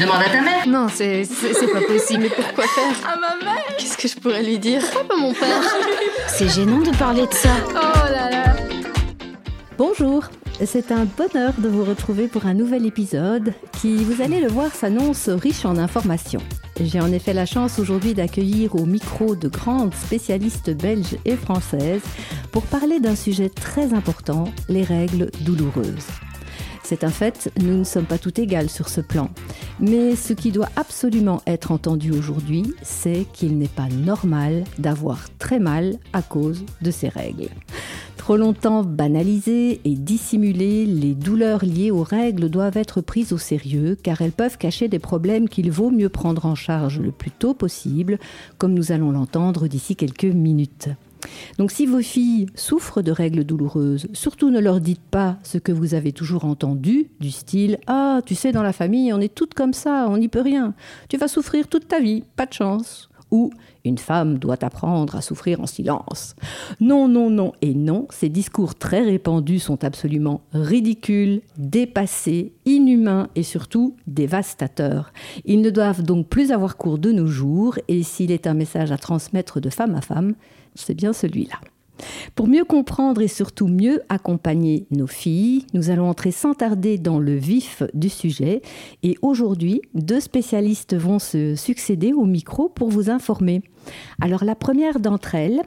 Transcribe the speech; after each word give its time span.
Demande 0.00 0.22
à 0.22 0.30
ta 0.30 0.40
mère. 0.40 0.66
Non, 0.66 0.86
c'est 0.88 1.24
c'est 1.24 1.72
pas 1.72 1.82
possible. 1.82 2.22
Mais 2.22 2.30
pourquoi 2.30 2.64
faire 2.64 3.06
À 3.06 3.16
ma 3.16 3.44
mère 3.44 3.62
Qu'est-ce 3.78 3.98
que 3.98 4.08
je 4.08 4.16
pourrais 4.16 4.42
lui 4.42 4.58
dire 4.58 4.82
Pas 5.06 5.16
mon 5.16 5.34
père. 5.34 5.62
C'est 6.28 6.48
gênant 6.48 6.78
de 6.78 6.96
parler 6.96 7.26
de 7.26 7.34
ça. 7.34 7.50
Oh 7.68 8.10
là 8.10 8.30
là. 8.30 8.56
Bonjour, 9.76 10.24
c'est 10.64 10.90
un 10.92 11.04
bonheur 11.04 11.52
de 11.58 11.68
vous 11.68 11.84
retrouver 11.84 12.28
pour 12.28 12.46
un 12.46 12.54
nouvel 12.54 12.86
épisode 12.86 13.52
qui, 13.80 13.96
vous 13.96 14.22
allez 14.22 14.40
le 14.40 14.48
voir, 14.48 14.74
s'annonce 14.74 15.28
riche 15.28 15.64
en 15.64 15.76
informations. 15.76 16.42
J'ai 16.80 17.00
en 17.00 17.12
effet 17.12 17.32
la 17.34 17.46
chance 17.46 17.78
aujourd'hui 17.78 18.14
d'accueillir 18.14 18.76
au 18.76 18.86
micro 18.86 19.36
de 19.36 19.48
grandes 19.48 19.94
spécialistes 19.94 20.70
belges 20.70 21.16
et 21.26 21.36
françaises 21.36 22.02
pour 22.52 22.62
parler 22.62 23.00
d'un 23.00 23.16
sujet 23.16 23.50
très 23.50 23.92
important, 23.92 24.44
les 24.68 24.82
règles 24.82 25.30
douloureuses. 25.40 26.06
C'est 26.90 27.04
un 27.04 27.10
fait, 27.10 27.52
nous 27.62 27.78
ne 27.78 27.84
sommes 27.84 28.04
pas 28.04 28.18
tout 28.18 28.40
égales 28.40 28.68
sur 28.68 28.88
ce 28.88 29.00
plan. 29.00 29.30
Mais 29.78 30.16
ce 30.16 30.32
qui 30.32 30.50
doit 30.50 30.70
absolument 30.74 31.40
être 31.46 31.70
entendu 31.70 32.10
aujourd'hui, 32.10 32.74
c'est 32.82 33.26
qu'il 33.32 33.58
n'est 33.58 33.68
pas 33.68 33.86
normal 33.88 34.64
d'avoir 34.76 35.28
très 35.38 35.60
mal 35.60 35.98
à 36.12 36.20
cause 36.20 36.64
de 36.82 36.90
ces 36.90 37.08
règles. 37.08 37.48
Trop 38.16 38.36
longtemps 38.36 38.82
banalisées 38.82 39.80
et 39.84 39.94
dissimulées, 39.94 40.84
les 40.84 41.14
douleurs 41.14 41.64
liées 41.64 41.92
aux 41.92 42.02
règles 42.02 42.50
doivent 42.50 42.76
être 42.76 43.00
prises 43.00 43.32
au 43.32 43.38
sérieux 43.38 43.96
car 44.02 44.20
elles 44.20 44.32
peuvent 44.32 44.58
cacher 44.58 44.88
des 44.88 44.98
problèmes 44.98 45.48
qu'il 45.48 45.70
vaut 45.70 45.92
mieux 45.92 46.08
prendre 46.08 46.44
en 46.44 46.56
charge 46.56 46.98
le 46.98 47.12
plus 47.12 47.30
tôt 47.30 47.54
possible, 47.54 48.18
comme 48.58 48.74
nous 48.74 48.90
allons 48.90 49.12
l'entendre 49.12 49.68
d'ici 49.68 49.94
quelques 49.94 50.24
minutes. 50.24 50.88
Donc 51.58 51.70
si 51.70 51.86
vos 51.86 52.00
filles 52.00 52.46
souffrent 52.54 53.02
de 53.02 53.12
règles 53.12 53.44
douloureuses, 53.44 54.08
surtout 54.12 54.50
ne 54.50 54.60
leur 54.60 54.80
dites 54.80 55.00
pas 55.00 55.36
ce 55.42 55.58
que 55.58 55.72
vous 55.72 55.94
avez 55.94 56.12
toujours 56.12 56.44
entendu, 56.44 57.08
du 57.20 57.30
style⁇ 57.30 57.72
Ah, 57.86 58.20
tu 58.24 58.34
sais, 58.34 58.52
dans 58.52 58.62
la 58.62 58.72
famille, 58.72 59.12
on 59.12 59.20
est 59.20 59.34
toutes 59.34 59.54
comme 59.54 59.72
ça, 59.72 60.06
on 60.08 60.18
n'y 60.18 60.28
peut 60.28 60.40
rien. 60.40 60.74
Tu 61.08 61.16
vas 61.16 61.28
souffrir 61.28 61.68
toute 61.68 61.88
ta 61.88 62.00
vie, 62.00 62.24
pas 62.36 62.46
de 62.46 62.52
chance.⁇ 62.52 63.08
ou 63.30 63.50
une 63.84 63.98
femme 63.98 64.38
doit 64.38 64.62
apprendre 64.64 65.16
à 65.16 65.22
souffrir 65.22 65.60
en 65.60 65.66
silence. 65.66 66.34
Non, 66.80 67.08
non, 67.08 67.30
non 67.30 67.52
et 67.62 67.74
non, 67.74 68.06
ces 68.10 68.28
discours 68.28 68.74
très 68.74 69.02
répandus 69.02 69.60
sont 69.60 69.84
absolument 69.84 70.42
ridicules, 70.52 71.40
dépassés, 71.56 72.52
inhumains 72.66 73.28
et 73.34 73.42
surtout 73.42 73.96
dévastateurs. 74.06 75.12
Ils 75.44 75.60
ne 75.60 75.70
doivent 75.70 76.02
donc 76.02 76.28
plus 76.28 76.52
avoir 76.52 76.76
cours 76.76 76.98
de 76.98 77.12
nos 77.12 77.26
jours 77.26 77.78
et 77.88 78.02
s'il 78.02 78.30
est 78.30 78.46
un 78.46 78.54
message 78.54 78.92
à 78.92 78.98
transmettre 78.98 79.60
de 79.60 79.70
femme 79.70 79.94
à 79.94 80.00
femme, 80.00 80.34
c'est 80.74 80.94
bien 80.94 81.12
celui-là. 81.12 81.56
Pour 82.34 82.48
mieux 82.48 82.64
comprendre 82.64 83.20
et 83.22 83.28
surtout 83.28 83.68
mieux 83.68 84.02
accompagner 84.08 84.86
nos 84.90 85.06
filles, 85.06 85.66
nous 85.74 85.90
allons 85.90 86.08
entrer 86.08 86.30
sans 86.30 86.54
tarder 86.54 86.98
dans 86.98 87.18
le 87.18 87.34
vif 87.34 87.82
du 87.94 88.08
sujet. 88.08 88.62
Et 89.02 89.16
aujourd'hui, 89.22 89.82
deux 89.94 90.20
spécialistes 90.20 90.96
vont 90.96 91.18
se 91.18 91.54
succéder 91.56 92.12
au 92.12 92.24
micro 92.24 92.68
pour 92.68 92.88
vous 92.88 93.10
informer. 93.10 93.62
Alors 94.20 94.44
la 94.44 94.54
première 94.54 95.00
d'entre 95.00 95.34
elles 95.34 95.60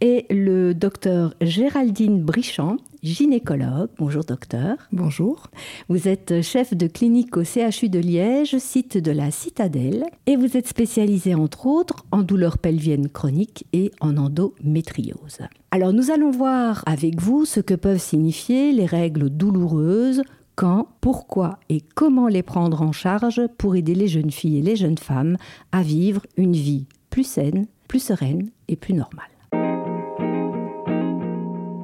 est 0.00 0.30
le 0.30 0.74
docteur 0.74 1.34
Géraldine 1.40 2.20
Brichand, 2.22 2.76
gynécologue. 3.02 3.90
Bonjour 3.98 4.24
docteur. 4.24 4.76
Bonjour. 4.92 5.48
Vous 5.88 6.08
êtes 6.08 6.42
chef 6.42 6.74
de 6.74 6.86
clinique 6.86 7.36
au 7.36 7.44
CHU 7.44 7.88
de 7.88 7.98
Liège, 7.98 8.58
site 8.58 8.98
de 8.98 9.10
la 9.10 9.30
Citadelle, 9.30 10.04
et 10.26 10.36
vous 10.36 10.56
êtes 10.56 10.68
spécialisé 10.68 11.34
entre 11.34 11.66
autres 11.66 12.04
en 12.12 12.22
douleurs 12.22 12.58
pelviennes 12.58 13.08
chroniques 13.08 13.66
et 13.72 13.90
en 14.00 14.16
endométriose. 14.16 15.38
Alors 15.70 15.92
nous 15.92 16.10
allons 16.10 16.30
voir 16.30 16.82
avec 16.86 17.20
vous 17.20 17.44
ce 17.44 17.60
que 17.60 17.74
peuvent 17.74 17.98
signifier 17.98 18.72
les 18.72 18.86
règles 18.86 19.30
douloureuses, 19.30 20.22
quand, 20.56 20.88
pourquoi 21.00 21.58
et 21.70 21.80
comment 21.94 22.28
les 22.28 22.42
prendre 22.42 22.82
en 22.82 22.92
charge 22.92 23.40
pour 23.56 23.76
aider 23.76 23.94
les 23.94 24.08
jeunes 24.08 24.30
filles 24.30 24.58
et 24.58 24.62
les 24.62 24.76
jeunes 24.76 24.98
femmes 24.98 25.38
à 25.72 25.82
vivre 25.82 26.20
une 26.36 26.52
vie 26.52 26.84
plus 27.08 27.24
saine, 27.24 27.66
plus 27.88 28.02
sereine 28.02 28.50
et 28.68 28.76
plus 28.76 28.94
normale. 28.94 29.39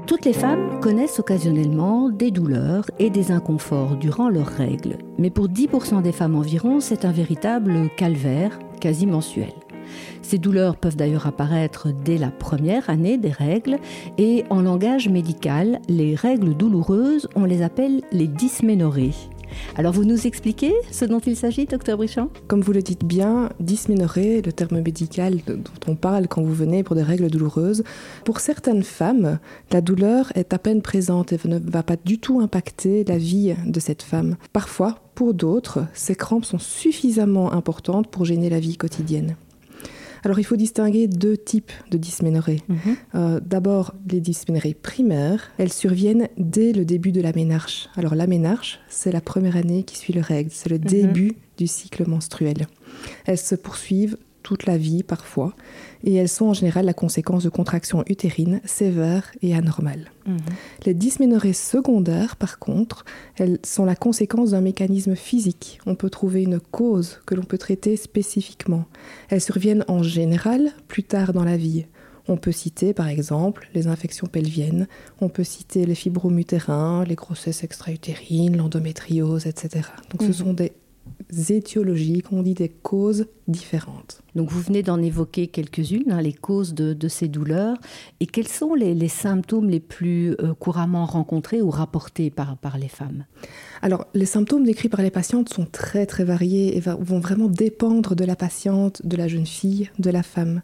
Toutes 0.06 0.24
les 0.24 0.32
femmes 0.32 0.78
connaissent 0.80 1.18
occasionnellement 1.18 2.10
des 2.10 2.30
douleurs 2.30 2.84
et 3.00 3.10
des 3.10 3.32
inconforts 3.32 3.96
durant 3.96 4.28
leurs 4.28 4.46
règles, 4.46 4.98
mais 5.18 5.30
pour 5.30 5.48
10% 5.48 6.00
des 6.00 6.12
femmes 6.12 6.36
environ, 6.36 6.78
c'est 6.78 7.04
un 7.04 7.10
véritable 7.10 7.90
calvaire 7.96 8.56
quasi 8.80 9.04
mensuel. 9.04 9.52
Ces 10.22 10.38
douleurs 10.38 10.76
peuvent 10.76 10.96
d'ailleurs 10.96 11.26
apparaître 11.26 11.88
dès 12.04 12.18
la 12.18 12.30
première 12.30 12.88
année 12.88 13.18
des 13.18 13.32
règles 13.32 13.78
et 14.16 14.44
en 14.48 14.62
langage 14.62 15.08
médical, 15.08 15.80
les 15.88 16.14
règles 16.14 16.54
douloureuses, 16.54 17.28
on 17.34 17.44
les 17.44 17.62
appelle 17.62 18.02
les 18.12 18.28
dysménorrhées. 18.28 19.14
Alors 19.78 19.92
vous 19.92 20.06
nous 20.06 20.26
expliquez 20.26 20.72
ce 20.90 21.04
dont 21.04 21.18
il 21.18 21.36
s'agit, 21.36 21.66
docteur 21.66 21.98
Brichand 21.98 22.30
Comme 22.48 22.62
vous 22.62 22.72
le 22.72 22.80
dites 22.80 23.04
bien, 23.04 23.50
dysménorrhée, 23.60 24.40
le 24.40 24.50
terme 24.50 24.80
médical 24.80 25.40
dont 25.46 25.62
on 25.86 25.94
parle 25.94 26.28
quand 26.28 26.40
vous 26.40 26.54
venez 26.54 26.82
pour 26.82 26.96
des 26.96 27.02
règles 27.02 27.28
douloureuses, 27.28 27.84
pour 28.24 28.40
certaines 28.40 28.82
femmes, 28.82 29.38
la 29.70 29.82
douleur 29.82 30.32
est 30.34 30.54
à 30.54 30.58
peine 30.58 30.80
présente 30.80 31.34
et 31.34 31.38
ne 31.44 31.58
va 31.58 31.82
pas 31.82 31.96
du 32.02 32.18
tout 32.18 32.40
impacter 32.40 33.04
la 33.04 33.18
vie 33.18 33.54
de 33.66 33.78
cette 33.78 34.02
femme. 34.02 34.36
Parfois, 34.54 34.98
pour 35.14 35.34
d'autres, 35.34 35.84
ces 35.92 36.14
crampes 36.14 36.46
sont 36.46 36.58
suffisamment 36.58 37.52
importantes 37.52 38.10
pour 38.10 38.24
gêner 38.24 38.48
la 38.48 38.60
vie 38.60 38.78
quotidienne. 38.78 39.36
Alors 40.26 40.40
il 40.40 40.44
faut 40.44 40.56
distinguer 40.56 41.06
deux 41.06 41.36
types 41.36 41.70
de 41.92 41.96
dysménorrhée. 41.96 42.60
Mhm. 42.66 42.78
Euh, 43.14 43.40
D'abord, 43.40 43.94
les 44.10 44.18
dysménorrhées 44.18 44.74
primaires, 44.74 45.52
elles 45.56 45.72
surviennent 45.72 46.28
dès 46.36 46.72
le 46.72 46.84
début 46.84 47.12
de 47.12 47.20
la 47.20 47.32
ménarche. 47.32 47.88
Alors 47.94 48.16
la 48.16 48.26
ménarche, 48.26 48.80
c'est 48.88 49.12
la 49.12 49.20
première 49.20 49.54
année 49.54 49.84
qui 49.84 49.96
suit 49.96 50.12
le 50.12 50.22
règle, 50.22 50.50
c'est 50.52 50.68
le 50.68 50.80
début 50.80 51.36
du 51.58 51.68
cycle 51.68 52.08
menstruel. 52.08 52.66
Elles 53.24 53.38
se 53.38 53.54
poursuivent 53.54 54.16
toute 54.46 54.64
la 54.66 54.78
vie 54.78 55.02
parfois, 55.02 55.54
et 56.04 56.14
elles 56.14 56.28
sont 56.28 56.46
en 56.46 56.54
général 56.54 56.84
la 56.86 56.94
conséquence 56.94 57.42
de 57.42 57.48
contractions 57.48 58.04
utérines 58.06 58.60
sévères 58.64 59.32
et 59.42 59.56
anormales. 59.56 60.12
Les 60.84 60.94
dysménorrhées 60.94 61.52
secondaires, 61.52 62.36
par 62.36 62.60
contre, 62.60 63.04
elles 63.36 63.58
sont 63.64 63.84
la 63.84 63.96
conséquence 63.96 64.50
d'un 64.52 64.60
mécanisme 64.60 65.16
physique. 65.16 65.80
On 65.84 65.96
peut 65.96 66.10
trouver 66.10 66.44
une 66.44 66.60
cause 66.60 67.20
que 67.26 67.34
l'on 67.34 67.42
peut 67.42 67.58
traiter 67.58 67.96
spécifiquement. 67.96 68.84
Elles 69.30 69.40
surviennent 69.40 69.84
en 69.88 70.04
général 70.04 70.70
plus 70.86 71.02
tard 71.02 71.32
dans 71.32 71.44
la 71.44 71.56
vie. 71.56 71.86
On 72.28 72.36
peut 72.36 72.52
citer 72.52 72.92
par 72.94 73.08
exemple 73.08 73.68
les 73.74 73.88
infections 73.88 74.28
pelviennes, 74.28 74.86
on 75.20 75.28
peut 75.28 75.44
citer 75.44 75.86
les 75.86 75.94
fibromes 75.96 76.38
utérins, 76.38 77.04
les 77.04 77.14
grossesses 77.16 77.64
extra-utérines, 77.64 78.56
l'endométriose, 78.56 79.46
etc. 79.46 79.88
Donc 80.10 80.22
ce 80.22 80.26
Mhm. 80.28 80.32
sont 80.32 80.52
des 80.52 80.72
étiologies, 81.30 82.22
on 82.30 82.42
dit 82.42 82.54
des 82.54 82.68
causes 82.68 83.26
différentes. 83.48 84.22
Donc 84.34 84.50
vous 84.50 84.60
venez 84.60 84.82
d'en 84.82 85.00
évoquer 85.00 85.48
quelques-unes, 85.48 86.10
hein, 86.10 86.20
les 86.20 86.32
causes 86.32 86.74
de, 86.74 86.92
de 86.92 87.08
ces 87.08 87.28
douleurs. 87.28 87.76
Et 88.20 88.26
quels 88.26 88.48
sont 88.48 88.74
les, 88.74 88.94
les 88.94 89.08
symptômes 89.08 89.68
les 89.68 89.80
plus 89.80 90.32
euh, 90.40 90.54
couramment 90.54 91.06
rencontrés 91.06 91.62
ou 91.62 91.70
rapportés 91.70 92.30
par, 92.30 92.56
par 92.56 92.78
les 92.78 92.88
femmes? 92.88 93.24
Alors, 93.82 94.06
les 94.14 94.26
symptômes 94.26 94.64
décrits 94.64 94.88
par 94.88 95.02
les 95.02 95.10
patientes 95.10 95.52
sont 95.52 95.66
très 95.66 96.06
très 96.06 96.24
variés 96.24 96.76
et 96.76 96.80
va- 96.80 96.96
vont 96.96 97.20
vraiment 97.20 97.48
dépendre 97.48 98.14
de 98.14 98.24
la 98.24 98.36
patiente, 98.36 99.04
de 99.04 99.16
la 99.16 99.28
jeune 99.28 99.46
fille, 99.46 99.90
de 99.98 100.10
la 100.10 100.22
femme. 100.22 100.62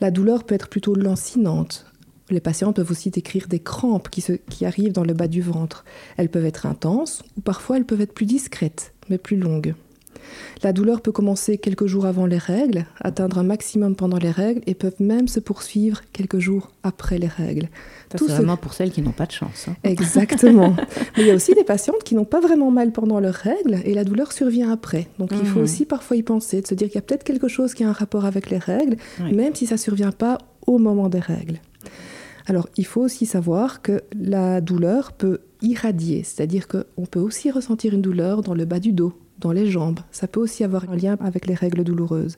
La 0.00 0.10
douleur 0.10 0.44
peut 0.44 0.54
être 0.54 0.68
plutôt 0.68 0.94
lancinante. 0.94 1.86
Les 2.30 2.40
patientes 2.40 2.76
peuvent 2.76 2.90
aussi 2.90 3.10
décrire 3.10 3.46
des 3.46 3.60
crampes 3.60 4.08
qui, 4.08 4.20
se- 4.20 4.32
qui 4.32 4.64
arrivent 4.64 4.92
dans 4.92 5.04
le 5.04 5.12
bas 5.12 5.28
du 5.28 5.42
ventre. 5.42 5.84
Elles 6.16 6.30
peuvent 6.30 6.46
être 6.46 6.66
intenses 6.66 7.22
ou 7.36 7.40
parfois 7.40 7.76
elles 7.76 7.84
peuvent 7.84 8.00
être 8.00 8.14
plus 8.14 8.26
discrètes, 8.26 8.94
mais 9.10 9.18
plus 9.18 9.36
longues. 9.36 9.74
La 10.62 10.72
douleur 10.72 11.00
peut 11.00 11.12
commencer 11.12 11.58
quelques 11.58 11.86
jours 11.86 12.06
avant 12.06 12.26
les 12.26 12.38
règles, 12.38 12.86
atteindre 13.00 13.38
un 13.38 13.42
maximum 13.42 13.96
pendant 13.96 14.18
les 14.18 14.30
règles 14.30 14.62
et 14.66 14.74
peuvent 14.74 15.00
même 15.00 15.28
se 15.28 15.40
poursuivre 15.40 16.00
quelques 16.12 16.38
jours 16.38 16.70
après 16.82 17.18
les 17.18 17.26
règles. 17.26 17.68
Ça, 18.10 18.18
Tout 18.18 18.26
C'est 18.26 18.32
ce- 18.32 18.36
vraiment 18.36 18.56
pour 18.56 18.74
celles 18.74 18.90
qui 18.92 19.02
n'ont 19.02 19.12
pas 19.12 19.26
de 19.26 19.32
chance. 19.32 19.66
hein. 19.68 19.76
Exactement. 19.84 20.74
Mais 21.16 21.22
il 21.22 21.26
y 21.26 21.30
a 21.30 21.34
aussi 21.34 21.54
des 21.54 21.64
patientes 21.64 22.02
qui 22.04 22.14
n'ont 22.14 22.24
pas 22.24 22.40
vraiment 22.40 22.70
mal 22.70 22.92
pendant 22.92 23.20
leurs 23.20 23.34
règles 23.34 23.78
et 23.84 23.94
la 23.94 24.04
douleur 24.04 24.32
survient 24.32 24.70
après. 24.70 25.08
Donc 25.18 25.30
il 25.32 25.46
faut 25.46 25.58
Mhm. 25.58 25.64
aussi 25.64 25.84
parfois 25.86 26.16
y 26.16 26.22
penser, 26.22 26.60
de 26.60 26.66
se 26.66 26.74
dire 26.74 26.88
qu'il 26.88 26.96
y 26.96 26.98
a 26.98 27.02
peut-être 27.02 27.24
quelque 27.24 27.48
chose 27.48 27.74
qui 27.74 27.84
a 27.84 27.88
un 27.88 27.92
rapport 27.92 28.24
avec 28.24 28.50
les 28.50 28.58
règles, 28.58 28.96
Oui. 29.20 29.32
même 29.34 29.54
si 29.54 29.66
ça 29.66 29.74
ne 29.76 29.80
survient 29.80 30.12
pas 30.12 30.38
au 30.66 30.78
moment 30.78 31.08
des 31.08 31.20
règles. 31.20 31.60
Alors 32.46 32.68
il 32.76 32.86
faut 32.86 33.00
aussi 33.02 33.24
savoir 33.26 33.82
que 33.82 34.02
la 34.14 34.60
douleur 34.60 35.12
peut 35.12 35.38
irradier, 35.60 36.24
c'est-à-dire 36.24 36.66
qu'on 36.66 37.06
peut 37.06 37.20
aussi 37.20 37.50
ressentir 37.50 37.94
une 37.94 38.02
douleur 38.02 38.42
dans 38.42 38.54
le 38.54 38.64
bas 38.64 38.80
du 38.80 38.92
dos, 38.92 39.12
dans 39.42 39.52
les 39.52 39.70
jambes. 39.70 40.00
Ça 40.12 40.26
peut 40.26 40.40
aussi 40.40 40.64
avoir 40.64 40.88
un 40.88 40.96
lien 40.96 41.16
avec 41.20 41.46
les 41.46 41.54
règles 41.54 41.84
douloureuses. 41.84 42.36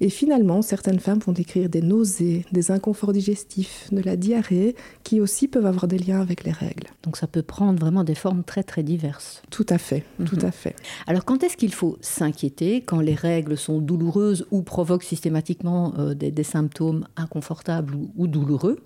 Et 0.00 0.08
finalement, 0.08 0.62
certaines 0.62 1.00
femmes 1.00 1.18
vont 1.18 1.32
décrire 1.32 1.68
des 1.68 1.82
nausées, 1.82 2.46
des 2.52 2.70
inconforts 2.70 3.12
digestifs, 3.12 3.88
de 3.92 4.00
la 4.00 4.16
diarrhée, 4.16 4.74
qui 5.02 5.20
aussi 5.20 5.48
peuvent 5.48 5.66
avoir 5.66 5.86
des 5.88 5.98
liens 5.98 6.20
avec 6.22 6.44
les 6.44 6.52
règles. 6.52 6.86
Donc 7.02 7.16
ça 7.16 7.26
peut 7.26 7.42
prendre 7.42 7.78
vraiment 7.78 8.04
des 8.04 8.14
formes 8.14 8.44
très 8.44 8.62
très 8.62 8.82
diverses. 8.82 9.42
Tout 9.50 9.66
à 9.68 9.78
fait, 9.78 10.04
tout 10.24 10.36
Mhm. 10.36 10.44
à 10.46 10.50
fait. 10.52 10.76
Alors 11.06 11.24
quand 11.24 11.42
est-ce 11.44 11.56
qu'il 11.56 11.74
faut 11.74 11.98
s'inquiéter 12.00 12.80
quand 12.82 13.00
les 13.00 13.14
règles 13.14 13.56
sont 13.58 13.80
douloureuses 13.80 14.46
ou 14.50 14.62
provoquent 14.62 15.02
systématiquement 15.02 15.92
euh, 15.98 16.14
des, 16.14 16.30
des 16.30 16.44
symptômes 16.44 17.06
inconfortables 17.16 17.94
ou, 17.94 18.10
ou 18.16 18.26
douloureux? 18.28 18.78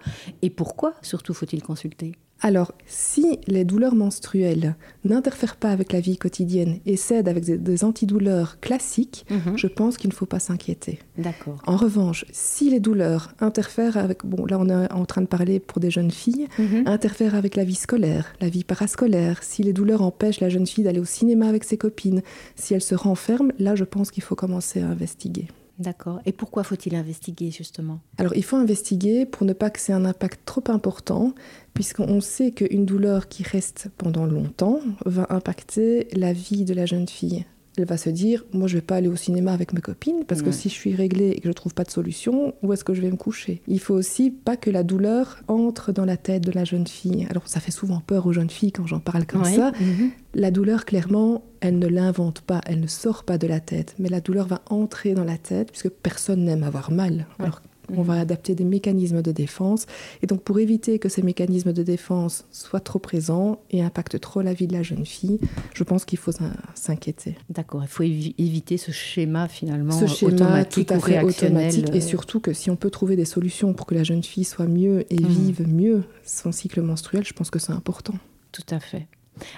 Et 0.42 0.50
pourquoi 0.50 0.94
surtout 1.02 1.34
faut-il 1.34 1.62
consulter? 1.62 2.12
Alors, 2.40 2.72
si 2.86 3.40
les 3.48 3.64
douleurs 3.64 3.96
menstruelles 3.96 4.76
n'interfèrent 5.04 5.56
pas 5.56 5.70
avec 5.70 5.92
la 5.92 5.98
vie 5.98 6.16
quotidienne 6.18 6.78
et 6.86 6.96
cèdent 6.96 7.26
avec 7.28 7.44
des 7.44 7.84
antidouleurs 7.84 8.60
classiques, 8.60 9.26
Mhm. 9.28 9.56
je 9.58 9.66
pense 9.66 9.96
qu'il 9.96 10.08
ne 10.10 10.14
faut 10.14 10.24
pas 10.26 10.38
s'inquiéter. 10.38 11.00
D'accord. 11.16 11.60
En 11.66 11.76
revanche, 11.76 12.24
si 12.30 12.70
les 12.70 12.78
douleurs 12.78 13.32
interfèrent 13.40 13.96
avec, 13.96 14.24
bon 14.24 14.46
là 14.46 14.56
on 14.60 14.68
est 14.68 14.92
en 14.92 15.04
train 15.04 15.20
de 15.22 15.26
parler 15.26 15.58
pour 15.58 15.80
des 15.80 15.90
jeunes 15.90 16.12
filles, 16.12 16.46
Mhm. 16.60 16.84
interfèrent 16.86 17.34
avec 17.34 17.56
la 17.56 17.64
vie 17.64 17.74
scolaire, 17.74 18.32
la 18.40 18.48
vie 18.48 18.62
parascolaire, 18.64 19.42
si 19.42 19.64
les 19.64 19.72
douleurs 19.72 20.02
empêchent 20.02 20.40
la 20.40 20.48
jeune 20.48 20.66
fille 20.66 20.84
d'aller 20.84 21.00
au 21.00 21.04
cinéma 21.04 21.48
avec 21.48 21.64
ses 21.64 21.76
copines, 21.76 22.22
si 22.54 22.72
elle 22.72 22.82
se 22.82 22.94
renferme, 22.94 23.52
là 23.58 23.74
je 23.74 23.84
pense 23.84 24.12
qu'il 24.12 24.22
faut 24.22 24.36
commencer 24.36 24.80
à 24.80 24.86
investiguer. 24.86 25.48
D'accord. 25.78 26.20
Et 26.26 26.32
pourquoi 26.32 26.64
faut-il 26.64 26.94
investiguer 26.96 27.50
justement? 27.50 28.00
Alors 28.18 28.34
il 28.34 28.42
faut 28.42 28.56
investiguer 28.56 29.26
pour 29.26 29.46
ne 29.46 29.52
pas 29.52 29.70
que 29.70 29.78
c'est 29.78 29.92
un 29.92 30.04
impact 30.04 30.40
trop 30.44 30.64
important, 30.68 31.34
puisqu'on 31.74 32.20
sait 32.20 32.50
qu'une 32.50 32.84
douleur 32.84 33.28
qui 33.28 33.44
reste 33.44 33.88
pendant 33.96 34.26
longtemps 34.26 34.80
va 35.06 35.26
impacter 35.30 36.08
la 36.12 36.32
vie 36.32 36.64
de 36.64 36.74
la 36.74 36.86
jeune 36.86 37.08
fille. 37.08 37.44
Elle 37.78 37.84
va 37.86 37.96
se 37.96 38.10
dire, 38.10 38.44
moi 38.52 38.66
je 38.66 38.74
vais 38.74 38.80
pas 38.82 38.96
aller 38.96 39.06
au 39.08 39.14
cinéma 39.16 39.52
avec 39.52 39.72
mes 39.72 39.80
copines, 39.80 40.24
parce 40.26 40.42
que 40.42 40.46
Ouais. 40.48 40.52
si 40.52 40.68
je 40.68 40.74
suis 40.74 40.94
réglée 40.96 41.30
et 41.30 41.40
que 41.40 41.48
je 41.48 41.52
trouve 41.52 41.74
pas 41.74 41.84
de 41.84 41.90
solution, 41.90 42.54
où 42.62 42.72
est-ce 42.72 42.82
que 42.82 42.92
je 42.92 43.00
vais 43.00 43.10
me 43.10 43.16
coucher? 43.16 43.62
Il 43.68 43.78
faut 43.78 43.94
aussi 43.94 44.30
pas 44.30 44.56
que 44.56 44.68
la 44.70 44.82
douleur 44.82 45.38
entre 45.46 45.92
dans 45.92 46.04
la 46.04 46.16
tête 46.16 46.42
de 46.44 46.50
la 46.52 46.64
jeune 46.64 46.86
fille. 46.88 47.26
Alors 47.30 47.46
ça 47.46 47.60
fait 47.60 47.70
souvent 47.70 48.00
peur 48.04 48.26
aux 48.26 48.32
jeunes 48.32 48.50
filles 48.50 48.72
quand 48.72 48.86
j'en 48.86 48.98
parle 49.00 49.26
comme 49.26 49.42
Ouais. 49.42 49.54
ça. 49.54 49.70
Mhm. 49.80 50.10
La 50.34 50.50
douleur, 50.50 50.84
clairement, 50.84 51.44
elle 51.60 51.78
ne 51.78 51.86
l'invente 51.86 52.40
pas, 52.40 52.60
elle 52.66 52.80
ne 52.80 52.86
sort 52.86 53.22
pas 53.24 53.38
de 53.38 53.46
la 53.46 53.60
tête, 53.60 53.94
mais 53.98 54.08
la 54.08 54.20
douleur 54.20 54.46
va 54.48 54.60
entrer 54.70 55.14
dans 55.14 55.24
la 55.24 55.38
tête, 55.38 55.70
puisque 55.70 55.88
personne 55.90 56.44
n'aime 56.44 56.64
avoir 56.64 56.90
mal. 56.90 57.26
Ouais. 57.38 57.44
Alors, 57.46 57.62
on 57.96 58.02
va 58.02 58.14
adapter 58.20 58.54
des 58.54 58.64
mécanismes 58.64 59.22
de 59.22 59.32
défense. 59.32 59.86
Et 60.22 60.26
donc, 60.26 60.42
pour 60.42 60.58
éviter 60.58 60.98
que 60.98 61.08
ces 61.08 61.22
mécanismes 61.22 61.72
de 61.72 61.82
défense 61.82 62.44
soient 62.50 62.80
trop 62.80 62.98
présents 62.98 63.60
et 63.70 63.82
impactent 63.82 64.20
trop 64.20 64.42
la 64.42 64.52
vie 64.52 64.66
de 64.66 64.72
la 64.74 64.82
jeune 64.82 65.06
fille, 65.06 65.38
je 65.74 65.84
pense 65.84 66.04
qu'il 66.04 66.18
faut 66.18 66.32
s'in- 66.32 66.52
s'inquiéter. 66.74 67.36
D'accord. 67.50 67.82
Il 67.82 67.88
faut 67.88 68.02
évi- 68.04 68.34
éviter 68.38 68.76
ce 68.76 68.90
schéma 68.92 69.48
finalement 69.48 69.92
Ce 69.92 70.06
schéma 70.06 70.32
automatique 70.32 70.88
tout 70.88 70.94
à 70.94 70.98
fait 71.00 71.22
automatique, 71.22 71.88
euh, 71.90 71.94
et 71.94 72.00
surtout 72.00 72.40
que 72.40 72.52
si 72.52 72.70
on 72.70 72.76
peut 72.76 72.90
trouver 72.90 73.16
des 73.16 73.24
solutions 73.24 73.72
pour 73.74 73.86
que 73.86 73.94
la 73.94 74.04
jeune 74.04 74.22
fille 74.22 74.44
soit 74.44 74.66
mieux 74.66 75.04
et 75.12 75.20
Mhm. 75.20 75.28
vive 75.28 75.68
mieux 75.68 76.02
son 76.24 76.52
cycle 76.52 76.80
menstruel, 76.82 77.24
je 77.24 77.32
pense 77.32 77.50
que 77.50 77.58
c'est 77.58 77.72
important. 77.72 78.14
Tout 78.52 78.62
à 78.70 78.80
fait. 78.80 79.06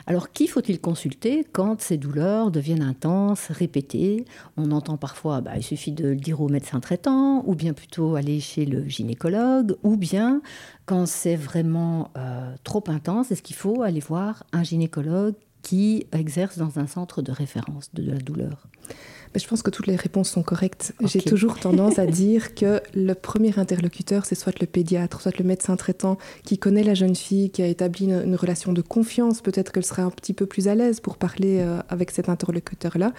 Alors, 0.07 0.33
qui 0.33 0.47
faut-il 0.47 0.81
consulter 0.81 1.47
quand 1.53 1.81
ces 1.81 1.97
douleurs 1.97 2.51
deviennent 2.51 2.83
intenses, 2.83 3.49
répétées? 3.51 4.25
On 4.57 4.71
entend 4.73 4.97
parfois, 4.97 5.41
bah, 5.41 5.53
il 5.57 5.63
suffit 5.63 5.93
de 5.93 6.09
le 6.09 6.17
dire 6.17 6.41
au 6.41 6.49
médecin 6.49 6.81
traitant, 6.81 7.43
ou 7.47 7.55
bien 7.55 7.73
plutôt 7.73 8.15
aller 8.15 8.41
chez 8.41 8.65
le 8.65 8.89
gynécologue, 8.89 9.77
ou 9.83 9.97
bien 9.97 10.43
quand 10.87 11.07
c'est 11.07 11.37
vraiment 11.37 12.11
euh, 12.17 12.55
trop 12.65 12.85
intense, 12.89 13.31
est-ce 13.31 13.43
qu'il 13.43 13.57
faut 13.57 13.83
aller 13.83 14.01
voir 14.01 14.45
un 14.53 14.63
gynécologue 14.63 15.35
qui 15.63 16.07
exerce 16.13 16.59
dans 16.59 16.79
un 16.79 16.87
centre 16.87 17.23
de 17.23 17.33
référence 17.33 17.91
de 17.95 18.11
la 18.11 18.19
douleur? 18.19 18.67
Mais 19.33 19.41
je 19.41 19.47
pense 19.47 19.63
que 19.63 19.71
toutes 19.71 19.87
les 19.87 19.95
réponses 19.97 20.29
sont 20.29 20.43
correctes. 20.43 20.93
J'ai 21.05 21.21
toujours 21.23 21.59
tendance 21.59 21.99
à 22.01 22.07
dire 22.07 22.55
que 22.55 22.81
le 22.95 23.15
premier 23.15 23.57
interlocuteur, 23.59 24.25
c'est 24.27 24.35
soit 24.35 24.59
le 24.61 24.67
pédiatre, 24.67 25.21
soit 25.21 25.39
le 25.39 25.45
médecin 25.45 25.77
traitant 25.77 26.19
qui 26.45 26.59
connaît 26.59 26.83
la 26.83 26.95
jeune 26.95 27.15
fille, 27.15 27.51
qui 27.51 27.63
a 27.63 27.67
établi 27.67 28.07
une, 28.07 28.23
une 28.25 28.35
relation 28.35 28.73
de 28.73 28.83
confiance. 28.83 29.41
Peut-être 29.41 29.71
qu'elle 29.71 29.85
sera 29.85 30.03
un 30.03 30.11
petit 30.11 30.33
peu 30.33 30.47
plus 30.47 30.67
à 30.67 30.75
l'aise 30.75 30.99
pour 30.99 31.17
parler 31.17 31.59
euh, 31.61 31.79
avec 31.89 32.11
cet 32.11 32.29
interlocuteur-là, 32.29 33.13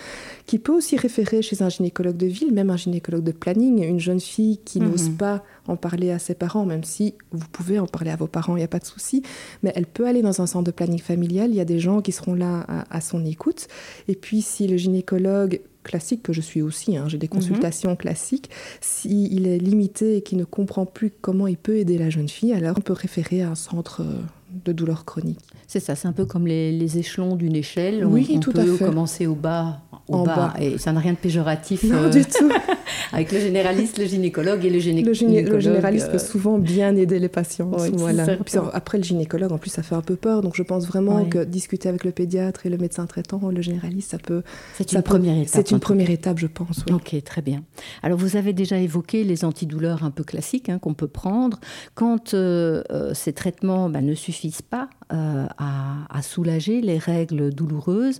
qui 0.47 0.59
peut 0.59 0.73
aussi 0.73 0.97
référer 0.97 1.41
chez 1.41 1.61
un 1.63 1.69
gynécologue 1.69 2.17
de 2.17 2.27
ville, 2.27 2.51
même 2.53 2.69
un 2.71 2.77
gynécologue 2.77 3.23
de 3.23 3.31
planning, 3.31 3.81
une 3.83 3.99
jeune 3.99 4.19
fille 4.19 4.57
qui 4.65 4.79
Mhm. 4.81 4.89
n'ose 4.91 5.09
pas 5.09 5.43
en 5.67 5.77
parler 5.77 6.11
à 6.11 6.19
ses 6.19 6.35
parents, 6.35 6.65
même 6.65 6.83
si 6.83 7.13
vous 7.31 7.47
pouvez 7.51 7.79
en 7.79 7.87
parler 7.87 8.11
à 8.11 8.15
vos 8.17 8.27
parents, 8.27 8.55
il 8.55 8.59
n'y 8.59 8.65
a 8.65 8.67
pas 8.67 8.79
de 8.79 8.85
souci. 8.85 9.23
Mais 9.63 9.71
elle 9.75 9.85
peut 9.85 10.05
aller 10.07 10.21
dans 10.21 10.41
un 10.41 10.45
centre 10.45 10.65
de 10.65 10.71
planning 10.71 10.99
familial, 10.99 11.51
il 11.51 11.55
y 11.55 11.61
a 11.61 11.65
des 11.65 11.79
gens 11.79 12.01
qui 12.01 12.11
seront 12.11 12.33
là 12.33 12.65
à, 12.67 12.97
à 12.97 12.99
son 12.99 13.23
écoute. 13.25 13.67
Et 14.09 14.15
puis 14.15 14.41
si 14.41 14.67
le 14.67 14.75
gynécologue 14.75 15.61
classique 15.83 16.23
que 16.23 16.33
je 16.33 16.41
suis 16.41 16.61
aussi, 16.61 16.97
hein, 16.97 17.07
j'ai 17.07 17.17
des 17.17 17.27
consultations 17.27 17.95
classiques, 17.95 18.49
s'il 18.81 19.47
est 19.47 19.57
limité 19.57 20.17
et 20.17 20.21
qu'il 20.21 20.37
ne 20.37 20.43
comprend 20.43 20.85
plus 20.85 21.11
comment 21.11 21.47
il 21.47 21.57
peut 21.57 21.77
aider 21.77 21.97
la 21.97 22.09
jeune 22.09 22.29
fille, 22.29 22.53
alors 22.53 22.75
on 22.77 22.81
peut 22.81 22.93
référer 22.93 23.41
à 23.41 23.49
un 23.49 23.55
centre 23.55 24.01
euh, 24.01 24.21
de 24.65 24.71
douleur 24.71 25.05
chronique. 25.05 25.39
C'est 25.71 25.79
ça, 25.79 25.95
c'est 25.95 26.09
un 26.09 26.11
peu 26.11 26.25
comme 26.25 26.47
les, 26.47 26.73
les 26.73 26.97
échelons 26.97 27.37
d'une 27.37 27.55
échelle. 27.55 28.05
Oui, 28.05 28.27
on, 28.33 28.35
on 28.35 28.39
tout 28.41 28.51
à 28.57 28.63
peut 28.65 28.75
fait. 28.75 28.83
commencer 28.83 29.25
au 29.25 29.35
bas, 29.35 29.79
au 30.09 30.15
En 30.15 30.23
bas, 30.25 30.35
bas. 30.35 30.53
et 30.59 30.77
ça 30.77 30.91
n'a 30.91 30.99
rien 30.99 31.13
de 31.13 31.17
péjoratif. 31.17 31.83
Non, 31.85 31.95
euh, 31.95 32.09
du 32.09 32.25
tout. 32.25 32.49
avec 33.13 33.31
le 33.31 33.39
généraliste, 33.39 33.97
le 33.97 34.03
gynécologue 34.03 34.65
et 34.65 34.69
le, 34.69 34.79
gyné- 34.79 35.01
Le, 35.01 35.13
généraliste 35.61 36.07
euh, 36.09 36.11
peut 36.11 36.17
souvent 36.17 36.57
bien 36.57 36.93
aider 36.97 37.19
les 37.19 37.29
patients. 37.29 37.71
Oui, 37.79 37.89
voilà. 37.93 38.25
Puis 38.45 38.55
après, 38.73 38.97
le 38.97 39.05
gynécologue, 39.05 39.53
en 39.53 39.57
plus, 39.57 39.69
ça 39.69 39.81
fait 39.81 39.95
un 39.95 40.01
peu 40.01 40.17
peur. 40.17 40.41
Donc, 40.41 40.57
je 40.57 40.63
pense 40.63 40.85
vraiment 40.87 41.23
que 41.23 41.41
discuter 41.45 41.87
avec 41.87 42.03
le 42.03 42.11
pédiatre 42.11 42.65
et 42.65 42.69
le 42.69 42.77
médecin 42.77 43.05
traitant, 43.05 43.39
le 43.49 43.61
généraliste, 43.61 44.11
ça 44.11 44.17
peut. 44.17 44.43
C'est 44.75 44.91
une 44.91 44.97
peut- 44.97 45.03
première 45.03 45.37
étape. 45.37 45.51
C'est 45.53 45.71
une 45.71 45.79
première 45.79 46.09
étape, 46.09 46.37
je 46.37 46.47
pense. 46.47 46.83
oui. 46.87 46.93
Ok, 46.95 47.15
très 47.23 47.41
bien. 47.41 47.63
Alors, 48.03 48.17
vous 48.17 48.35
avez 48.35 48.51
déjà 48.51 48.77
évoqué 48.77 49.23
les 49.23 49.45
antidouleurs 49.45 50.03
un 50.03 50.11
peu 50.11 50.25
classiques 50.25 50.67
hein, 50.67 50.79
qu'on 50.79 50.93
peut 50.95 51.07
prendre. 51.07 51.61
Quand 51.95 52.33
euh, 52.33 52.83
euh, 52.91 53.13
ces 53.13 53.31
traitements 53.31 53.89
bah, 53.89 54.01
ne 54.01 54.15
suffisent 54.15 54.61
pas 54.61 54.89
euh, 55.13 55.45
à, 55.57 56.05
à 56.09 56.21
soulager 56.21 56.81
les 56.81 56.97
règles 56.97 57.53
douloureuses 57.53 58.19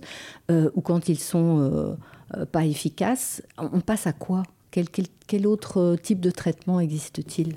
euh, 0.50 0.70
ou 0.74 0.80
quand 0.80 1.08
ils 1.08 1.18
sont 1.18 1.96
euh, 2.36 2.44
pas 2.46 2.64
efficaces, 2.64 3.42
on 3.58 3.80
passe 3.80 4.06
à 4.06 4.12
quoi? 4.12 4.42
Quel, 4.70 4.88
quel- 4.88 5.06
quel 5.26 5.46
autre 5.46 5.96
type 6.02 6.20
de 6.20 6.30
traitement 6.30 6.80
existe-t-il? 6.80 7.56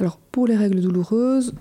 Alors, 0.00 0.16
pour 0.18 0.46
les 0.46 0.56
règles 0.56 0.80
douloureuses, 0.80 1.54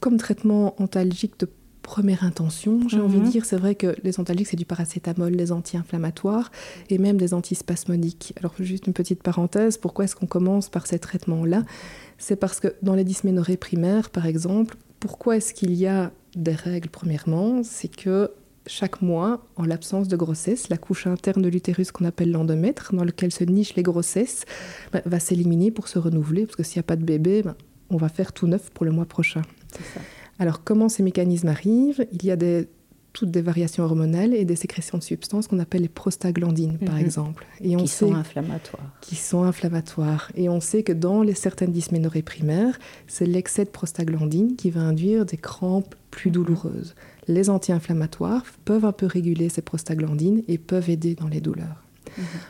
comme 0.00 0.18
traitement 0.18 0.74
antalgique 0.82 1.38
de 1.40 1.48
première 1.82 2.24
intention, 2.24 2.80
j'ai 2.88 2.96
Mhm. 2.98 3.04
envie 3.04 3.20
de 3.20 3.28
dire, 3.30 3.44
c'est 3.44 3.56
vrai 3.56 3.76
que 3.76 3.94
les 4.02 4.18
antalgiques, 4.18 4.48
c'est 4.48 4.56
du 4.56 4.64
paracétamol, 4.66 5.36
des 5.36 5.52
anti-inflammatoires 5.52 6.50
et 6.90 6.98
même 6.98 7.16
des 7.16 7.32
antispasmodiques. 7.32 8.34
Alors, 8.38 8.52
juste 8.58 8.86
une 8.88 8.92
petite 8.92 9.22
parenthèse, 9.22 9.78
pourquoi 9.78 10.04
est-ce 10.04 10.16
qu'on 10.16 10.26
commence 10.26 10.68
par 10.68 10.86
ces 10.86 10.98
traitements-là? 10.98 11.62
C'est 12.18 12.36
parce 12.36 12.60
que 12.60 12.74
dans 12.82 12.94
les 12.94 13.04
dysménorrhées 13.04 13.56
primaires, 13.56 14.10
par 14.10 14.26
exemple, 14.26 14.76
pourquoi 15.00 15.36
est-ce 15.36 15.54
qu'il 15.54 15.74
y 15.74 15.86
a 15.86 16.10
des 16.36 16.54
règles 16.54 16.88
premièrement 16.88 17.62
C'est 17.62 17.88
que 17.88 18.30
chaque 18.66 19.00
mois, 19.00 19.46
en 19.56 19.64
l'absence 19.64 20.08
de 20.08 20.16
grossesse, 20.16 20.68
la 20.68 20.76
couche 20.76 21.06
interne 21.06 21.42
de 21.42 21.48
l'utérus 21.48 21.92
qu'on 21.92 22.04
appelle 22.04 22.32
l'endomètre, 22.32 22.94
dans 22.94 23.04
lequel 23.04 23.32
se 23.32 23.44
nichent 23.44 23.74
les 23.74 23.82
grossesses, 23.82 24.44
ben, 24.92 25.02
va 25.06 25.20
s'éliminer 25.20 25.70
pour 25.70 25.88
se 25.88 25.98
renouveler, 25.98 26.46
parce 26.46 26.56
que 26.56 26.62
s'il 26.62 26.78
n'y 26.78 26.80
a 26.80 26.88
pas 26.88 26.96
de 26.96 27.04
bébé, 27.04 27.42
ben, 27.42 27.54
on 27.90 27.96
va 27.96 28.08
faire 28.08 28.32
tout 28.32 28.46
neuf 28.46 28.70
pour 28.70 28.84
le 28.84 28.90
mois 28.90 29.06
prochain. 29.06 29.42
Alors 30.38 30.64
comment 30.64 30.88
ces 30.88 31.02
mécanismes 31.02 31.48
arrivent? 31.48 32.06
Il 32.12 32.24
y 32.24 32.30
a 32.30 32.36
des, 32.36 32.68
toutes 33.16 33.30
des 33.30 33.40
variations 33.40 33.82
hormonales 33.82 34.34
et 34.34 34.44
des 34.44 34.56
sécrétions 34.56 34.98
de 34.98 35.02
substances 35.02 35.48
qu'on 35.48 35.58
appelle 35.58 35.80
les 35.80 35.88
prostaglandines, 35.88 36.76
par 36.76 36.96
Mhm. 36.96 37.00
exemple. 37.00 37.46
Et 37.62 37.74
on 37.74 37.80
Qui 37.80 37.88
sait 37.88 38.04
sont 38.06 38.14
inflammatoires. 38.14 38.92
qui 39.00 39.16
sont 39.16 39.42
inflammatoires. 39.42 40.30
Et 40.36 40.50
on 40.50 40.60
sait 40.60 40.82
que 40.82 40.92
dans 40.92 41.22
les 41.22 41.32
certaines 41.34 41.72
dysménorrhées 41.72 42.20
primaires, 42.20 42.78
c'est 43.06 43.24
l'excès 43.24 43.64
de 43.64 43.70
prostaglandine 43.70 44.54
qui 44.56 44.70
va 44.70 44.82
induire 44.82 45.24
des 45.24 45.38
crampes 45.38 45.94
plus 46.10 46.30
douloureuses. 46.30 46.94
Les 47.26 47.48
anti-inflammatoires 47.48 48.44
peuvent 48.66 48.84
un 48.84 48.92
peu 48.92 49.06
réguler 49.06 49.48
ces 49.48 49.62
prostaglandines 49.62 50.42
et 50.46 50.58
peuvent 50.58 50.90
aider 50.90 51.14
dans 51.14 51.28
les 51.28 51.40
douleurs. 51.40 51.82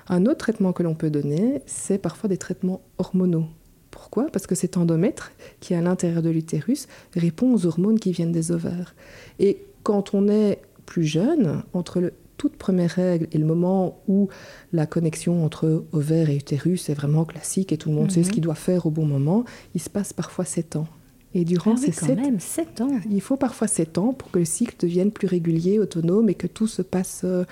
Un 0.09 0.27
autre 0.27 0.39
traitement 0.39 0.73
que 0.73 0.83
l'on 0.83 0.95
peut 0.97 1.11
donner, 1.11 1.63
c'est 1.67 1.99
parfois 1.99 2.29
des 2.29 2.39
traitements 2.39 2.83
hormonaux. 2.99 3.47
Pourquoi? 3.93 4.27
Parce 4.33 4.47
que 4.49 4.55
cet 4.57 4.77
endomètre, 4.77 5.31
qui 5.61 5.75
est 5.75 5.77
à 5.77 5.81
l'intérieur 5.81 6.23
de 6.23 6.31
l'utérus, 6.31 6.89
répond 7.15 7.55
aux 7.55 7.67
hormones 7.67 7.99
qui 8.01 8.11
viennent 8.13 8.33
des 8.33 8.51
ovaires. 8.53 8.95
Et 9.39 9.59
quand 9.87 10.15
on 10.15 10.27
est 10.29 10.61
plus 10.85 11.05
jeune, 11.05 11.63
entre 11.73 12.01
le 12.01 12.13
toute 12.39 12.57
première 12.57 12.91
règle 12.91 13.29
et 13.33 13.39
le 13.39 13.47
moment 13.47 14.03
où 14.09 14.29
la 14.73 14.85
connexion 14.85 15.45
entre 15.45 15.85
ovaire 15.93 16.29
et 16.29 16.37
utérus 16.37 16.91
est 16.91 16.95
vraiment 16.95 17.25
classique 17.25 17.71
et 17.73 17.79
tout 17.79 17.89
le 17.89 17.95
monde 17.95 18.11
sait 18.11 18.23
ce 18.25 18.29
Mhm. 18.29 18.35
qu'il 18.35 18.43
doit 18.43 18.55
faire 18.57 18.85
au 18.87 18.91
bon 18.91 19.07
moment, 19.07 19.45
il 19.77 19.81
se 19.81 19.89
passe 19.89 20.13
parfois 20.13 20.45
7 20.45 20.75
ans. 20.77 20.89
Et 21.35 21.45
durant 21.45 21.73
Ah 21.77 21.79
oui, 21.81 21.87
ces 21.93 21.93
quand 22.01 22.07
7 22.07 22.19
même, 22.19 22.41
7 22.41 22.81
ans. 22.81 22.91
il 23.11 23.21
faut 23.21 23.37
parfois 23.37 23.69
7 23.69 23.97
ans 23.99 24.13
pour 24.13 24.31
que 24.33 24.39
le 24.41 24.45
cycle 24.45 24.75
devienne 24.81 25.13
plus 25.13 25.29
régulier, 25.29 25.79
autonome 25.79 26.29
et 26.29 26.35
que 26.35 26.47
tout 26.49 26.67
se 26.67 26.83
passe 26.83 27.23
euh, 27.25 27.45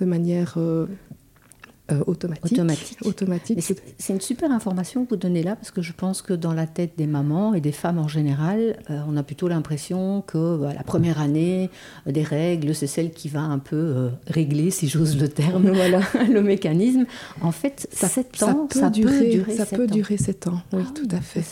de 0.00 0.04
manière 0.04 0.54
euh, 1.92 2.02
automatique. 2.06 2.52
Automatique. 2.52 2.98
Automatique. 3.04 3.58
C'est 3.98 4.12
une 4.12 4.20
super 4.20 4.50
information 4.50 5.04
que 5.04 5.10
vous 5.10 5.16
donnez 5.16 5.42
là 5.42 5.56
parce 5.56 5.70
que 5.70 5.82
je 5.82 5.92
pense 5.92 6.22
que 6.22 6.32
dans 6.32 6.52
la 6.52 6.66
tête 6.66 6.92
des 6.96 7.06
mamans 7.06 7.54
et 7.54 7.60
des 7.60 7.72
femmes 7.72 7.98
en 7.98 8.08
général, 8.08 8.78
euh, 8.90 9.00
on 9.08 9.16
a 9.16 9.22
plutôt 9.22 9.48
l'impression 9.48 10.22
que 10.26 10.56
bah, 10.56 10.72
la 10.74 10.82
première 10.82 11.20
année 11.20 11.70
euh, 12.06 12.12
des 12.12 12.22
règles, 12.22 12.74
c'est 12.74 12.86
celle 12.86 13.10
qui 13.10 13.28
va 13.28 13.40
un 13.40 13.58
peu 13.58 14.10
régler, 14.26 14.70
si 14.70 14.88
j'ose 14.88 15.18
le 15.20 15.28
terme, 15.28 15.70
Voilà. 15.74 16.00
le 16.32 16.42
mécanisme. 16.42 17.06
En 17.40 17.52
fait, 17.52 17.88
Ça, 17.92 18.08
7 18.08 18.36
ça 18.36 18.50
ans, 18.50 18.66
peut 18.66 18.78
ça 18.78 18.90
durer, 18.90 19.18
peut 19.18 19.30
durer 19.30 19.56
ça 19.56 19.64
sept 19.66 19.78
peut 19.78 19.86
durer 19.86 20.16
7 20.16 20.46
ans. 20.48 20.60
Oui, 20.72 20.82
Ah 20.86 20.92
tout 20.94 21.08
à 21.10 21.20
fait. 21.20 21.44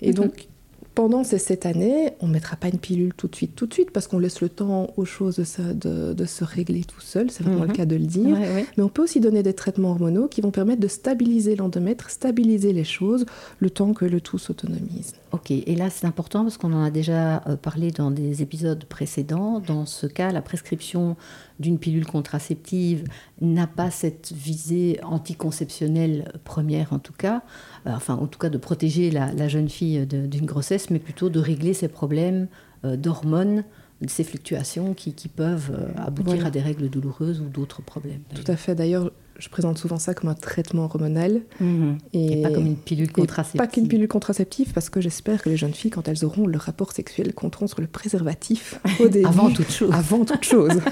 Et 0.00 0.12
donc, 0.12 0.48
pendant 0.94 1.24
ces 1.24 1.38
sept 1.38 1.64
années, 1.66 2.10
on 2.20 2.26
ne 2.28 2.32
mettra 2.32 2.56
pas 2.56 2.68
une 2.68 2.78
pilule 2.78 3.14
tout 3.16 3.26
de 3.28 3.34
suite, 3.34 3.56
tout 3.56 3.66
de 3.66 3.72
suite, 3.72 3.90
parce 3.92 4.06
qu'on 4.06 4.18
laisse 4.18 4.40
le 4.42 4.48
temps 4.50 4.88
aux 4.96 5.04
choses 5.04 5.36
de 5.36 5.44
se, 5.44 5.62
de, 5.62 6.12
de 6.12 6.24
se 6.26 6.44
régler 6.44 6.84
tout 6.84 7.00
seul, 7.00 7.30
c'est 7.30 7.42
vraiment 7.44 7.62
le 7.62 7.68
Mhm. 7.68 7.72
cas 7.76 7.86
de 7.86 7.96
le 7.96 8.04
dire. 8.06 8.36
Ouais, 8.38 8.48
ouais. 8.54 8.66
Mais 8.76 8.82
on 8.82 8.88
peut 8.88 9.02
aussi 9.02 9.18
donner 9.20 9.42
des 9.42 9.54
traitements 9.54 9.90
hormonaux 9.92 10.28
qui 10.28 10.40
vont 10.42 10.50
permettre 10.50 10.80
de 10.80 10.88
stabiliser 10.88 11.56
l'endomètre, 11.56 12.10
stabiliser 12.10 12.72
les 12.72 12.84
choses, 12.84 13.24
le 13.58 13.70
temps 13.70 13.94
que 13.94 14.04
le 14.04 14.20
tout 14.20 14.38
s'autonomise. 14.38 15.14
Ok, 15.32 15.50
et 15.50 15.74
là 15.76 15.88
c'est 15.88 16.06
important 16.06 16.42
parce 16.42 16.58
qu'on 16.58 16.72
en 16.74 16.82
a 16.84 16.90
déjà 16.90 17.42
euh, 17.48 17.56
parlé 17.56 17.90
dans 17.90 18.10
des 18.10 18.42
épisodes 18.42 18.84
précédents. 18.84 19.60
Dans 19.66 19.86
ce 19.86 20.06
cas, 20.06 20.30
la 20.30 20.42
prescription 20.42 21.16
d'une 21.58 21.78
pilule 21.78 22.06
contraceptive 22.06 23.04
n'a 23.42 23.66
pas 23.66 23.90
cette 23.90 24.32
visée 24.32 24.98
anticonceptionnelle 25.02 26.32
première 26.44 26.92
en 26.92 26.98
tout 26.98 27.12
cas, 27.12 27.42
Euh, 27.86 27.90
enfin 27.96 28.14
en 28.14 28.26
tout 28.28 28.38
cas 28.38 28.48
de 28.48 28.58
protéger 28.58 29.10
la, 29.10 29.32
la 29.32 29.48
jeune 29.48 29.68
fille 29.68 30.06
d'une 30.06 30.46
grossesse, 30.46 30.88
mais 30.90 31.00
plutôt 31.00 31.28
de 31.30 31.40
régler 31.40 31.74
ses 31.74 31.88
problèmes 31.88 32.46
euh, 32.84 32.96
d'hormones, 32.96 33.64
ces 34.06 34.24
fluctuations 34.24 34.94
qui, 34.94 35.14
qui 35.14 35.28
peuvent 35.28 35.70
euh, 35.76 35.92
aboutir 35.96 36.34
Voilà. 36.34 36.46
à 36.48 36.50
des 36.50 36.60
règles 36.60 36.88
douloureuses 36.88 37.40
ou 37.40 37.48
d'autres 37.48 37.82
problèmes. 37.82 38.22
Tout 38.34 38.50
à 38.50 38.56
fait. 38.56 38.74
D'ailleurs, 38.74 39.10
je 39.38 39.48
présente 39.48 39.78
souvent 39.78 39.98
ça 39.98 40.14
comme 40.14 40.30
un 40.30 40.34
traitement 40.34 40.84
hormonal. 40.84 41.42
Mhm. 41.60 41.98
Et, 42.12 42.38
Et 42.38 42.42
pas 42.42 42.50
comme 42.50 42.66
une 42.66 42.76
pilule 42.76 43.10
contraceptive. 43.12 43.58
pas 43.58 43.66
qu'une 43.66 43.88
pilule 43.88 44.08
contraceptive, 44.08 44.72
parce 44.72 44.90
que 44.90 45.00
j'espère 45.00 45.42
que 45.42 45.48
les 45.48 45.56
jeunes 45.56 45.74
filles, 45.74 45.90
quand 45.90 46.06
elles 46.08 46.24
auront 46.24 46.46
le 46.46 46.58
rapport 46.58 46.92
sexuel, 46.92 47.34
compteront 47.34 47.66
sur 47.66 47.80
le 47.80 47.86
préservatif 47.86 48.80
au 49.00 49.08
début. 49.08 49.26
Avant 49.26 49.50
toute 49.50 49.70
chose. 49.70 49.90
Avant 49.92 50.24
toute 50.24 50.44
chose. 50.44 50.72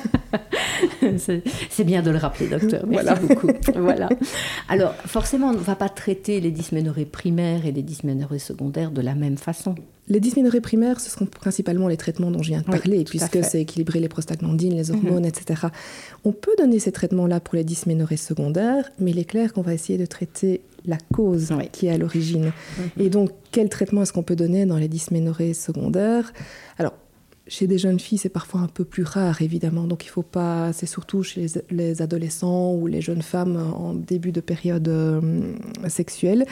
C'est 1.19 1.43
c'est 1.69 1.85
bien 1.85 2.03
de 2.03 2.11
le 2.11 2.17
rappeler, 2.19 2.49
docteur. 2.49 2.85
Merci 2.87 3.05
Voilà. 3.07 3.21
beaucoup. 3.21 3.49
voilà. 3.77 4.09
Alors, 4.69 4.95
forcément, 4.95 5.49
on 5.49 5.53
ne 5.55 5.59
va 5.59 5.75
pas 5.77 5.89
traiter 5.89 6.41
les 6.41 6.51
dysménorrhées 6.51 7.05
primaires 7.05 7.67
et 7.67 7.73
les 7.73 7.83
dysménorrhées 7.83 8.39
secondaires 8.39 8.91
de 8.91 9.01
la 9.01 9.15
même 9.15 9.37
façon. 9.37 9.75
Les 10.11 10.21
dysménorrhées 10.21 10.61
primaires, 10.61 11.01
ce 11.01 11.09
seront 11.09 11.25
principalement 11.27 11.87
les 11.89 11.97
traitements 11.97 12.31
dont 12.33 12.43
je 12.43 12.49
viens 12.49 12.61
de 12.61 12.65
parler, 12.67 13.05
puisque 13.05 13.43
c'est 13.45 13.61
équilibrer 13.63 14.01
les 14.01 14.09
prostaglandines, 14.09 14.75
les 14.75 14.91
Mhm. 14.91 14.97
hormones, 15.07 15.25
etc. 15.25 15.69
On 16.25 16.33
peut 16.33 16.51
donner 16.59 16.79
ces 16.81 16.91
traitements-là 16.93 17.39
pour 17.41 17.55
les 17.55 17.63
dysménorrhées 17.65 18.17
secondaires, 18.17 18.91
mais 18.99 19.13
il 19.13 19.19
est 19.21 19.25
clair 19.25 19.53
qu'on 19.53 19.63
va 19.63 19.73
essayer 19.73 19.99
de 19.99 20.07
traiter 20.07 20.61
la 20.85 20.99
cause 21.15 21.53
Oui. 21.57 21.69
qui 21.71 21.87
est 21.87 21.91
à 21.91 21.99
l'origine. 21.99 22.47
Mhm. 22.97 23.05
Et 23.05 23.09
donc, 23.09 23.31
quel 23.53 23.69
traitement 23.69 24.03
est-ce 24.03 24.13
qu'on 24.13 24.25
peut 24.25 24.37
donner 24.37 24.67
dans 24.67 24.79
les 24.79 24.89
dysménorrhées 24.89 25.55
secondaires? 25.55 26.33
Alors, 26.79 26.95
chez 27.51 27.67
des 27.67 27.77
jeunes 27.79 27.99
filles, 27.99 28.17
c'est 28.19 28.29
parfois 28.29 28.61
un 28.61 28.69
peu 28.69 28.85
plus 28.85 29.03
rare, 29.03 29.43
évidemment. 29.43 29.85
Donc, 29.85 30.05
il 30.07 30.09
faut 30.09 30.23
pas. 30.23 30.73
C'est 30.73 30.87
surtout 30.87 31.23
chez 31.25 31.41
les, 31.43 31.49
les 31.71 32.01
adolescents 32.03 32.73
ou 32.75 32.87
les 32.87 33.01
jeunes 33.01 33.23
femmes 33.23 33.57
en 33.75 33.93
début 33.93 34.31
de 34.33 34.41
période 34.41 34.87
euh, 34.89 35.21
sexuelle. 35.89 36.47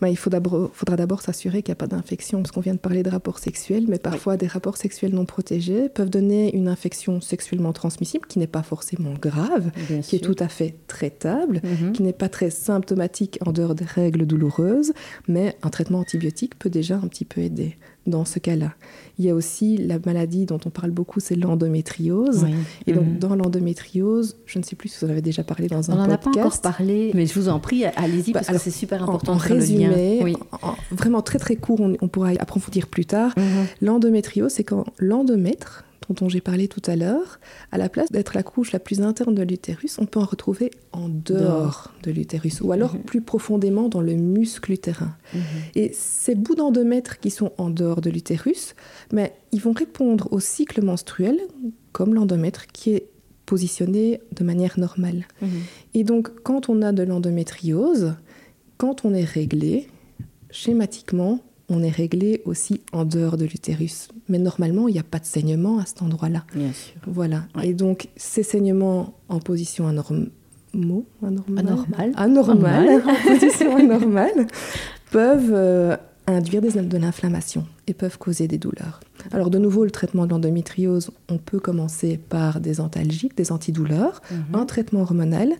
Ben, 0.00 0.08
il 0.08 0.16
faut 0.16 0.30
faudra 0.74 0.96
d'abord 0.96 1.22
s'assurer 1.22 1.62
qu'il 1.62 1.70
n'y 1.72 1.76
a 1.76 1.76
pas 1.76 1.86
d'infection, 1.86 2.42
parce 2.42 2.52
qu'on 2.52 2.60
vient 2.60 2.74
de 2.74 2.78
parler 2.78 3.02
de 3.02 3.10
rapports 3.10 3.38
sexuels, 3.38 3.86
mais 3.88 3.98
parfois 3.98 4.36
des 4.36 4.46
rapports 4.46 4.76
sexuels 4.76 5.14
non 5.14 5.24
protégés 5.24 5.88
peuvent 5.88 6.10
donner 6.10 6.54
une 6.54 6.68
infection 6.68 7.20
sexuellement 7.20 7.72
transmissible 7.72 8.26
qui 8.26 8.38
n'est 8.38 8.46
pas 8.46 8.62
forcément 8.62 9.14
grave, 9.14 9.70
Bien 9.88 10.00
qui 10.02 10.16
est 10.16 10.20
tout 10.20 10.36
à 10.38 10.48
fait 10.48 10.74
traitable 10.86 11.60
Mhm. 11.62 11.92
qui 11.92 12.02
n'est 12.02 12.12
pas 12.12 12.28
très 12.28 12.50
symptomatique 12.50 13.38
en 13.46 13.52
dehors 13.52 13.74
des 13.74 13.84
règles 13.84 14.26
douloureuses, 14.26 14.92
mais 15.28 15.56
un 15.62 15.70
traitement 15.70 16.00
antibiotique 16.00 16.58
peut 16.58 16.70
déjà 16.70 16.96
un 16.96 17.08
petit 17.08 17.24
peu 17.24 17.40
aider 17.40 17.76
dans 18.06 18.24
ce 18.24 18.38
cas-là. 18.38 18.72
Il 19.18 19.24
y 19.24 19.30
a 19.30 19.34
aussi 19.34 19.76
la 19.76 19.98
maladie 20.04 20.46
dont 20.46 20.58
on 20.66 20.70
parle 20.70 20.90
beaucoup, 20.90 21.20
c'est 21.20 21.36
l'endométriose. 21.36 22.44
Oui. 22.44 22.54
Et 22.86 22.92
donc, 22.92 23.04
Mhm. 23.06 23.18
dans 23.18 23.36
l'endométriose, 23.36 24.36
je 24.46 24.58
ne 24.58 24.64
sais 24.64 24.74
plus 24.76 24.88
si 24.88 24.98
vous 25.00 25.06
en 25.06 25.10
avez 25.10 25.22
déjà 25.22 25.44
parlé 25.44 25.68
dans 25.68 25.80
On 25.88 25.92
un 25.92 25.96
n'en 25.96 26.04
a 26.04 26.08
pas 26.08 26.18
podcast. 26.18 26.46
encore 26.46 26.60
parlé, 26.76 27.12
mais 27.14 27.26
je 27.26 27.34
vous 27.38 27.48
en 27.48 27.60
prie, 27.60 27.84
allez-y, 27.84 28.32
Bah, 28.32 28.40
parce 28.40 28.48
alors, 28.48 28.60
que 28.60 28.64
c'est 28.70 28.76
super 28.76 29.00
En, 29.02 29.04
important 29.04 29.34
en 29.34 29.36
résumé. 29.36 30.20
Oui. 30.22 30.36
en- 30.62 30.68
en- 30.70 30.76
vraiment 30.90 31.22
très 31.22 31.38
très 31.38 31.56
court, 31.56 31.80
on, 31.80 31.94
on 32.00 32.08
pourra 32.08 32.30
approfondir 32.40 32.86
plus 32.88 33.04
tard. 33.06 33.32
Mhm. 33.36 33.44
L'endométriose, 33.82 34.52
c'est 34.52 34.64
quand 34.64 34.84
l'endomètre, 34.98 35.84
dont 36.10 36.28
j'ai 36.28 36.40
parlé 36.40 36.68
tout 36.68 36.82
à 36.86 36.96
l'heure, 36.96 37.40
à 37.70 37.78
la 37.78 37.88
place 37.88 38.10
d'être 38.10 38.34
la 38.34 38.42
couche 38.42 38.72
la 38.72 38.78
plus 38.78 39.00
interne 39.00 39.34
de 39.34 39.42
l'utérus, 39.42 39.98
on 39.98 40.06
peut 40.06 40.20
en 40.20 40.24
retrouver 40.24 40.70
en 40.92 41.08
dehors 41.08 41.92
de 42.02 42.10
l'utérus, 42.10 42.60
ou 42.60 42.72
alors 42.72 42.94
Mhm. 42.94 43.02
plus 43.02 43.20
profondément 43.22 43.88
dans 43.88 44.00
le 44.00 44.14
muscle 44.14 44.72
utérin. 44.72 45.14
Mhm. 45.34 45.40
Et 45.76 45.90
ces 45.94 46.34
bouts 46.34 46.54
d'endomètre 46.54 47.20
qui 47.20 47.30
sont 47.30 47.52
en 47.58 47.70
dehors 47.70 48.00
de 48.00 48.10
l'utérus, 48.10 48.74
mais 49.12 49.32
ils 49.52 49.60
vont 49.60 49.72
répondre 49.72 50.28
au 50.32 50.40
cycle 50.40 50.82
menstruel, 50.84 51.38
comme 51.92 52.14
l'endomètre 52.14 52.66
qui 52.68 52.90
est 52.94 53.06
positionné 53.46 54.20
de 54.34 54.44
manière 54.44 54.78
normale. 54.78 55.26
Mhm. 55.40 55.48
Et 55.94 56.04
donc, 56.04 56.30
quand 56.42 56.68
on 56.68 56.82
a 56.82 56.92
de 56.92 57.02
l'endométriose, 57.02 58.14
quand 58.78 59.04
on 59.04 59.14
est 59.14 59.24
réglé, 59.24 59.88
schématiquement, 60.50 61.40
on 61.68 61.82
est 61.82 61.90
réglé 61.90 62.42
aussi 62.44 62.80
en 62.92 63.04
dehors 63.04 63.36
de 63.36 63.44
l'utérus. 63.44 64.08
Mais 64.28 64.38
normalement, 64.38 64.88
il 64.88 64.92
n'y 64.94 64.98
a 65.00 65.04
pas 65.04 65.18
de 65.18 65.24
saignement 65.24 65.78
à 65.78 65.86
cet 65.86 66.02
endroit-là. 66.02 66.44
Bien 66.54 66.72
sûr. 66.72 66.94
Voilà. 67.06 67.44
Ouais. 67.54 67.68
Et 67.68 67.74
donc, 67.74 68.08
ces 68.16 68.42
saignements 68.42 69.14
en 69.28 69.38
position 69.40 69.86
anormale, 69.88 70.30
Anormale. 71.22 72.12
anormale, 72.16 73.02
en 73.06 73.28
position 73.30 73.76
anormale, 73.76 74.46
peuvent 75.10 75.52
euh, 75.52 75.96
induire 76.26 76.62
des- 76.62 76.70
de 76.82 76.96
l'inflammation 76.98 77.66
et 77.86 77.94
peuvent 77.94 78.18
causer 78.18 78.48
des 78.48 78.58
douleurs. 78.58 79.00
Alors 79.30 79.50
de 79.50 79.58
nouveau, 79.58 79.84
le 79.84 79.90
traitement 79.90 80.26
de 80.26 80.30
l'endométriose, 80.30 81.10
on 81.28 81.38
peut 81.38 81.60
commencer 81.60 82.18
par 82.18 82.60
des 82.60 82.80
antalgiques, 82.80 83.36
des 83.36 83.52
antidouleurs, 83.52 84.20
Mhm. 84.30 84.54
un 84.54 84.66
traitement 84.66 85.00
hormonal, 85.02 85.50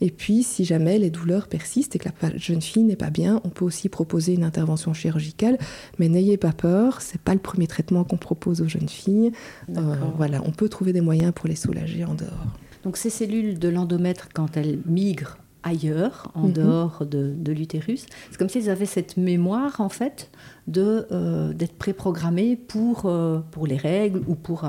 et 0.00 0.10
puis 0.10 0.42
si 0.42 0.64
jamais 0.64 0.98
les 0.98 1.10
douleurs 1.10 1.46
persistent 1.48 1.96
et 1.96 1.98
que 1.98 2.08
la 2.22 2.36
jeune 2.36 2.60
fille 2.60 2.82
n'est 2.82 2.96
pas 2.96 3.10
bien, 3.10 3.40
on 3.44 3.48
peut 3.48 3.64
aussi 3.64 3.88
proposer 3.88 4.34
une 4.34 4.44
intervention 4.44 4.92
chirurgicale, 4.92 5.58
mais 5.98 6.08
n'ayez 6.08 6.36
pas 6.36 6.52
peur, 6.52 7.00
c'est 7.00 7.20
pas 7.20 7.34
le 7.34 7.40
premier 7.40 7.66
traitement 7.66 8.04
qu'on 8.04 8.16
propose 8.16 8.60
aux 8.60 8.68
jeunes 8.68 8.88
filles. 8.88 9.32
Euh, 9.76 9.94
voilà, 10.16 10.42
on 10.44 10.50
peut 10.50 10.68
trouver 10.68 10.92
des 10.92 11.00
moyens 11.00 11.32
pour 11.34 11.48
les 11.48 11.56
soulager 11.56 12.04
en 12.04 12.14
dehors. 12.14 12.46
Donc 12.84 12.96
ces 12.96 13.10
cellules 13.10 13.58
de 13.58 13.68
l'endomètre, 13.68 14.28
quand 14.34 14.56
elles 14.56 14.80
migrent 14.86 15.38
ailleurs, 15.62 16.30
en 16.34 16.48
Mhm. 16.48 16.52
dehors 16.52 17.06
de, 17.06 17.32
de 17.36 17.52
l'utérus, 17.52 18.06
c'est 18.30 18.36
comme 18.38 18.48
s'ils 18.48 18.68
avaient 18.70 18.86
cette 18.86 19.16
mémoire, 19.16 19.80
en 19.80 19.88
fait, 19.88 20.30
de, 20.66 21.06
euh, 21.12 21.52
d'être 21.52 21.74
préprogrammés 21.74 22.56
pour, 22.56 23.02
euh, 23.06 23.38
pour 23.50 23.66
les 23.66 23.76
règles 23.76 24.22
ou 24.26 24.34
pour 24.34 24.64
euh, 24.64 24.68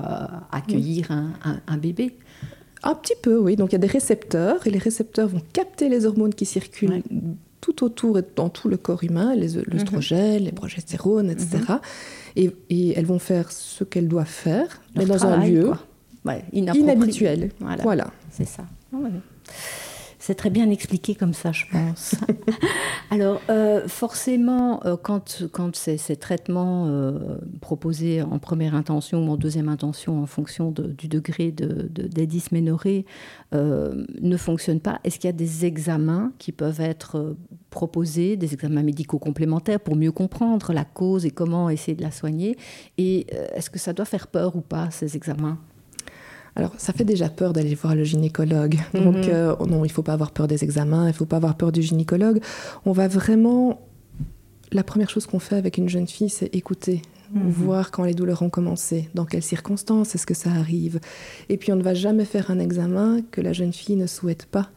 accueillir 0.52 1.12
un, 1.12 1.32
un- 1.46 1.60
un 1.68 1.78
bébé. 1.78 2.18
Un 2.84 2.96
petit 2.96 3.16
peu, 3.22 3.38
oui. 3.40 3.56
Donc 3.56 3.70
il 3.70 3.74
y 3.74 3.76
a 3.76 3.80
des 3.80 3.88
récepteurs 3.88 4.68
et 4.68 4.70
les 4.70 4.78
récepteurs 4.80 5.28
vont 5.30 5.42
capter 5.54 5.88
les 5.90 6.06
hormones 6.06 6.34
qui 6.34 6.46
circulent 6.46 6.90
Ouais. 6.92 7.04
tout 7.62 7.84
autour 7.86 8.20
et 8.20 8.26
dans 8.36 8.50
tout 8.50 8.68
le 8.68 8.76
corps 8.76 9.04
humain, 9.06 9.34
les 9.36 9.54
l'œstrogène, 9.68 10.44
les 10.44 10.52
progestérones, 10.52 11.30
etc. 11.30 11.60
et, 12.36 12.52
et 12.70 12.90
elles 12.98 13.06
vont 13.06 13.20
faire 13.20 13.52
ce 13.54 13.86
qu'elles 13.86 14.10
doivent 14.10 14.28
faire, 14.28 14.82
mais 14.98 15.06
dans 15.06 15.26
un 15.26 15.38
lieu. 15.46 15.72
Ouais, 16.26 16.44
inhabituel. 16.52 17.52
Voilà. 17.62 17.84
Voilà. 17.84 18.08
C'est 18.32 18.48
ça. 18.48 18.64
Ah 18.94 18.98
ouais. 18.98 19.10
C'est 20.26 20.36
très 20.36 20.50
bien 20.50 20.70
expliqué 20.70 21.16
comme 21.16 21.34
ça, 21.34 21.52
je 21.52 21.66
pense. 21.70 22.16
Alors, 23.12 23.42
euh, 23.50 23.90
forcément, 23.90 24.80
euh, 24.86 24.96
quand, 24.96 25.42
ces, 25.76 25.98
traitements 26.16 26.88
euh, 26.88 27.40
proposés 27.60 28.22
en 28.22 28.40
première 28.40 28.74
intention 28.74 29.28
ou 29.28 29.32
en 29.32 29.36
deuxième 29.36 29.68
intention, 29.68 30.24
en 30.24 30.26
fonction 30.26 30.72
du 30.72 31.10
degré 31.10 31.52
de, 31.52 31.90
de, 31.92 32.10
ne 33.52 34.38
fonctionnent 34.38 34.80
pas, 34.80 35.02
est-ce 35.04 35.20
qu'il 35.20 35.28
y 35.28 35.30
a 35.30 35.34
des 35.34 35.66
examens 35.66 36.32
qui 36.38 36.54
peuvent 36.54 36.80
être 36.80 37.36
proposés, 37.70 38.38
des 38.38 38.54
examens 38.54 38.82
médicaux 38.82 39.20
complémentaires 39.20 39.82
pour 39.82 39.98
mieux 39.98 40.14
comprendre 40.14 40.72
la 40.72 40.86
cause 40.86 41.26
et 41.26 41.32
comment 41.32 41.70
essayer 41.70 41.98
de 41.98 42.02
la 42.02 42.12
soigner? 42.12 42.56
Et 42.98 43.28
est-ce 43.54 43.70
que 43.70 43.78
ça 43.78 43.92
doit 43.92 44.06
faire 44.06 44.28
peur 44.28 44.56
ou 44.56 44.62
pas, 44.62 44.90
ces 44.90 45.18
examens? 45.18 45.60
Alors, 46.56 46.72
ça 46.78 46.94
fait 46.94 47.04
déjà 47.06 47.30
peur 47.30 47.52
d'aller 47.54 47.74
voir 47.76 47.96
le 47.96 48.04
gynécologue. 48.04 48.78
Mhm. 48.94 49.04
Donc, 49.04 49.28
euh, 49.28 49.56
non, 49.68 49.84
il 49.86 49.88
ne 49.88 49.94
faut 49.94 50.04
pas 50.04 50.14
avoir 50.14 50.32
peur 50.32 50.48
des 50.48 50.64
examens, 50.64 51.06
il 51.06 51.08
ne 51.08 51.14
faut 51.14 51.26
pas 51.26 51.38
avoir 51.38 51.56
peur 51.56 51.72
du 51.72 51.82
gynécologue. 51.82 52.40
On 52.86 52.92
va 52.92 53.08
vraiment. 53.08 53.82
La 54.72 54.84
première 54.84 55.10
chose 55.10 55.28
qu'on 55.28 55.40
fait 55.40 55.56
avec 55.56 55.78
une 55.78 55.88
jeune 55.90 56.08
fille, 56.08 56.30
c'est 56.30 56.54
écouter, 56.56 57.02
Mhm. 57.34 57.50
voir 57.50 57.92
quand 57.92 58.04
les 58.04 58.14
douleurs 58.14 58.42
ont 58.44 58.50
commencé, 58.50 59.10
dans 59.16 59.26
quelles 59.26 59.44
circonstances 59.44 60.14
est-ce 60.16 60.26
que 60.26 60.34
ça 60.36 60.52
arrive. 60.52 61.00
Et 61.50 61.58
puis, 61.58 61.72
on 61.72 61.76
ne 61.76 61.84
va 61.84 61.94
jamais 61.96 62.26
faire 62.26 62.52
un 62.52 62.60
examen 62.60 63.22
que 63.32 63.42
la 63.42 63.54
jeune 63.54 63.74
fille 63.74 63.96
ne 63.96 64.08
souhaite 64.08 64.46
pas. 64.46 64.70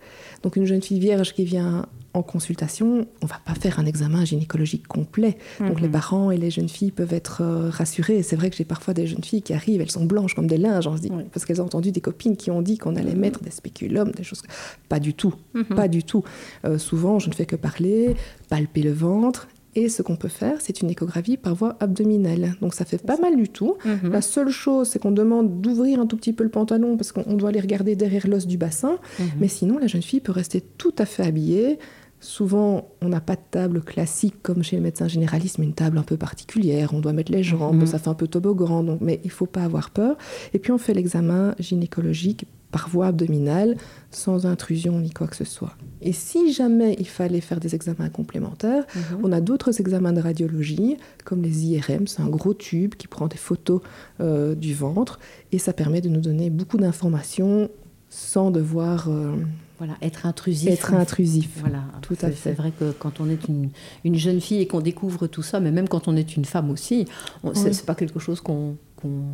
Donc, 0.43 0.57
une 0.57 0.65
jeune 0.67 0.83
fille 0.83 0.99
vierge 1.01 1.35
qui 1.35 1.45
vient 1.45 1.87
en 2.17 2.23
consultation, 2.23 3.07
on 3.23 3.27
va 3.27 3.41
pas 3.45 3.55
faire 3.55 3.79
un 3.79 3.87
examen 3.87 4.25
gynécologique 4.25 4.87
complet. 4.87 5.39
Donc 5.61 5.77
Mhm. 5.77 5.83
les 5.83 5.89
parents 5.89 6.31
et 6.31 6.37
les 6.37 6.51
jeunes 6.51 6.69
filles 6.69 6.91
peuvent 6.93 7.13
être 7.15 7.43
euh, 7.43 7.71
rassurés. 7.71 8.23
C'est 8.23 8.37
vrai 8.37 8.51
que 8.51 8.57
j'ai 8.57 8.65
parfois 8.65 8.95
des 8.95 9.07
jeunes 9.07 9.23
filles 9.25 9.43
qui 9.43 9.53
arrivent, 9.55 9.81
elles 9.81 9.91
sont 9.91 10.05
blanches 10.05 10.35
comme 10.35 10.47
des 10.47 10.59
linges, 10.59 10.87
on 10.87 10.97
se 10.97 11.03
dit, 11.03 11.11
Oui. 11.13 11.25
parce 11.33 11.45
qu'elles 11.45 11.61
ont 11.63 11.67
entendu 11.67 11.93
des 11.93 12.01
copines 12.01 12.37
qui 12.37 12.51
ont 12.51 12.63
dit 12.63 12.79
qu'on 12.79 12.97
allait 12.97 13.15
mettre 13.15 13.41
des 13.43 13.51
spéculums, 13.51 14.11
des 14.13 14.25
choses. 14.25 14.43
Pas 14.89 14.99
du 15.01 15.15
tout, 15.15 15.35
Mhm. 15.55 15.65
pas 15.65 15.89
du 15.89 16.03
tout. 16.03 16.25
Euh, 16.65 16.79
souvent, 16.79 17.19
je 17.19 17.29
ne 17.29 17.35
fais 17.35 17.47
que 17.47 17.57
parler, 17.57 18.17
palper 18.49 18.83
le 18.83 18.93
ventre. 18.93 19.49
Et 19.79 19.91
ce 19.91 20.01
qu'on 20.01 20.17
peut 20.17 20.29
faire, 20.29 20.57
c'est 20.63 20.81
une 20.81 20.89
échographie 20.89 21.37
par 21.37 21.55
voie 21.55 21.77
abdominale. 21.81 22.55
Donc 22.63 22.73
ça 22.73 22.87
fait 22.87 22.97
pas 22.97 23.19
mal 23.19 23.37
du 23.37 23.51
tout. 23.51 23.75
Mhm. 23.85 24.11
La 24.11 24.23
seule 24.23 24.49
chose, 24.49 24.89
c'est 24.89 24.99
qu'on 24.99 25.11
demande 25.11 25.61
d'ouvrir 25.61 26.01
un 26.01 26.07
tout 26.07 26.17
petit 26.17 26.33
peu 26.33 26.45
le 26.45 26.49
pantalon 26.51 26.97
parce 26.97 27.13
qu'on 27.13 27.25
on 27.27 27.35
doit 27.35 27.51
aller 27.51 27.61
regarder 27.61 27.95
derrière 27.95 28.27
l'os 28.27 28.47
du 28.47 28.57
bassin. 28.57 28.97
Mhm. 29.19 29.27
Mais 29.39 29.49
sinon, 29.49 29.77
la 29.79 29.87
jeune 29.87 30.01
fille 30.01 30.21
peut 30.21 30.33
rester 30.33 30.63
tout 30.63 30.95
à 30.97 31.05
fait 31.05 31.25
habillée, 31.25 31.79
Souvent, 32.27 32.89
on 33.03 33.09
n'a 33.09 33.21
pas 33.21 33.37
de 33.37 33.41
table 33.53 33.81
classique 33.83 34.35
comme 34.43 34.65
chez 34.65 34.75
le 34.77 34.83
médecin 34.83 35.07
généraliste, 35.07 35.59
mais 35.59 35.65
une 35.65 35.75
table 35.75 35.97
un 35.97 36.03
peu 36.03 36.17
particulière. 36.17 36.91
On 36.93 36.99
doit 36.99 37.13
mettre 37.13 37.31
les 37.31 37.45
jambes, 37.45 37.77
Mhm. 37.77 37.87
ça 37.87 37.99
fait 38.01 38.09
un 38.09 38.15
peu 38.15 38.27
toboggan, 38.27 38.83
donc, 38.83 39.01
mais 39.01 39.21
il 39.23 39.31
faut 39.31 39.47
pas 39.47 39.63
avoir 39.63 39.91
peur. 39.91 40.17
Et 40.53 40.59
puis 40.59 40.73
on 40.73 40.79
fait 40.79 40.93
l'examen 40.93 41.55
gynécologique 41.61 42.47
par 42.73 42.89
voie 42.89 43.07
abdominale, 43.07 43.77
sans 44.11 44.45
intrusion 44.45 44.99
ni 44.99 45.11
quoi 45.11 45.29
que 45.29 45.37
ce 45.37 45.45
soit. 45.45 45.75
Et 46.03 46.13
si 46.13 46.53
jamais 46.53 46.97
il 46.99 47.07
fallait 47.07 47.41
faire 47.41 47.61
des 47.61 47.77
examens 47.77 48.09
complémentaires, 48.09 48.85
Mhm. 48.97 49.21
on 49.23 49.31
a 49.33 49.41
d'autres 49.41 49.81
examens 49.81 50.13
de 50.13 50.21
radiologie, 50.21 50.97
comme 51.25 51.43
les 51.43 51.65
IRM, 51.67 52.09
c'est 52.09 52.23
un 52.23 52.29
gros 52.29 52.55
tube 52.55 52.97
qui 52.97 53.07
prend 53.07 53.29
des 53.29 53.37
photos 53.37 53.81
euh, 54.21 54.57
du 54.57 54.75
ventre, 54.75 55.21
et 55.53 55.59
ça 55.59 55.73
permet 55.73 56.01
de 56.01 56.09
nous 56.09 56.21
donner 56.21 56.51
beaucoup 56.51 56.77
d'informations 56.77 57.71
sans 58.11 58.51
devoir 58.51 59.09
euh, 59.09 59.37
Voilà, 59.79 59.95
être 60.01 60.25
intrusif. 60.27 60.71
être 60.71 60.95
intrusif. 60.95 61.51
Voilà, 61.61 61.83
Tout 62.03 62.15
à 62.23 62.31
fait. 62.31 62.35
C'est 62.35 62.53
vrai 62.53 62.73
que 62.79 62.93
quand 62.93 63.21
on 63.21 63.29
est 63.29 63.47
une, 63.49 63.71
une 64.05 64.15
jeune 64.17 64.41
fille 64.41 64.61
et 64.61 64.67
qu'on 64.67 64.81
découvre 64.81 65.27
tout 65.27 65.43
ça, 65.43 65.61
mais 65.61 65.71
même 65.71 65.89
quand 65.89 66.09
on 66.09 66.17
est 66.17 66.37
une 66.37 66.45
femme 66.47 66.71
aussi, 66.71 67.07
c'est 67.55 67.69
Oui. 67.71 67.77
pas 67.87 67.95
quelque 67.95 68.19
chose 68.19 68.41
qu'on 68.41 68.77
qu'on- 68.97 69.25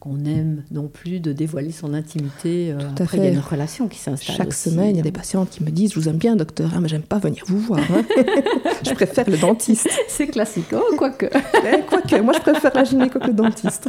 qu'on 0.00 0.24
aime 0.24 0.62
non 0.70 0.86
plus 0.88 1.18
de 1.20 1.32
dévoiler 1.32 1.72
son 1.72 1.92
intimité. 1.92 2.70
euh, 2.72 2.78
Tout 2.78 3.02
à 3.02 3.02
Après, 3.02 3.16
il 3.18 3.24
y 3.24 3.26
a 3.26 3.30
fait. 3.30 3.34
une 3.34 3.40
relation 3.40 3.88
qui 3.88 3.98
s'installe. 3.98 4.36
Chaque 4.36 4.48
aussi, 4.48 4.70
semaine, 4.70 4.90
il 4.90 4.96
y 4.96 5.00
a 5.00 5.02
des 5.02 5.10
patientes 5.12 5.50
qui 5.50 5.64
me 5.64 5.70
disent 5.70 5.92
Je 5.94 5.98
vous 6.00 6.08
aime 6.08 6.18
bien, 6.18 6.36
docteur, 6.36 6.72
hein, 6.74 6.78
mais 6.80 6.88
j'aime 6.88 7.02
pas 7.02 7.18
venir 7.18 7.42
vous 7.48 7.58
voir. 7.58 7.80
hein. 7.80 8.02
je 8.86 8.92
préfère 8.94 9.28
le 9.28 9.36
dentiste. 9.36 9.88
C'est 10.08 10.28
classique, 10.28 10.66
oh, 10.72 10.94
quoique. 10.96 11.26
Eh, 11.64 11.80
Quoique, 11.88 12.16
moi, 12.22 12.32
je 12.34 12.40
préfère 12.40 12.70
la 12.74 12.84
gynéco 12.84 13.18
que 13.18 13.26
le 13.26 13.32
dentiste. 13.34 13.88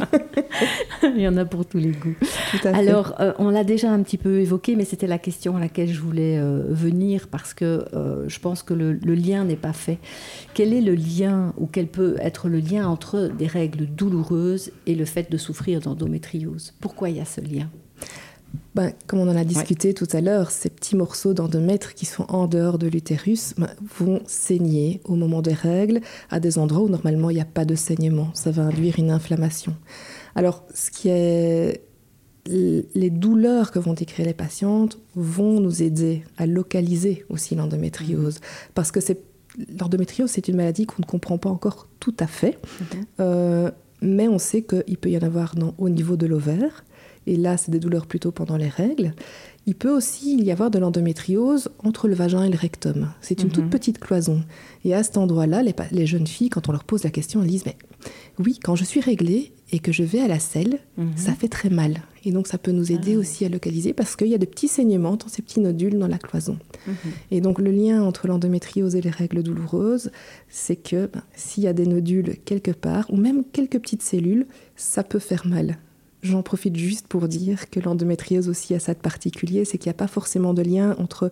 il 1.02 1.20
y 1.20 1.28
en 1.28 1.36
a 1.36 1.44
pour 1.44 1.64
tous 1.64 1.78
les 1.78 1.92
goûts. 1.92 2.14
Tout 2.50 2.58
à 2.68 2.72
fait. 2.72 2.78
Alors, 2.78 3.14
euh, 3.20 3.32
on 3.38 3.48
l'a 3.50 3.64
déjà 3.64 3.90
un 3.90 4.02
petit 4.02 4.18
peu 4.18 4.40
évoqué, 4.40 4.74
mais 4.76 4.84
c'était 4.84 5.06
la 5.06 5.18
question 5.18 5.56
à 5.56 5.60
laquelle 5.60 5.88
je 5.92 6.00
voulais 6.00 6.38
euh, 6.38 6.64
venir 6.68 7.28
parce 7.30 7.54
que 7.54 7.84
euh, 7.94 8.24
je 8.28 8.38
pense 8.40 8.62
que 8.62 8.74
le, 8.74 8.92
le 8.94 9.14
lien 9.14 9.44
n'est 9.44 9.56
pas 9.56 9.72
fait. 9.72 9.98
Quel 10.54 10.72
est 10.72 10.80
le 10.80 10.94
lien 10.94 11.52
ou 11.58 11.66
quel 11.66 11.86
peut 11.86 12.16
être 12.20 12.48
le 12.48 12.58
lien 12.58 12.88
entre 12.88 13.30
des 13.38 13.46
règles 13.46 13.86
douloureuses 13.86 14.72
et 14.86 14.94
le 14.94 15.04
fait 15.04 15.30
de 15.30 15.36
souffrir 15.36 15.80
Pourquoi 16.80 17.10
il 17.10 17.16
y 17.16 17.20
a 17.20 17.24
ce 17.24 17.40
lien? 17.40 17.70
Ben, 18.74 18.92
comme 19.06 19.20
on 19.20 19.28
en 19.28 19.36
a 19.36 19.44
discuté 19.44 19.94
tout 19.94 20.08
à 20.12 20.20
l'heure, 20.20 20.50
ces 20.50 20.70
petits 20.70 20.96
morceaux 20.96 21.34
d'endomètre 21.34 21.94
qui 21.94 22.06
sont 22.06 22.24
en 22.28 22.46
dehors 22.46 22.78
de 22.78 22.88
l'utérus 22.88 23.54
ben, 23.56 23.70
vont 23.98 24.22
saigner 24.26 25.00
au 25.04 25.14
moment 25.14 25.42
des 25.42 25.52
règles 25.52 26.00
à 26.30 26.40
des 26.40 26.58
endroits 26.58 26.82
où 26.82 26.88
normalement 26.88 27.30
il 27.30 27.34
n'y 27.34 27.40
a 27.40 27.44
pas 27.44 27.64
de 27.64 27.74
saignement. 27.74 28.30
Ça 28.34 28.50
va 28.50 28.62
induire 28.62 28.98
une 28.98 29.10
inflammation. 29.10 29.74
Alors, 30.34 30.64
ce 30.74 30.90
qui 30.90 31.08
est 31.08 31.82
les 32.46 33.10
douleurs 33.10 33.70
que 33.70 33.78
vont 33.78 33.92
décrire 33.92 34.26
les 34.26 34.34
patientes 34.34 34.98
vont 35.14 35.60
nous 35.60 35.82
aider 35.82 36.24
à 36.38 36.46
localiser 36.46 37.24
aussi 37.28 37.54
l'endométriose. 37.54 38.40
Parce 38.74 38.90
que 38.90 39.00
l'endométriose, 39.78 40.30
c'est 40.30 40.48
une 40.48 40.56
maladie 40.56 40.86
qu'on 40.86 41.02
ne 41.02 41.06
comprend 41.06 41.38
pas 41.38 41.50
encore 41.50 41.86
tout 42.00 42.14
à 42.18 42.26
fait. 42.26 42.58
Euh, 43.20 43.70
mais 44.02 44.28
on 44.28 44.38
sait 44.38 44.62
qu'il 44.62 44.96
peut 44.98 45.10
y 45.10 45.16
en 45.18 45.22
avoir 45.22 45.54
dans- 45.54 45.74
au 45.78 45.88
niveau 45.88 46.16
de 46.16 46.26
l'ovaire. 46.26 46.84
Et 47.26 47.36
là, 47.36 47.56
c'est 47.58 47.70
des 47.70 47.78
douleurs 47.80 48.06
plutôt 48.06 48.32
pendant 48.32 48.56
les 48.56 48.68
règles. 48.68 49.12
Il 49.66 49.74
peut 49.74 49.94
aussi 49.94 50.36
y 50.42 50.50
avoir 50.50 50.70
de 50.70 50.78
l'endométriose 50.78 51.68
entre 51.84 52.08
le 52.08 52.14
vagin 52.14 52.42
et 52.44 52.48
le 52.50 52.56
rectum. 52.56 53.12
C'est 53.20 53.42
une 53.42 53.48
Mhm. 53.48 53.52
toute 53.54 53.70
petite 53.70 53.98
cloison. 53.98 54.42
Et 54.84 54.94
à 54.94 55.02
cet 55.02 55.18
endroit-là, 55.18 55.62
les, 55.62 55.74
les 55.92 56.06
jeunes 56.06 56.26
filles, 56.26 56.48
quand 56.48 56.68
on 56.68 56.72
leur 56.72 56.84
pose 56.84 57.04
la 57.04 57.10
question, 57.10 57.42
elles 57.42 57.50
disent 57.50 57.66
Mais 57.66 57.76
oui, 58.38 58.58
quand 58.62 58.74
je 58.74 58.84
suis 58.84 59.00
réglée 59.00 59.52
et 59.72 59.78
que 59.78 59.92
je 59.92 60.02
vais 60.02 60.20
à 60.20 60.28
la 60.28 60.38
selle, 60.38 60.78
Mhm. 60.96 61.12
ça 61.16 61.32
fait 61.32 61.48
très 61.48 61.70
mal. 61.70 62.02
Et 62.24 62.32
donc, 62.32 62.46
ça 62.48 62.58
peut 62.58 62.72
nous 62.72 62.90
aider 62.92 63.14
Ah. 63.16 63.18
aussi 63.20 63.44
à 63.44 63.48
localiser 63.48 63.92
parce 63.92 64.16
qu'il 64.16 64.26
y 64.28 64.34
a 64.34 64.38
de 64.38 64.44
petits 64.46 64.68
saignements 64.68 65.16
dans 65.16 65.28
ces 65.28 65.42
petits 65.42 65.60
nodules 65.60 65.98
dans 65.98 66.08
la 66.08 66.18
cloison. 66.18 66.58
Mhm. 66.86 66.94
Et 67.30 67.40
donc, 67.40 67.58
le 67.60 67.70
lien 67.70 68.02
entre 68.02 68.26
l'endométriose 68.26 68.96
et 68.96 69.00
les 69.00 69.10
règles 69.10 69.42
douloureuses, 69.42 70.10
c'est 70.48 70.76
que 70.76 71.06
ben, 71.06 71.22
s'il 71.34 71.62
y 71.64 71.66
a 71.68 71.72
des 71.72 71.86
nodules 71.86 72.36
quelque 72.44 72.72
part, 72.72 73.06
ou 73.10 73.16
même 73.16 73.44
quelques 73.52 73.78
petites 73.78 74.02
cellules, 74.02 74.46
ça 74.76 75.02
peut 75.04 75.18
faire 75.20 75.46
mal. 75.46 75.78
J'en 76.22 76.42
profite 76.42 76.76
juste 76.76 77.06
pour 77.06 77.28
dire 77.28 77.70
que 77.70 77.80
l'endométriose 77.80 78.48
aussi 78.50 78.74
a 78.74 78.78
ça 78.80 78.92
de 78.92 78.98
particulier, 78.98 79.64
c'est 79.64 79.78
qu'il 79.78 79.88
n'y 79.88 79.94
a 79.94 79.94
pas 79.94 80.06
forcément 80.08 80.52
de 80.52 80.60
lien 80.62 80.94
entre 80.98 81.30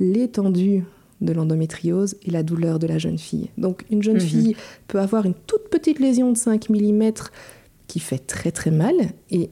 l'étendue 0.00 0.82
de 1.20 1.32
l'endométriose 1.32 2.16
et 2.26 2.30
la 2.30 2.42
douleur 2.42 2.78
de 2.80 2.86
la 2.88 2.98
jeune 2.98 3.18
fille. 3.18 3.48
Donc 3.56 3.84
une 3.90 4.02
jeune 4.02 4.16
Mhm. 4.16 4.20
fille 4.20 4.56
peut 4.88 4.98
avoir 4.98 5.24
une 5.24 5.34
toute 5.46 5.68
petite 5.70 6.00
lésion 6.00 6.32
de 6.32 6.36
5 6.36 6.68
mm 6.68 7.12
qui 7.86 8.00
fait 8.00 8.18
très 8.18 8.50
très 8.50 8.70
mal 8.70 8.94
et 9.30 9.50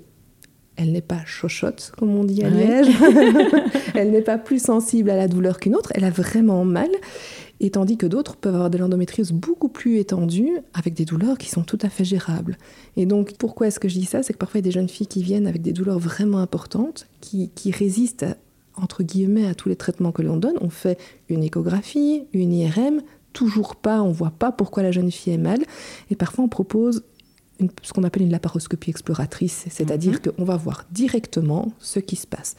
elle 0.77 0.93
n'est 0.93 1.03
pas 1.03 1.21
chochotte, 1.27 1.93
comme 1.99 2.15
on 2.17 2.25
dit 2.25 2.43
à 2.45 2.49
Ouais. 2.49 2.83
Liège. 2.83 2.95
elle 3.95 4.11
n'est 4.11 4.23
pas 4.23 4.39
plus 4.39 4.63
sensible 4.63 5.11
à 5.11 5.17
la 5.17 5.29
douleur 5.29 5.59
qu'une 5.61 5.77
autre. 5.77 5.93
Elle 5.95 6.05
a 6.05 6.11
vraiment 6.11 6.65
mal. 6.65 6.89
Et 7.61 7.71
tandis 7.71 7.97
que 7.97 8.07
d'autres 8.07 8.37
peuvent 8.37 8.55
avoir 8.55 8.71
de 8.71 8.79
l'endométriose 8.79 9.31
beaucoup 9.33 9.69
plus 9.69 9.99
étendue, 9.99 10.51
avec 10.75 10.95
des 10.95 11.05
douleurs 11.05 11.39
qui 11.39 11.49
sont 11.51 11.63
tout 11.63 11.79
à 11.83 11.89
fait 11.91 12.05
gérables. 12.05 12.57
Et 12.97 13.07
donc, 13.07 13.35
pourquoi 13.39 13.69
est-ce 13.69 13.79
que 13.79 13.89
je 13.89 13.95
dis 13.99 14.07
ça? 14.07 14.23
C'est 14.23 14.33
que 14.33 14.39
parfois, 14.39 14.59
il 14.59 14.63
y 14.63 14.65
a 14.65 14.71
des 14.71 14.73
jeunes 14.73 14.89
filles 14.89 15.07
qui 15.07 15.23
viennent 15.23 15.47
avec 15.47 15.63
des 15.63 15.73
douleurs 15.73 15.99
vraiment 16.01 16.39
importantes, 16.39 17.07
qui, 17.21 17.51
qui 17.55 17.71
résistent, 17.71 18.25
à- 18.25 18.37
entre 18.75 19.03
guillemets, 19.05 19.47
à 19.47 19.55
tous 19.55 19.69
les 19.69 19.77
traitements 19.77 20.11
que 20.11 20.23
l'on 20.23 20.39
donne. 20.39 20.57
On 20.61 20.71
fait 20.71 20.99
une 21.29 21.45
échographie, 21.45 22.25
une 22.33 22.53
IRM, 22.53 23.03
toujours 23.33 23.77
pas, 23.77 24.03
on 24.03 24.11
voit 24.11 24.33
pas 24.37 24.51
pourquoi 24.51 24.83
la 24.83 24.91
jeune 24.91 25.13
fille 25.13 25.35
est 25.35 25.39
mal. 25.39 25.59
Et 26.11 26.17
parfois, 26.17 26.45
on 26.45 26.49
propose 26.49 27.05
une- 27.63 27.71
ce 27.83 27.93
qu'on 27.93 28.05
appelle 28.05 28.23
une 28.23 28.31
laparoscopie 28.31 28.91
exploratrice, 28.91 29.65
c'est-à-dire 29.71 30.21
qu'on 30.21 30.45
va 30.45 30.57
voir 30.57 30.85
directement 30.93 31.73
ce 31.79 31.99
qui 31.99 32.17
se 32.17 32.27
passe. 32.27 32.57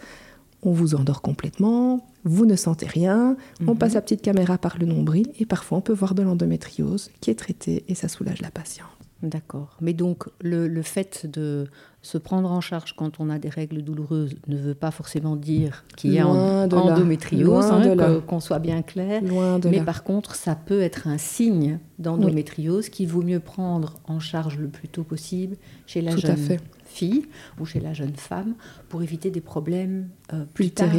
On 0.64 0.72
vous 0.72 0.96
endort 0.96 1.22
complètement, 1.22 2.08
vous 2.24 2.46
ne 2.46 2.56
sentez 2.56 2.86
rien, 2.86 3.36
on 3.68 3.76
passe 3.76 3.94
la 3.96 4.02
petite 4.02 4.22
caméra 4.22 4.58
par 4.58 4.78
le 4.80 4.86
nombril 4.86 5.28
et 5.40 5.46
parfois 5.46 5.78
on 5.80 5.82
peut 5.82 5.94
voir 5.94 6.16
de 6.16 6.24
l'endométriose 6.24 7.12
qui 7.20 7.30
est 7.30 7.36
traitée 7.36 7.84
et 7.90 7.96
ça 7.96 8.08
soulage 8.08 8.42
la 8.42 8.50
patiente. 8.50 8.88
D'accord. 9.24 9.78
Mais 9.82 9.94
donc, 9.94 10.26
le, 10.42 10.68
le 10.68 10.82
fait 10.82 11.26
de 11.32 11.66
se 12.02 12.18
prendre 12.18 12.52
en 12.52 12.60
charge 12.60 12.94
quand 12.94 13.22
on 13.22 13.30
a 13.30 13.40
des 13.40 13.48
règles 13.48 13.82
douloureuses 13.82 14.36
ne 14.48 14.58
veut 14.58 14.74
pas 14.76 14.92
forcément 14.92 15.38
dire 15.38 15.86
qu'il 15.96 16.12
y 16.12 16.20
a 16.20 16.28
en- 16.28 16.70
endométriose, 16.70 17.66
hein, 17.72 18.22
qu'on 18.28 18.42
soit 18.42 18.60
bien 18.60 18.82
clair. 18.82 19.24
Loin 19.24 19.60
de 19.60 19.70
Mais 19.70 19.78
là. 19.78 19.84
par 19.86 20.04
contre, 20.04 20.36
ça 20.36 20.56
peut 20.56 20.82
être 20.82 21.08
un 21.08 21.18
signe 21.18 21.80
d'endométriose 22.00 22.90
qu'il 22.90 23.08
vaut 23.08 23.22
mieux 23.22 23.40
prendre 23.40 24.00
en 24.06 24.20
charge 24.20 24.58
le 24.60 24.68
plus 24.68 24.90
tôt 24.90 25.04
possible 25.04 25.56
chez 25.88 26.02
la 26.02 26.12
Tout 26.14 26.20
jeune 26.20 26.60
fille 26.86 27.26
ou 27.60 27.66
chez 27.66 27.80
la 27.80 27.94
jeune 27.94 28.16
femme 28.18 28.56
pour 28.90 29.02
éviter 29.02 29.32
des 29.32 29.42
problèmes 29.42 30.10
euh, 30.34 30.44
plus 30.54 30.70
tard. 30.72 30.90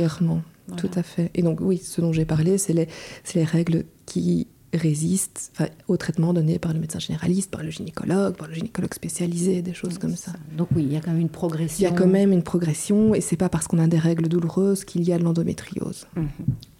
Voilà. 0.66 0.80
tout 0.80 0.90
à 0.98 1.02
fait. 1.02 1.30
Et 1.34 1.42
donc 1.42 1.58
oui, 1.60 1.76
ce 1.76 2.00
dont 2.00 2.14
j'ai 2.14 2.24
parlé, 2.24 2.56
c'est 2.56 2.72
les, 2.72 2.88
c'est 3.22 3.38
les 3.38 3.44
règles 3.44 3.84
qui 4.06 4.46
résistent 4.76 5.50
enfin, 5.54 5.68
au 5.88 5.96
traitement 5.96 6.32
donné 6.32 6.58
par 6.58 6.72
le 6.72 6.80
médecin 6.80 6.98
généraliste, 6.98 7.50
par 7.50 7.62
le 7.62 7.70
gynécologue, 7.70 8.36
par 8.36 8.48
le 8.48 8.54
gynécologue 8.54 8.94
spécialisé, 8.94 9.62
des 9.62 9.74
choses 9.74 9.98
comme 9.98 10.16
ça. 10.16 10.32
Donc 10.56 10.68
oui, 10.74 10.82
il 10.84 10.92
y 10.92 10.96
a 10.96 11.00
quand 11.00 11.10
même 11.12 11.20
une 11.20 11.26
Il 11.26 11.30
y 11.30 11.32
progression. 11.32 11.88
a 11.88 11.92
quand 11.92 12.06
même 12.06 12.32
une 12.32 12.42
progression 12.42 13.14
et 13.14 13.20
c'est 13.20 13.36
pas 13.36 13.48
parce 13.48 13.66
qu'on 13.66 13.78
a 13.78 13.86
des 13.86 13.98
règles 13.98 14.28
douloureuses 14.28 14.84
qu'il 14.84 15.02
y 15.04 15.12
a 15.12 15.18
de 15.18 15.24
l'endométriose. 15.24 16.06
Mhm. 16.16 16.28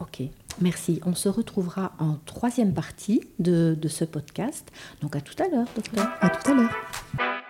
Ok, 0.01 0.23
merci. 0.61 1.01
On 1.07 1.15
se 1.15 1.29
retrouvera 1.29 1.93
en 1.99 2.19
troisième 2.27 2.73
partie 2.75 3.21
de, 3.39 3.77
de 3.81 3.89
ce 3.89 4.05
podcast. 4.05 4.71
Donc 5.03 5.17
à 5.17 5.21
tout 5.21 5.35
à 5.43 5.49
l'heure, 5.49 5.67
docteur. 5.75 6.09
À 6.21 6.31
tout 6.31 6.51
à 6.51 6.55
l'heure. 6.55 7.44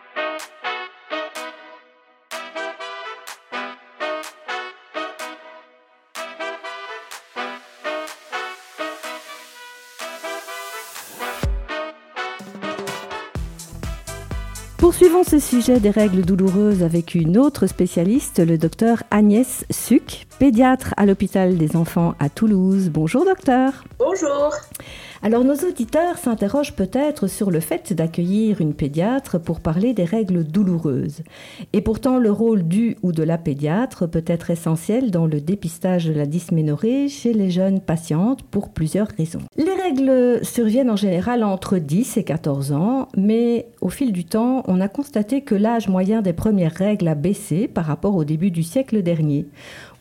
Poursuivons 14.84 15.24
ce 15.24 15.38
sujet 15.38 15.80
des 15.80 15.88
règles 15.88 16.20
douloureuses 16.20 16.82
avec 16.82 17.14
une 17.14 17.38
autre 17.38 17.66
spécialiste, 17.66 18.46
le 18.46 18.58
docteur 18.58 19.02
Agnès 19.10 19.64
Suc, 19.70 20.26
pédiatre 20.38 20.92
à 20.98 21.06
l'hôpital 21.06 21.56
des 21.56 21.74
enfants 21.74 22.14
à 22.18 22.28
Toulouse. 22.28 22.90
Bonjour 22.92 23.24
docteur. 23.24 23.72
Bonjour. 23.98 24.52
Alors 25.24 25.42
nos 25.42 25.54
auditeurs 25.54 26.18
s'interrogent 26.18 26.74
peut-être 26.74 27.28
sur 27.28 27.50
le 27.50 27.60
fait 27.60 27.94
d'accueillir 27.94 28.60
une 28.60 28.74
pédiatre 28.74 29.40
pour 29.40 29.60
parler 29.60 29.94
des 29.94 30.04
règles 30.04 30.44
douloureuses. 30.44 31.22
Et 31.72 31.80
pourtant 31.80 32.18
le 32.18 32.30
rôle 32.30 32.68
du 32.68 32.98
ou 33.02 33.10
de 33.10 33.22
la 33.22 33.38
pédiatre 33.38 34.06
peut 34.06 34.24
être 34.26 34.50
essentiel 34.50 35.10
dans 35.10 35.24
le 35.24 35.40
dépistage 35.40 36.04
de 36.04 36.12
la 36.12 36.26
dysménorrhée 36.26 37.08
chez 37.08 37.32
les 37.32 37.50
jeunes 37.50 37.80
patientes 37.80 38.42
pour 38.42 38.68
plusieurs 38.68 39.08
raisons. 39.16 39.40
Les 39.56 39.72
règles 39.72 40.44
surviennent 40.44 40.90
en 40.90 40.96
général 40.96 41.42
entre 41.42 41.78
10 41.78 42.18
et 42.18 42.24
14 42.24 42.72
ans, 42.72 43.08
mais 43.16 43.68
au 43.80 43.88
fil 43.88 44.12
du 44.12 44.26
temps, 44.26 44.62
on 44.68 44.78
a 44.82 44.88
constaté 44.88 45.40
que 45.40 45.54
l'âge 45.54 45.88
moyen 45.88 46.20
des 46.20 46.34
premières 46.34 46.74
règles 46.74 47.08
a 47.08 47.14
baissé 47.14 47.66
par 47.66 47.86
rapport 47.86 48.14
au 48.14 48.24
début 48.24 48.50
du 48.50 48.62
siècle 48.62 49.02
dernier. 49.02 49.46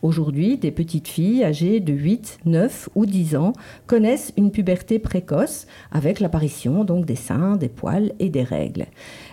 Aujourd'hui, 0.04 0.58
des 0.58 0.70
petites 0.70 1.08
filles 1.08 1.42
âgées 1.44 1.80
de 1.80 1.94
8, 1.94 2.40
9 2.44 2.90
ou 2.94 3.06
10 3.06 3.36
ans 3.36 3.54
connaissent 3.86 4.34
une 4.36 4.50
puberté 4.50 4.98
précoce 4.98 5.66
avec 5.90 6.20
l'apparition 6.20 6.84
donc 6.84 7.06
des 7.06 7.16
seins, 7.16 7.56
des 7.56 7.70
poils 7.70 8.12
et 8.18 8.28
des 8.28 8.42
règles. 8.42 8.84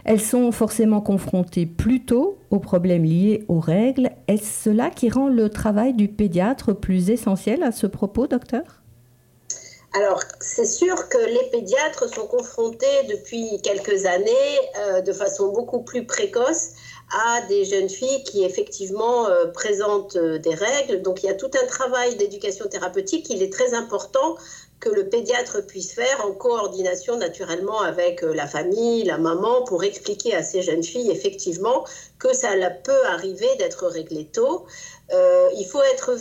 Elles 0.05 0.21
sont 0.21 0.49
forcément 0.53 1.01
confrontées 1.01 1.65
plus 1.65 2.05
tôt 2.05 2.39
aux 2.51 2.60
problèmes 2.60 3.03
liés 3.03 3.43
aux 3.49 3.60
règles. 3.60 4.12
Est-ce 4.29 4.69
cela 4.69 4.89
qui 4.89 5.10
rend 5.10 5.27
le 5.27 5.49
travail 5.49 5.93
du 5.93 6.07
pédiatre 6.07 6.73
plus 6.73 7.10
essentiel 7.10 7.63
à 7.63 7.73
ce 7.73 7.86
propos, 7.86 8.27
docteur? 8.27 8.80
Alors, 9.93 10.21
c'est 10.39 10.65
sûr 10.65 11.10
que 11.10 11.17
les 11.17 11.49
pédiatres 11.51 12.08
sont 12.08 12.25
confrontés 12.25 13.04
depuis 13.10 13.60
quelques 13.62 14.06
années, 14.06 14.60
euh, 14.80 15.01
de 15.01 15.12
façon 15.12 15.49
beaucoup 15.49 15.84
plus 15.84 16.06
précoce, 16.06 16.69
à 17.25 17.41
des 17.47 17.65
jeunes 17.65 17.89
filles 17.89 18.23
qui 18.23 18.45
effectivement 18.45 19.27
euh, 19.27 19.47
présentent 19.47 20.15
euh, 20.15 20.38
des 20.38 20.56
règles. 20.56 21.01
Donc, 21.01 21.23
il 21.23 21.25
y 21.25 21.30
a 21.30 21.34
tout 21.34 21.51
un 21.62 21.67
travail 21.67 22.15
d'éducation 22.15 22.69
thérapeutique. 22.69 23.30
Il 23.30 23.43
est 23.43 23.51
très 23.51 23.73
important 23.73 24.38
que 24.80 24.88
le 24.89 25.10
pédiatre 25.10 25.60
puisse 25.67 25.91
faire 25.93 26.25
en 26.25 26.32
coordination 26.32 27.17
naturellement 27.17 27.82
avec 27.82 28.21
la 28.21 28.47
famille, 28.47 29.04
la 29.04 29.17
maman, 29.17 29.63
pour 29.65 29.84
expliquer 29.84 30.34
à 30.34 30.41
ces 30.41 30.62
jeunes 30.62 30.84
filles 30.84 31.12
effectivement 31.12 31.86
que 32.17 32.34
ça 32.34 32.49
peut 32.84 33.06
arriver 33.08 33.49
d'être 33.60 33.86
réglé 33.86 34.25
tôt. 34.25 34.65
il 35.12 35.65
faut 35.67 35.84
être 35.93 36.13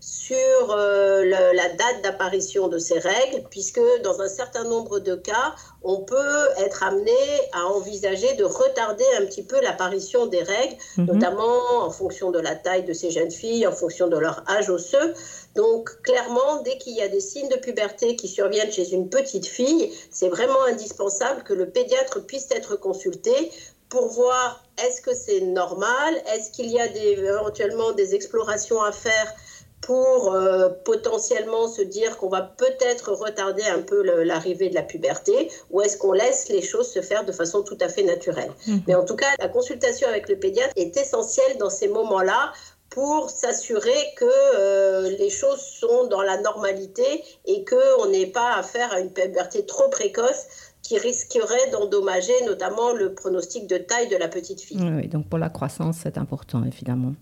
sur 0.00 0.70
euh, 0.70 1.24
la 1.24 1.68
date 1.70 2.02
d'apparition 2.02 2.68
de 2.68 2.78
ces 2.78 2.98
règles, 2.98 3.44
puisque 3.50 3.80
dans 4.02 4.20
un 4.20 4.28
certain 4.28 4.64
nombre 4.64 4.98
de 4.98 5.14
cas, 5.14 5.54
on 5.82 5.98
peut 6.00 6.48
être 6.58 6.82
amené 6.82 7.12
à 7.52 7.66
envisager 7.66 8.34
de 8.34 8.44
retarder 8.44 9.04
un 9.18 9.26
petit 9.26 9.42
peu 9.42 9.60
l'apparition 9.60 10.26
des 10.26 10.42
règles, 10.42 10.76
mhm. 10.96 11.06
notamment 11.06 11.82
en 11.82 11.90
fonction 11.90 12.30
de 12.30 12.40
la 12.40 12.54
taille 12.54 12.84
de 12.84 12.92
ces 12.92 13.10
jeunes 13.10 13.30
filles, 13.30 13.66
en 13.66 13.72
fonction 13.72 14.08
de 14.08 14.18
leur 14.18 14.42
âge 14.50 14.68
osseux. 14.70 15.14
Donc 15.54 16.02
clairement, 16.02 16.62
dès 16.64 16.76
qu'il 16.78 16.94
y 16.94 17.02
a 17.02 17.08
des 17.08 17.20
signes 17.20 17.48
de 17.48 17.56
puberté 17.56 18.16
qui 18.16 18.28
surviennent 18.28 18.72
chez 18.72 18.92
une 18.92 19.08
petite 19.08 19.46
fille, 19.46 19.92
c'est 20.10 20.28
vraiment 20.28 20.62
indispensable 20.68 21.42
que 21.44 21.54
le 21.54 21.70
pédiatre 21.70 22.24
puisse 22.26 22.48
être 22.50 22.76
consulté 22.76 23.50
pour 23.88 24.08
voir 24.08 24.64
est-ce 24.84 25.00
que 25.00 25.14
c'est 25.14 25.40
normal, 25.40 26.14
est-ce 26.34 26.50
qu'il 26.50 26.70
y 26.70 26.80
a 26.80 26.86
éventuellement 26.86 27.92
des 27.92 28.14
explorations 28.14 28.82
à 28.82 28.92
faire 28.92 29.34
pour 29.80 30.32
euh, 30.32 30.68
potentiellement 30.84 31.68
se 31.68 31.82
dire 31.82 32.18
qu'on 32.18 32.28
va 32.28 32.42
peut-être 32.42 33.12
retarder 33.12 33.62
un 33.64 33.82
peu 33.82 34.02
l'arrivée 34.24 34.68
de 34.68 34.74
la 34.74 34.82
puberté, 34.82 35.50
ou 35.70 35.80
est-ce 35.80 35.96
qu'on 35.96 36.12
laisse 36.12 36.48
les 36.48 36.62
choses 36.62 36.90
se 36.90 37.02
faire 37.02 37.24
de 37.24 37.32
façon 37.32 37.62
tout 37.62 37.78
à 37.80 37.88
fait 37.88 38.02
naturelle? 38.02 38.50
Mhm. 38.66 38.82
Mais 38.88 38.94
en 38.94 39.04
tout 39.04 39.16
cas, 39.16 39.28
la 39.38 39.48
consultation 39.48 40.08
avec 40.08 40.28
le 40.28 40.36
pédiatre 40.36 40.72
est 40.76 40.96
essentielle 40.96 41.58
dans 41.58 41.70
ces 41.70 41.88
moments-là 41.88 42.52
pour 42.90 43.30
s'assurer 43.30 44.14
que 44.16 44.24
euh, 44.24 45.10
les 45.18 45.30
choses 45.30 45.60
sont 45.60 46.06
dans 46.06 46.22
la 46.22 46.40
normalité 46.40 47.22
et 47.44 47.64
qu'on 47.64 48.06
n'ait 48.06 48.26
pas 48.26 48.54
affaire 48.54 48.92
à 48.92 49.00
une 49.00 49.12
puberté 49.12 49.66
trop 49.66 49.88
précoce 49.88 50.46
qui 50.86 50.98
risquerait 50.98 51.70
d'endommager 51.72 52.32
notamment 52.46 52.92
le 52.92 53.12
pronostic 53.12 53.66
de 53.66 53.76
taille 53.76 54.08
de 54.08 54.16
la 54.16 54.28
petite 54.28 54.60
fille. 54.60 54.78
Oui, 54.80 55.08
donc 55.08 55.28
pour 55.28 55.38
la 55.38 55.48
croissance, 55.48 55.98
c'est 56.02 56.18
important, 56.18 56.62
évidemment. 56.64 57.14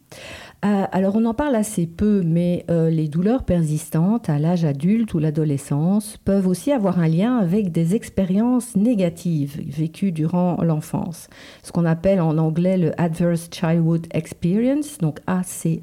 Euh, 0.64 0.84
alors 0.92 1.16
on 1.16 1.24
en 1.24 1.34
parle 1.34 1.54
assez 1.54 1.86
peu, 1.86 2.22
mais 2.24 2.64
euh, 2.70 2.90
les 2.90 3.08
douleurs 3.08 3.44
persistantes 3.44 4.28
à 4.28 4.38
l'âge 4.38 4.64
adulte 4.64 5.14
ou 5.14 5.18
l'adolescence 5.18 6.16
peuvent 6.24 6.46
aussi 6.46 6.72
avoir 6.72 6.98
un 6.98 7.08
lien 7.08 7.38
avec 7.38 7.72
des 7.72 7.94
expériences 7.94 8.76
négatives 8.76 9.60
vécues 9.66 10.12
durant 10.12 10.62
l'enfance, 10.62 11.28
ce 11.62 11.72
qu'on 11.72 11.84
appelle 11.84 12.20
en 12.20 12.38
anglais 12.38 12.76
le 12.76 12.98
Adverse 13.00 13.48
Childhood 13.50 14.06
Experience, 14.12 14.98
donc 14.98 15.18
ACE 15.26 15.80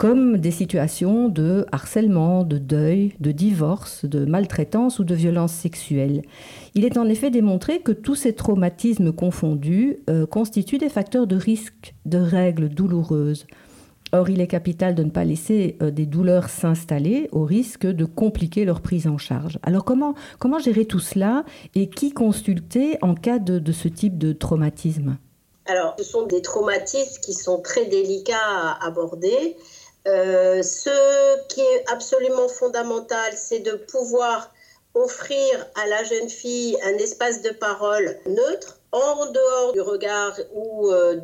comme 0.00 0.38
des 0.38 0.50
situations 0.50 1.28
de 1.28 1.66
harcèlement, 1.72 2.42
de 2.42 2.56
deuil, 2.56 3.12
de 3.20 3.32
divorce, 3.32 4.06
de 4.06 4.24
maltraitance 4.24 4.98
ou 4.98 5.04
de 5.04 5.14
violence 5.14 5.52
sexuelle. 5.52 6.22
Il 6.74 6.86
est 6.86 6.96
en 6.96 7.06
effet 7.06 7.28
démontré 7.28 7.80
que 7.80 7.92
tous 7.92 8.14
ces 8.14 8.32
traumatismes 8.32 9.12
confondus 9.12 9.98
euh, 10.08 10.24
constituent 10.24 10.78
des 10.78 10.88
facteurs 10.88 11.26
de 11.26 11.36
risque 11.36 11.94
de 12.06 12.16
règles 12.16 12.70
douloureuses. 12.70 13.46
Or, 14.12 14.30
il 14.30 14.40
est 14.40 14.46
capital 14.46 14.94
de 14.94 15.04
ne 15.04 15.10
pas 15.10 15.24
laisser 15.24 15.76
euh, 15.82 15.90
des 15.90 16.06
douleurs 16.06 16.48
s'installer 16.48 17.28
au 17.30 17.44
risque 17.44 17.84
de 17.84 18.06
compliquer 18.06 18.64
leur 18.64 18.80
prise 18.80 19.06
en 19.06 19.18
charge. 19.18 19.58
Alors, 19.62 19.84
comment, 19.84 20.14
comment 20.38 20.58
gérer 20.58 20.86
tout 20.86 20.98
cela 20.98 21.44
et 21.74 21.90
qui 21.90 22.12
consulter 22.14 22.96
en 23.02 23.14
cas 23.14 23.38
de, 23.38 23.58
de 23.58 23.72
ce 23.72 23.88
type 23.88 24.16
de 24.16 24.32
traumatisme? 24.32 25.18
Alors, 25.66 25.94
ce 25.98 26.04
sont 26.04 26.24
des 26.24 26.40
traumatismes 26.40 27.20
qui 27.20 27.34
sont 27.34 27.60
très 27.60 27.84
délicats 27.84 28.36
à 28.40 28.86
aborder. 28.86 29.56
Euh, 30.08 30.62
ce 30.62 31.46
qui 31.48 31.60
est 31.60 31.84
absolument 31.92 32.48
fondamental, 32.48 33.32
c'est 33.36 33.60
de 33.60 33.72
pouvoir 33.72 34.52
offrir 34.94 35.66
à 35.76 35.86
la 35.86 36.02
jeune 36.04 36.28
fille 36.28 36.76
un 36.84 36.94
espace 36.94 37.42
de 37.42 37.50
parole 37.50 38.16
neutre, 38.26 38.80
en 38.92 39.26
dehors 39.26 39.72
du 39.72 39.80
regard 39.80 40.36
ou 40.52 40.90
euh, 40.90 41.14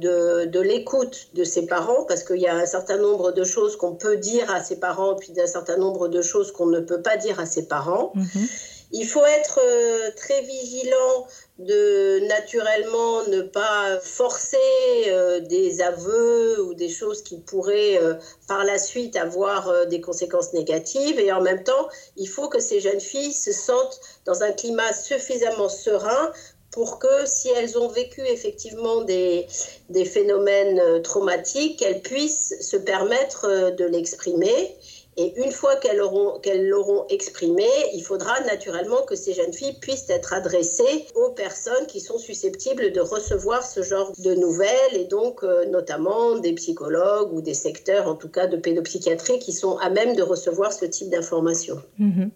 de, 0.46 0.60
l'écoute 0.60 1.28
de 1.34 1.42
ses 1.42 1.66
parents, 1.66 2.04
parce 2.04 2.22
qu'il 2.22 2.40
y 2.40 2.46
a 2.46 2.54
un 2.54 2.66
certain 2.66 2.96
nombre 2.96 3.32
de 3.32 3.42
choses 3.42 3.76
qu'on 3.76 3.94
peut 3.94 4.16
dire 4.16 4.48
à 4.52 4.62
ses 4.62 4.78
parents, 4.78 5.16
puis 5.16 5.32
un 5.40 5.46
certain 5.48 5.76
nombre 5.76 6.06
de 6.08 6.22
choses 6.22 6.52
qu'on 6.52 6.66
ne 6.66 6.80
peut 6.80 7.02
pas 7.02 7.16
dire 7.16 7.40
à 7.40 7.46
ses 7.46 7.66
parents. 7.66 8.12
Mhm. 8.14 8.46
Il 8.92 9.06
faut 9.06 9.24
être 9.24 9.60
euh, 9.62 10.10
très 10.14 10.42
vigilant 10.42 11.26
de 11.58 12.20
naturellement 12.28 13.24
ne 13.28 13.42
pas 13.42 13.98
forcer 14.00 14.56
euh, 15.08 15.40
des 15.40 15.80
aveux 15.80 16.62
ou 16.62 16.74
des 16.74 16.88
choses 16.88 17.22
qui 17.22 17.38
pourraient 17.38 17.98
euh, 17.98 18.14
par 18.46 18.64
la 18.64 18.78
suite 18.78 19.16
avoir 19.16 19.86
des 19.86 20.00
conséquences 20.00 20.52
négatives. 20.52 21.18
Et 21.18 21.32
en 21.32 21.40
même 21.40 21.64
temps, 21.64 21.88
il 22.16 22.28
faut 22.28 22.48
que 22.48 22.60
ces 22.60 22.80
jeunes 22.80 23.00
filles 23.00 23.32
se 23.32 23.52
sentent 23.52 24.00
dans 24.24 24.42
un 24.42 24.52
climat 24.52 24.92
suffisamment 24.92 25.68
serein 25.68 26.30
pour 26.70 26.98
que 26.98 27.26
si 27.26 27.48
elles 27.48 27.78
ont 27.78 27.88
vécu 27.88 28.20
effectivement 28.20 29.00
des, 29.02 29.46
des 29.88 30.04
phénomènes 30.04 31.02
traumatiques, 31.02 31.80
elles 31.80 32.02
puissent 32.02 32.54
se 32.60 32.76
permettre 32.76 33.70
de 33.70 33.84
l'exprimer 33.84 34.76
et 35.18 35.32
une 35.42 35.50
fois 35.50 35.76
qu'elles 35.76 35.96
l'auront 35.96 36.38
qu'elles 36.40 36.70
exprimé, 37.08 37.66
il 37.94 38.02
faudra 38.02 38.38
naturellement 38.40 39.02
que 39.06 39.14
ces 39.14 39.32
jeunes 39.32 39.52
filles 39.52 39.78
puissent 39.80 40.10
être 40.10 40.34
adressées 40.34 41.06
aux 41.14 41.30
personnes 41.30 41.86
qui 41.86 42.00
sont 42.00 42.18
susceptibles 42.18 42.92
de 42.92 43.00
recevoir 43.00 43.64
ce 43.64 43.82
genre 43.82 44.12
de 44.18 44.34
nouvelles, 44.34 44.94
et 44.94 45.04
donc 45.04 45.42
euh, 45.42 45.64
notamment 45.66 46.38
des 46.38 46.52
psychologues 46.52 47.32
ou 47.32 47.40
des 47.40 47.54
secteurs, 47.54 48.08
en 48.08 48.14
tout 48.14 48.28
cas 48.28 48.46
de 48.46 48.56
pédopsychiatrie, 48.56 49.38
qui 49.38 49.52
sont 49.52 49.78
à 49.78 49.88
même 49.88 50.14
de 50.16 50.22
recevoir 50.22 50.72
ce 50.72 50.84
type 50.84 51.08
d'informations. 51.08 51.80
Mhm. 51.98 52.30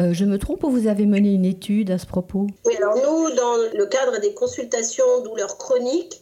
Euh, 0.00 0.12
je 0.12 0.24
me 0.24 0.38
trompe 0.38 0.64
ou 0.64 0.70
vous 0.70 0.88
avez 0.88 1.06
mené 1.06 1.32
une 1.34 1.44
étude 1.44 1.92
à 1.92 1.98
ce 1.98 2.06
propos? 2.06 2.48
Oui, 2.66 2.74
alors 2.76 2.96
nous, 2.96 3.30
dans 3.36 3.56
le 3.72 3.86
cadre 3.86 4.20
des 4.20 4.34
consultations 4.34 5.22
douleurs 5.22 5.56
chroniques, 5.56 6.20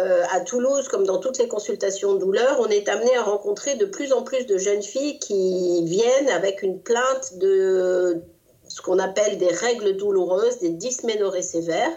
euh, 0.00 0.24
à 0.30 0.40
Toulouse, 0.40 0.88
comme 0.88 1.04
dans 1.04 1.18
toutes 1.18 1.38
les 1.38 1.48
consultations 1.48 2.14
de 2.14 2.18
douleur, 2.18 2.58
on 2.60 2.68
est 2.68 2.88
amené 2.88 3.14
à 3.16 3.22
rencontrer 3.22 3.74
de 3.76 3.84
plus 3.84 4.12
en 4.12 4.22
plus 4.22 4.46
de 4.46 4.58
jeunes 4.58 4.82
filles 4.82 5.18
qui 5.18 5.84
viennent 5.84 6.30
avec 6.30 6.62
une 6.62 6.80
plainte 6.80 7.38
de 7.38 8.22
ce 8.68 8.80
qu'on 8.82 8.98
appelle 8.98 9.38
des 9.38 9.52
règles 9.52 9.96
douloureuses, 9.96 10.58
des 10.58 10.70
dysménorrhées 10.70 11.42
sévères. 11.42 11.92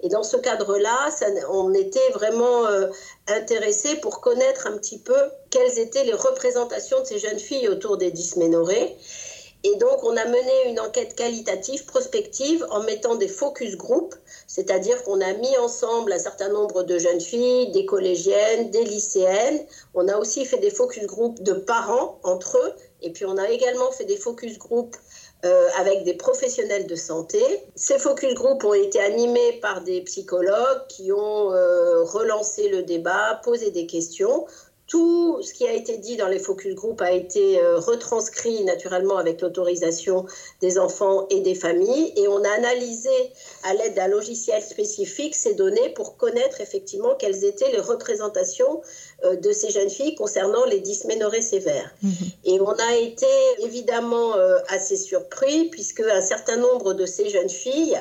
Et 0.00 0.08
dans 0.08 0.22
ce 0.22 0.36
cadre-là, 0.36 1.08
on 1.50 1.74
était 1.74 2.10
vraiment 2.12 2.66
euh, 2.66 2.86
intéressé 3.26 3.96
pour 3.96 4.20
connaître 4.20 4.66
un 4.66 4.76
petit 4.78 4.98
peu 4.98 5.18
quelles 5.50 5.78
étaient 5.78 6.04
les 6.04 6.12
représentations 6.12 7.00
de 7.00 7.06
ces 7.06 7.18
jeunes 7.18 7.38
filles 7.38 7.68
autour 7.68 7.96
des 7.96 8.10
dysménorrhées. 8.10 8.96
Et 9.64 9.74
donc, 9.76 10.04
on 10.04 10.16
a 10.16 10.24
mené 10.24 10.68
une 10.68 10.78
enquête 10.78 11.16
qualitative, 11.16 11.84
prospective, 11.84 12.64
en 12.70 12.82
mettant 12.84 13.16
des 13.16 13.26
focus 13.26 13.76
groups, 13.76 14.16
c'est-à-dire 14.46 15.02
qu'on 15.02 15.20
a 15.20 15.32
mis 15.32 15.56
ensemble 15.58 16.12
un 16.12 16.18
certain 16.18 16.48
nombre 16.48 16.84
de 16.84 16.96
jeunes 16.98 17.20
filles, 17.20 17.72
des 17.72 17.84
collégiennes, 17.84 18.70
des 18.70 18.84
lycéennes. 18.84 19.60
On 19.94 20.06
a 20.06 20.16
aussi 20.16 20.44
fait 20.44 20.58
des 20.58 20.70
focus 20.70 21.06
groups 21.06 21.42
de 21.42 21.54
parents 21.54 22.20
entre 22.22 22.58
eux. 22.58 22.72
Et 23.02 23.10
puis, 23.10 23.24
on 23.24 23.36
a 23.36 23.48
également 23.48 23.90
fait 23.90 24.04
des 24.04 24.16
focus 24.16 24.58
groups 24.58 24.96
euh, 25.44 25.68
avec 25.76 26.02
des 26.02 26.14
professionnels 26.14 26.88
de 26.88 26.96
santé. 26.96 27.40
Ces 27.76 28.00
focus 28.00 28.34
groups 28.34 28.64
ont 28.64 28.74
été 28.74 29.00
animés 29.00 29.60
par 29.62 29.82
des 29.82 30.00
psychologues 30.00 30.86
qui 30.88 31.12
ont 31.12 31.52
euh, 31.52 32.02
relancé 32.02 32.68
le 32.68 32.82
débat, 32.82 33.40
posé 33.44 33.70
des 33.70 33.86
questions. 33.86 34.46
Tout 34.88 35.40
ce 35.42 35.52
qui 35.52 35.66
a 35.66 35.72
été 35.74 35.98
dit 35.98 36.16
dans 36.16 36.28
les 36.28 36.38
focus 36.38 36.74
group 36.74 37.02
a 37.02 37.12
été 37.12 37.60
euh, 37.60 37.78
retranscrit 37.78 38.64
naturellement 38.64 39.18
avec 39.18 39.42
l'autorisation 39.42 40.24
des 40.62 40.78
enfants 40.78 41.26
et 41.28 41.40
des 41.40 41.54
familles 41.54 42.14
et 42.16 42.26
on 42.26 42.42
a 42.42 42.48
analysé 42.48 43.10
à 43.64 43.74
l'aide 43.74 43.94
d'un 43.94 44.08
logiciel 44.08 44.62
spécifique 44.62 45.34
ces 45.34 45.52
données 45.52 45.90
pour 45.90 46.16
connaître 46.16 46.62
effectivement 46.62 47.14
quelles 47.18 47.44
étaient 47.44 47.70
les 47.70 47.80
représentations 47.80 48.80
euh, 49.24 49.36
de 49.36 49.52
ces 49.52 49.68
jeunes 49.68 49.90
filles 49.90 50.14
concernant 50.14 50.64
les 50.64 50.80
dysménorrhées 50.80 51.42
sévères. 51.42 51.94
Mhm. 52.02 52.12
Et 52.46 52.60
on 52.60 52.72
a 52.72 52.96
été 52.96 53.26
évidemment 53.62 54.36
euh, 54.36 54.58
assez 54.68 54.96
surpris 54.96 55.68
puisque 55.68 56.00
un 56.00 56.22
certain 56.22 56.56
nombre 56.56 56.94
de 56.94 57.04
ces 57.04 57.28
jeunes 57.28 57.50
filles 57.50 57.98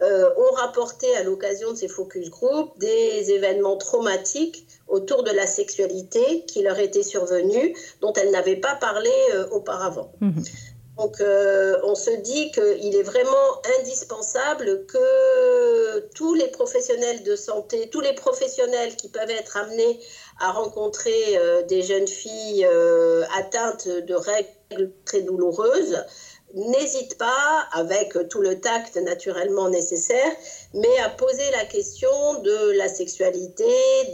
ont 0.00 0.54
rapporté 0.54 1.12
à 1.16 1.22
l'occasion 1.24 1.72
de 1.72 1.76
ces 1.76 1.88
focus 1.88 2.30
group 2.30 2.78
des 2.78 3.32
événements 3.32 3.76
traumatiques 3.76 4.68
autour 4.88 5.22
de 5.22 5.30
la 5.30 5.46
sexualité 5.46 6.44
qui 6.46 6.62
leur 6.62 6.78
était 6.78 7.02
survenue, 7.02 7.76
dont 8.00 8.12
elles 8.14 8.30
n'avaient 8.30 8.56
pas 8.56 8.74
parlé 8.74 9.10
euh, 9.34 9.46
auparavant. 9.50 10.10
Mhm. 10.20 10.42
Donc 10.96 11.20
euh, 11.20 11.78
on 11.84 11.94
se 11.94 12.10
dit 12.10 12.50
qu'il 12.50 12.96
est 12.96 13.04
vraiment 13.04 13.62
indispensable 13.78 14.84
que 14.86 16.00
tous 16.16 16.34
les 16.34 16.48
professionnels 16.48 17.22
de 17.22 17.36
santé, 17.36 17.88
tous 17.88 18.00
les 18.00 18.14
professionnels 18.14 18.96
qui 18.96 19.08
peuvent 19.08 19.30
être 19.30 19.56
amenés 19.56 20.00
à 20.40 20.50
rencontrer 20.50 21.36
euh, 21.36 21.62
des 21.62 21.82
jeunes 21.82 22.08
filles 22.08 22.66
atteintes 23.36 23.86
de 23.86 24.14
règles 24.14 24.90
très 25.04 25.20
douloureuses, 25.20 26.04
n'hésite 26.54 27.18
pas, 27.18 27.66
avec 27.72 28.16
tout 28.28 28.40
le 28.40 28.60
tact 28.60 28.96
naturellement 28.96 29.68
nécessaire, 29.68 30.32
mais 30.74 30.98
à 31.04 31.10
poser 31.10 31.50
la 31.52 31.64
question 31.64 32.08
de 32.42 32.72
la 32.76 32.88
sexualité, 32.88 33.64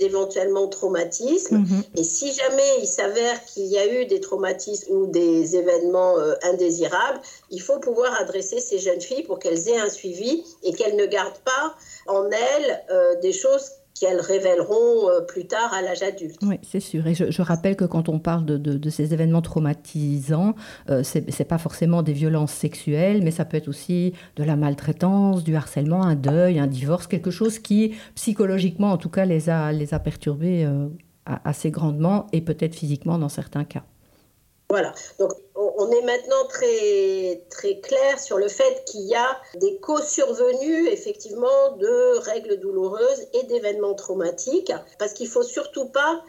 d'éventuellement 0.00 0.68
traumatismes. 0.68 1.58
Mhm. 1.58 1.82
Et 1.96 2.04
si 2.04 2.32
jamais 2.32 2.78
il 2.80 2.86
s'avère 2.86 3.44
qu'il 3.44 3.66
y 3.66 3.78
a 3.78 3.86
eu 3.86 4.06
des 4.06 4.20
traumatismes 4.20 4.92
ou 4.92 5.06
des 5.06 5.56
événements 5.56 6.18
euh, 6.18 6.34
indésirables, 6.42 7.20
il 7.50 7.60
faut 7.60 7.78
pouvoir 7.78 8.20
adresser 8.20 8.60
ces 8.60 8.78
jeunes 8.78 9.00
filles 9.00 9.22
pour 9.22 9.38
qu'elles 9.38 9.68
aient 9.68 9.78
un 9.78 9.90
suivi 9.90 10.44
et 10.62 10.72
qu'elles 10.72 10.96
ne 10.96 11.06
gardent 11.06 11.42
pas 11.44 11.74
en 12.06 12.30
elles 12.30 12.84
euh, 12.90 13.14
des 13.20 13.32
choses 13.32 13.70
qu'elles 13.98 14.20
révéleront 14.20 15.08
euh, 15.08 15.20
plus 15.20 15.46
tard 15.46 15.72
à 15.72 15.82
l'âge 15.82 16.02
adulte. 16.02 16.36
Oui, 16.42 16.58
c'est 16.62 16.80
sûr. 16.80 17.06
Et 17.06 17.14
je, 17.14 17.42
rappelle 17.42 17.76
que 17.76 17.84
quand 17.84 18.08
on 18.08 18.18
parle 18.18 18.44
de, 18.44 18.56
de- 18.56 18.90
ces 18.90 19.14
événements 19.14 19.42
traumatisants, 19.42 20.54
euh, 20.90 21.02
c'est 21.02 21.30
c'est 21.30 21.44
pas 21.44 21.58
forcément 21.58 22.02
des 22.02 22.12
violences 22.12 22.52
sexuelles, 22.52 23.22
mais 23.22 23.30
ça 23.30 23.44
peut 23.44 23.56
être 23.56 23.68
aussi 23.68 24.12
de 24.36 24.44
la 24.44 24.56
maltraitance, 24.56 25.44
du 25.44 25.56
harcèlement, 25.56 26.02
un 26.04 26.14
deuil, 26.16 26.58
un 26.58 26.66
divorce, 26.66 27.06
quelque 27.06 27.30
chose 27.30 27.58
qui, 27.58 27.94
psychologiquement 28.14 28.92
en 28.92 28.98
tout 28.98 29.08
cas, 29.10 29.24
les 29.24 29.48
a, 29.48 29.72
les 29.72 29.94
a 29.94 29.98
perturbés 30.00 30.64
euh, 30.64 30.88
assez 31.26 31.70
grandement 31.70 32.26
et 32.32 32.40
peut-être 32.40 32.74
physiquement 32.74 33.18
dans 33.18 33.28
certains 33.28 33.64
cas. 33.64 33.84
Voilà. 34.74 34.92
Donc, 35.20 35.30
on 35.54 35.88
est 35.92 36.02
maintenant 36.02 36.48
très, 36.48 37.44
très 37.48 37.78
clair 37.78 38.18
sur 38.18 38.38
le 38.38 38.48
fait 38.48 38.84
qu'il 38.86 39.02
y 39.02 39.14
a 39.14 39.40
des 39.54 39.78
co-survenus, 39.78 40.88
effectivement, 40.90 41.76
de 41.76 42.18
règles 42.18 42.58
douloureuses 42.58 43.28
et 43.34 43.44
d'événements 43.44 43.94
traumatiques, 43.94 44.72
parce 44.98 45.12
qu'il 45.12 45.28
faut 45.28 45.44
surtout 45.44 45.90
pas 45.90 46.24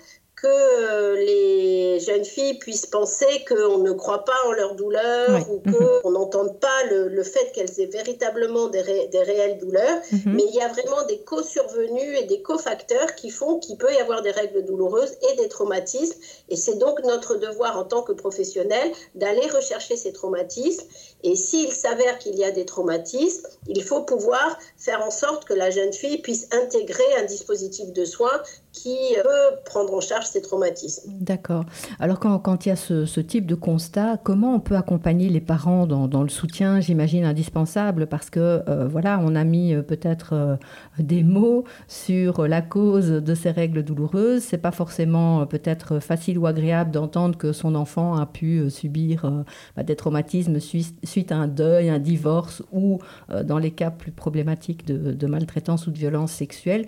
que 0.46 0.50
euh, 0.50 1.16
les 1.30 2.00
jeunes 2.00 2.26
filles 2.36 2.58
puissent 2.60 2.86
penser 3.00 3.32
qu'on 3.48 3.80
ne 3.80 3.92
croit 3.94 4.24
pas 4.26 4.40
en 4.48 4.52
leur 4.52 4.76
douleur 4.76 5.30
Oui. 5.30 5.42
ou 5.52 5.58
qu'on 6.04 6.12
n'entende 6.12 6.60
pas 6.60 6.80
le, 6.92 7.08
le 7.08 7.24
fait 7.24 7.52
qu'elles 7.54 7.80
aient 7.82 7.86
véritablement 8.02 8.68
des, 8.68 8.82
ré- 8.82 9.08
des 9.16 9.24
réelles 9.32 9.58
douleurs. 9.58 10.00
Mhm. 10.12 10.22
Mais 10.36 10.44
il 10.50 10.56
y 10.56 10.62
a 10.62 10.68
vraiment 10.68 11.04
des 11.08 11.20
co-survenus 11.30 12.20
et 12.22 12.26
des 12.26 12.42
cofacteurs 12.42 13.16
qui 13.16 13.30
font 13.30 13.60
qu'il 13.60 13.78
peut 13.78 13.94
y 13.94 13.98
avoir 14.06 14.22
des 14.22 14.32
règles 14.32 14.64
douloureuses 14.64 15.14
et 15.32 15.36
des 15.42 15.48
traumatismes. 15.48 16.20
Et 16.50 16.56
c'est 16.64 16.78
donc 16.78 16.96
notre 17.04 17.36
devoir 17.36 17.78
en 17.78 17.86
tant 17.86 18.04
que 18.04 18.12
professionnel 18.14 18.92
d'aller 19.16 19.48
rechercher 19.48 19.96
ces 19.98 20.14
traumatismes. 20.14 20.86
Et 21.24 21.36
s'il 21.36 21.72
s'avère 21.72 22.20
qu'il 22.20 22.36
y 22.38 22.44
a 22.44 22.52
des 22.52 22.66
traumatismes, 22.66 23.48
il 23.68 23.82
faut 23.84 24.02
pouvoir 24.02 24.58
faire 24.78 25.02
en 25.04 25.12
sorte 25.12 25.46
que 25.46 25.54
la 25.54 25.70
jeune 25.72 25.94
fille 25.94 26.20
puisse 26.22 26.48
intégrer 26.52 27.10
un 27.18 27.24
dispositif 27.24 27.92
de 27.94 28.06
soins 28.06 28.42
qui 28.76 28.98
peut 29.24 29.56
prendre 29.64 29.94
en 29.94 30.02
charge 30.02 30.26
ces 30.26 30.42
traumatismes. 30.42 31.10
D'accord. 31.22 31.64
Alors 32.00 32.20
quand, 32.20 32.66
il 32.66 32.70
y 32.70 32.72
a 32.72 32.76
ce, 32.76 33.20
type 33.22 33.46
de 33.46 33.56
constat, 33.56 34.18
comment 34.22 34.54
on 34.54 34.60
peut 34.60 34.76
accompagner 34.76 35.30
les 35.30 35.40
parents 35.40 35.88
dans, 35.88 36.24
le 36.24 36.30
soutien, 36.30 36.82
j'imagine, 36.82 37.24
indispensable 37.24 38.06
Parce 38.08 38.30
que 38.30 38.62
euh, 38.68 38.88
voilà, 38.88 39.20
on 39.24 39.36
a 39.36 39.44
mis 39.46 39.74
euh, 39.74 39.82
peut-être 39.82 40.34
euh, 40.34 40.56
des 41.00 41.24
mots 41.24 41.64
sur 41.88 42.48
la 42.48 42.62
cause 42.62 43.10
de 43.10 43.34
ces 43.34 43.52
règles 43.52 43.82
douloureuses. 43.82 44.44
C'est 44.44 44.58
pas 44.58 44.72
forcément 44.72 45.46
peut-être 45.46 46.00
facile 46.00 46.38
ou 46.38 46.46
agréable 46.46 46.92
d'entendre 46.92 47.38
que 47.38 47.54
son 47.54 47.76
enfant 47.76 48.16
a 48.16 48.26
pu 48.26 48.70
subir 48.70 49.46
bah, 49.78 49.84
des 49.84 49.96
traumatismes 49.96 50.60
suite, 50.60 50.98
suite 51.04 51.32
à 51.32 51.38
un 51.38 51.48
deuil, 51.48 51.90
un 51.90 52.00
divorce 52.00 52.62
ou 52.74 53.00
dans 53.44 53.58
les 53.58 53.72
cas 53.72 53.90
plus 53.90 54.12
problématiques 54.12 54.86
de 54.86 55.28
maltraitance 55.28 55.88
ou 55.88 55.92
de 55.92 55.98
violence 55.98 56.34
sexuelle. 56.34 56.86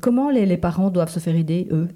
Comment 0.00 0.30
les, 0.30 0.46
les 0.46 0.56
parents 0.56 0.90
doivent 0.90 1.10
se 1.10 1.20
faire 1.20 1.36
aider, 1.36 1.68
eux? 1.70 1.88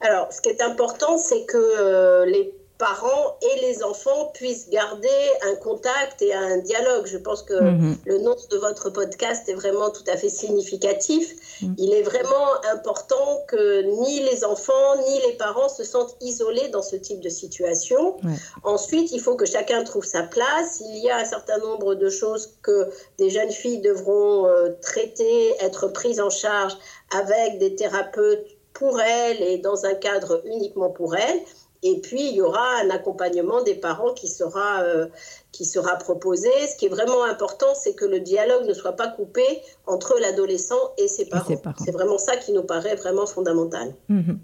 Alors, 0.00 0.32
ce 0.32 0.40
qui 0.40 0.50
est 0.50 0.60
important, 0.60 1.16
c'est 1.16 1.44
que 1.46 1.56
euh, 1.56 2.26
les 2.26 2.54
parents 2.78 3.36
et 3.40 3.60
les 3.60 3.82
enfants 3.82 4.30
puissent 4.34 4.68
garder 4.68 5.08
un 5.42 5.54
contact 5.56 6.20
et 6.22 6.34
un 6.34 6.58
dialogue. 6.58 7.06
Je 7.06 7.18
pense 7.18 7.42
que 7.42 7.54
Mhm. 7.54 7.96
le 8.04 8.18
nom 8.18 8.36
de 8.50 8.56
votre 8.58 8.90
podcast 8.90 9.48
est 9.48 9.54
vraiment 9.54 9.90
tout 9.90 10.04
à 10.08 10.16
fait 10.16 10.28
significatif. 10.28 11.34
Mm. 11.62 11.74
Il 11.78 11.92
est 11.94 12.02
vraiment 12.02 12.48
important 12.72 13.42
que 13.48 13.82
ni 14.02 14.20
les 14.20 14.44
enfants 14.44 14.96
ni 15.08 15.20
les 15.26 15.32
parents 15.34 15.68
se 15.68 15.84
sentent 15.84 16.16
isolés 16.20 16.68
dans 16.68 16.82
ce 16.82 16.96
type 16.96 17.20
de 17.20 17.28
situation. 17.30 18.16
Ouais. 18.18 18.32
Ensuite, 18.64 19.10
il 19.12 19.20
faut 19.20 19.36
que 19.36 19.46
chacun 19.46 19.82
trouve 19.84 20.04
sa 20.04 20.22
place. 20.22 20.80
Il 20.80 20.98
y 21.02 21.10
a 21.10 21.16
un 21.18 21.24
certain 21.24 21.58
nombre 21.58 21.94
de 21.94 22.10
choses 22.10 22.54
que 22.62 22.88
des 23.18 23.30
jeunes 23.30 23.50
filles 23.52 23.80
devront 23.80 24.46
euh, 24.46 24.70
traiter, 24.82 25.54
être 25.60 25.88
prises 25.88 26.20
en 26.20 26.30
charge 26.30 26.76
avec 27.10 27.58
des 27.58 27.74
thérapeutes 27.74 28.46
pour 28.74 29.00
elles 29.00 29.42
et 29.42 29.56
dans 29.58 29.86
un 29.86 29.94
cadre 29.94 30.42
uniquement 30.44 30.90
pour 30.90 31.16
elles. 31.16 31.40
Et 31.88 32.00
puis, 32.00 32.30
il 32.30 32.34
y 32.34 32.40
aura 32.40 32.66
un 32.84 32.90
accompagnement 32.90 33.62
des 33.62 33.76
parents 33.76 34.12
qui 34.12 34.26
sera, 34.26 34.82
euh, 34.82 35.06
qui 35.52 35.64
sera 35.64 35.94
proposé. 35.96 36.48
Ce 36.68 36.76
qui 36.76 36.86
est 36.86 36.88
vraiment 36.88 37.22
important, 37.22 37.68
c'est 37.74 37.94
que 37.94 38.04
le 38.04 38.18
dialogue 38.18 38.66
ne 38.66 38.74
soit 38.74 38.96
pas 38.96 39.06
coupé 39.06 39.44
entre 39.86 40.18
l'adolescent 40.20 40.74
et 40.98 41.06
ses 41.06 41.26
parents. 41.26 41.54
C'est 41.78 41.92
vraiment 41.92 42.18
ça 42.18 42.36
qui 42.36 42.52
nous 42.52 42.64
paraît 42.64 42.96
vraiment 42.96 43.26
fondamental. 43.26 43.94
Mhm. 44.08 44.40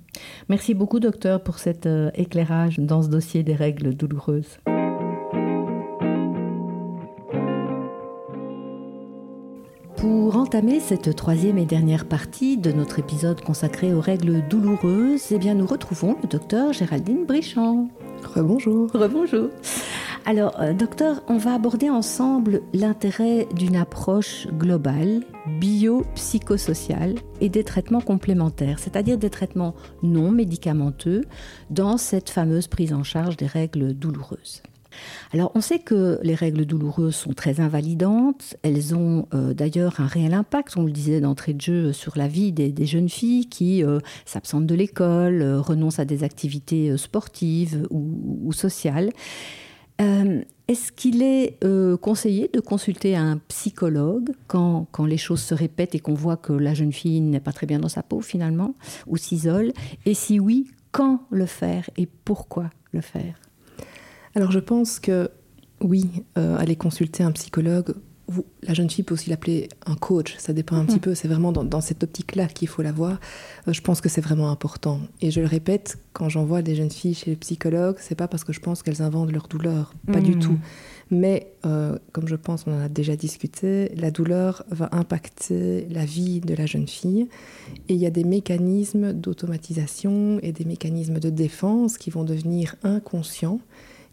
Merci 0.48 0.74
beaucoup, 0.74 1.00
docteur, 1.00 1.42
pour 1.42 1.59
cet 1.59 1.87
euh, 1.87 2.11
éclairage 2.14 2.78
dans 2.78 3.02
ce 3.02 3.09
dossier 3.09 3.42
des 3.42 3.55
règles 3.55 3.92
douloureuses. 3.92 4.59
Pour 10.02 10.36
entamer 10.36 10.80
cette 10.80 11.14
troisième 11.14 11.58
et 11.58 11.64
dernière 11.64 12.06
partie 12.06 12.56
de 12.56 12.72
notre 12.72 12.98
épisode 12.98 13.40
consacré 13.40 13.94
aux 13.94 14.00
règles 14.00 14.42
douloureuses, 14.48 15.30
eh 15.30 15.38
bien, 15.38 15.54
nous 15.54 15.64
retrouvons 15.64 16.16
le 16.20 16.26
docteur 16.26 16.72
Géraldine 16.72 17.24
Brichand. 17.24 17.86
Rebonjour. 18.24 18.90
Rebonjour. 18.92 19.50
Alors, 20.26 20.60
euh, 20.60 20.72
docteur, 20.72 21.22
on 21.28 21.36
va 21.36 21.54
aborder 21.54 21.88
ensemble 21.88 22.62
l'intérêt 22.72 23.46
d'une 23.54 23.76
approche 23.76 24.48
globale, 24.48 25.22
bio-psychosociale 25.60 27.14
et 27.40 27.48
des 27.48 27.62
traitements 27.62 28.00
complémentaires, 28.00 28.80
c'est-à-dire 28.80 29.18
des 29.18 29.30
traitements 29.30 29.76
non 30.02 30.32
médicamenteux 30.32 31.20
dans 31.70 31.96
cette 31.96 32.28
fameuse 32.28 32.66
prise 32.66 32.92
en 32.92 33.04
charge 33.04 33.36
des 33.36 33.46
règles 33.46 33.94
douloureuses. 33.94 34.64
Alors, 35.33 35.52
on 35.55 35.61
sait 35.61 35.78
que 35.78 36.18
les 36.22 36.35
règles 36.35 36.66
douloureuses 36.66 37.14
sont 37.14 37.33
très 37.33 37.61
invalidantes. 37.61 38.57
Elles 38.62 38.94
ont 38.94 39.26
euh, 39.35 39.55
d'ailleurs 39.55 40.00
un 40.00 40.07
réel 40.07 40.35
impact, 40.35 40.76
on 40.76 40.85
le 40.85 40.92
disait 40.92 41.20
d'entrée 41.20 41.55
de 41.55 41.61
jeu, 41.61 41.92
sur 41.92 42.16
la 42.16 42.28
vie 42.28 42.52
des, 42.52 42.87
jeunes 42.87 43.09
filles 43.09 43.46
qui 43.46 43.85
euh, 43.85 44.00
s'absentent 44.24 44.66
de 44.66 44.74
l'école, 44.74 45.42
euh, 45.42 45.61
renoncent 45.61 45.98
à 45.98 46.05
des 46.05 46.24
activités 46.24 46.96
sportives 46.96 47.87
ou, 47.90 48.52
sociales. 48.52 49.11
Est-ce 50.66 50.90
qu'il 50.90 51.22
est 51.22 51.61
conseillé 52.00 52.50
de 52.52 52.59
consulter 52.59 53.14
un 53.14 53.38
psychologue 53.46 54.31
quand 54.48 55.07
les 55.07 55.16
choses 55.16 55.40
se 55.40 55.55
répètent 55.55 55.94
et 55.94 56.00
qu'on 56.00 56.14
voit 56.14 56.37
que 56.37 56.52
la 56.52 56.74
jeune 56.74 56.92
fille 56.92 57.20
n'est 57.20 57.40
pas 57.40 57.52
très 57.52 57.68
bien 57.68 57.78
dans 57.78 57.88
sa 57.88 58.02
peau 58.02 58.20
finalement, 58.20 58.74
ou 59.07 59.16
s'isole? 59.16 59.72
Et 60.05 60.14
si 60.14 60.40
oui, 60.40 60.66
quand 60.90 61.22
le 61.31 61.46
faire 61.46 61.88
et 61.96 62.07
pourquoi 62.07 62.70
le 62.92 63.00
faire? 63.00 63.35
Alors 64.35 64.51
je 64.51 64.59
pense 64.59 64.99
que 65.01 65.31
oui, 65.81 66.07
euh, 66.38 66.57
aller 66.57 66.77
consulter 66.77 67.23
un 67.23 67.33
psychologue, 67.33 67.95
la 68.62 68.73
jeune 68.73 68.88
fille 68.88 69.05
peut 69.05 69.12
aussi 69.14 69.29
l'appeler 69.29 69.68
un 69.85 69.95
coach, 69.95 70.37
ça 70.38 70.53
dépend 70.55 70.77
un 70.77 70.87
petit 70.87 71.01
peu, 71.01 71.14
c'est 71.14 71.29
vraiment 71.29 71.53
dans, 71.53 71.64
dans 71.64 71.81
cette 71.83 72.03
optique-là 72.05 72.47
qu'il 72.47 72.68
faut 72.68 72.81
la 72.81 72.92
voir. 72.92 73.18
Euh, 73.68 73.73
je 73.75 73.83
pense 73.83 74.01
que 74.01 74.09
c'est 74.09 74.21
vraiment 74.23 74.51
important. 74.51 75.01
Et 75.21 75.31
je 75.31 75.40
le 75.40 75.47
répète, 75.47 75.99
quand 76.14 76.29
j'envoie 76.31 76.62
des 76.62 76.75
jeunes 76.77 76.90
filles 76.90 77.14
chez 77.14 77.31
le 77.33 77.37
psychologue, 77.37 77.97
c'est 77.99 78.14
pas 78.14 78.29
parce 78.29 78.45
que 78.45 78.53
je 78.55 78.61
pense 78.61 78.83
qu'elles 78.83 79.03
inventent 79.03 79.33
leur 79.33 79.49
douleur, 79.49 79.92
pas 80.11 80.21
du 80.21 80.33
Mhm. 80.37 80.38
tout. 80.38 80.59
Mais 81.11 81.53
euh, 81.66 81.99
comme 82.12 82.27
je 82.27 82.37
pense, 82.37 82.64
on 82.66 82.73
en 82.73 82.81
a 82.81 82.88
déjà 82.88 83.16
discuté, 83.16 83.92
la 83.97 84.11
douleur 84.11 84.64
va 84.71 84.88
impacter 84.92 85.87
la 85.90 86.07
vie 86.07 86.40
de 86.40 86.55
la 86.55 86.64
jeune 86.64 86.88
fille. 86.88 87.29
Et 87.90 87.95
il 87.95 88.01
y 88.01 88.07
a 88.07 88.11
des 88.11 88.25
mécanismes 88.25 89.12
d'automatisation 89.12 90.38
et 90.42 90.53
des 90.53 90.64
mécanismes 90.64 91.18
de 91.18 91.29
défense 91.29 91.99
qui 91.99 92.09
vont 92.09 92.25
devenir 92.25 92.77
inconscients. 92.83 93.61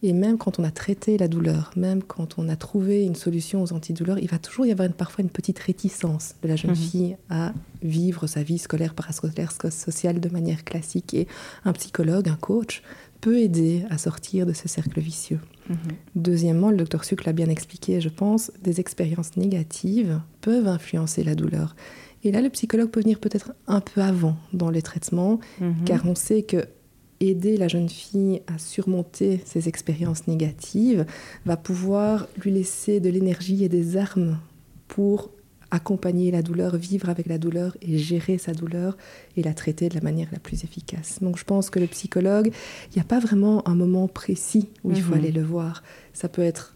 Et 0.02 0.14
même 0.14 0.38
quand 0.38 0.60
on 0.60 0.64
a 0.64 0.72
traité 0.72 1.18
la 1.18 1.28
douleur, 1.28 1.72
même 1.76 2.02
quand 2.04 2.36
on 2.38 2.48
a 2.48 2.56
trouvé 2.56 3.04
une 3.04 3.16
solution 3.16 3.62
aux 3.62 3.74
antidouleurs, 3.74 4.18
il 4.20 4.30
va 4.30 4.40
toujours 4.40 4.66
y 4.66 4.72
avoir 4.72 4.88
une- 4.88 4.94
parfois 4.94 5.24
une 5.24 5.30
petite 5.30 5.60
réticence 5.60 6.36
de 6.42 6.48
la 6.48 6.56
jeune 6.56 6.72
Mhm. 6.72 6.78
fille 6.78 7.18
à 7.30 7.54
vivre 7.84 8.26
sa 8.26 8.42
vie 8.42 8.58
scolaire, 8.60 8.94
parascolaire, 8.94 9.52
sco- 9.52 9.70
sociale 9.72 10.20
de 10.22 10.30
manière 10.30 10.64
classique. 10.64 11.14
Et 11.14 11.28
un 11.66 11.74
psychologue, 11.74 12.30
un 12.30 12.36
coach, 12.38 12.82
peut 13.20 13.40
aider 13.40 13.84
à 13.90 13.98
sortir 13.98 14.46
de 14.46 14.54
ce 14.54 14.70
cercle 14.70 15.02
vicieux. 15.02 15.40
Deuxièmement, 16.16 16.72
le 16.72 16.78
docteur 16.78 17.04
Suc 17.04 17.26
l'a 17.26 17.34
bien 17.34 17.50
expliqué, 17.50 18.02
je 18.02 18.10
pense, 18.10 18.52
des 18.64 18.80
expériences 18.80 19.36
négatives 19.38 20.20
peuvent 20.42 20.68
influencer 20.68 21.24
la 21.24 21.36
douleur. 21.36 21.76
Et 22.24 22.32
là, 22.32 22.42
le 22.42 22.50
psychologue 22.50 22.90
peut 22.90 23.02
venir 23.02 23.20
peut-être 23.20 23.54
un 23.68 23.80
peu 23.82 24.02
avant 24.02 24.36
dans 24.54 24.70
les 24.70 24.82
traitements, 24.82 25.40
Mhm. 25.62 25.84
car 25.86 26.06
on 26.06 26.16
sait 26.16 26.44
que 26.44 26.66
aider 27.20 27.58
la 27.58 27.68
jeune 27.68 27.90
fille 27.90 28.42
à 28.48 28.58
surmonter 28.58 29.42
ces 29.46 29.68
expériences 29.68 30.28
négatives 30.28 31.06
va 31.46 31.58
pouvoir 31.58 32.28
lui 32.42 32.52
laisser 32.52 33.00
de 33.00 33.10
l'énergie 33.10 33.64
et 33.64 33.70
des 33.70 33.98
armes 33.98 34.40
pour 34.88 35.32
accompagner 35.72 36.32
la 36.32 36.42
douleur, 36.42 36.78
vivre 36.78 37.10
avec 37.10 37.28
la 37.28 37.38
douleur 37.38 37.78
et 37.84 37.98
gérer 38.00 38.38
sa 38.40 38.54
douleur 38.54 38.98
et 39.38 39.44
la 39.44 39.54
traiter 39.54 39.88
de 39.88 39.94
la 39.96 40.02
manière 40.02 40.30
la 40.32 40.40
plus 40.40 40.64
efficace. 40.64 41.20
Donc 41.22 41.38
je 41.38 41.44
pense 41.44 41.70
que 41.70 41.78
le 41.80 41.86
psychologue, 41.88 42.52
il 42.92 42.96
n'y 42.96 43.02
a 43.02 43.06
pas 43.06 43.20
vraiment 43.20 43.68
un 43.68 43.76
moment 43.76 44.08
précis 44.08 44.70
où 44.84 44.92
il 44.92 45.02
faut 45.02 45.14
Mhm. 45.14 45.20
aller 45.20 45.32
le 45.32 45.44
voir. 45.44 45.84
Ça 46.14 46.28
peut 46.28 46.42
être 46.42 46.76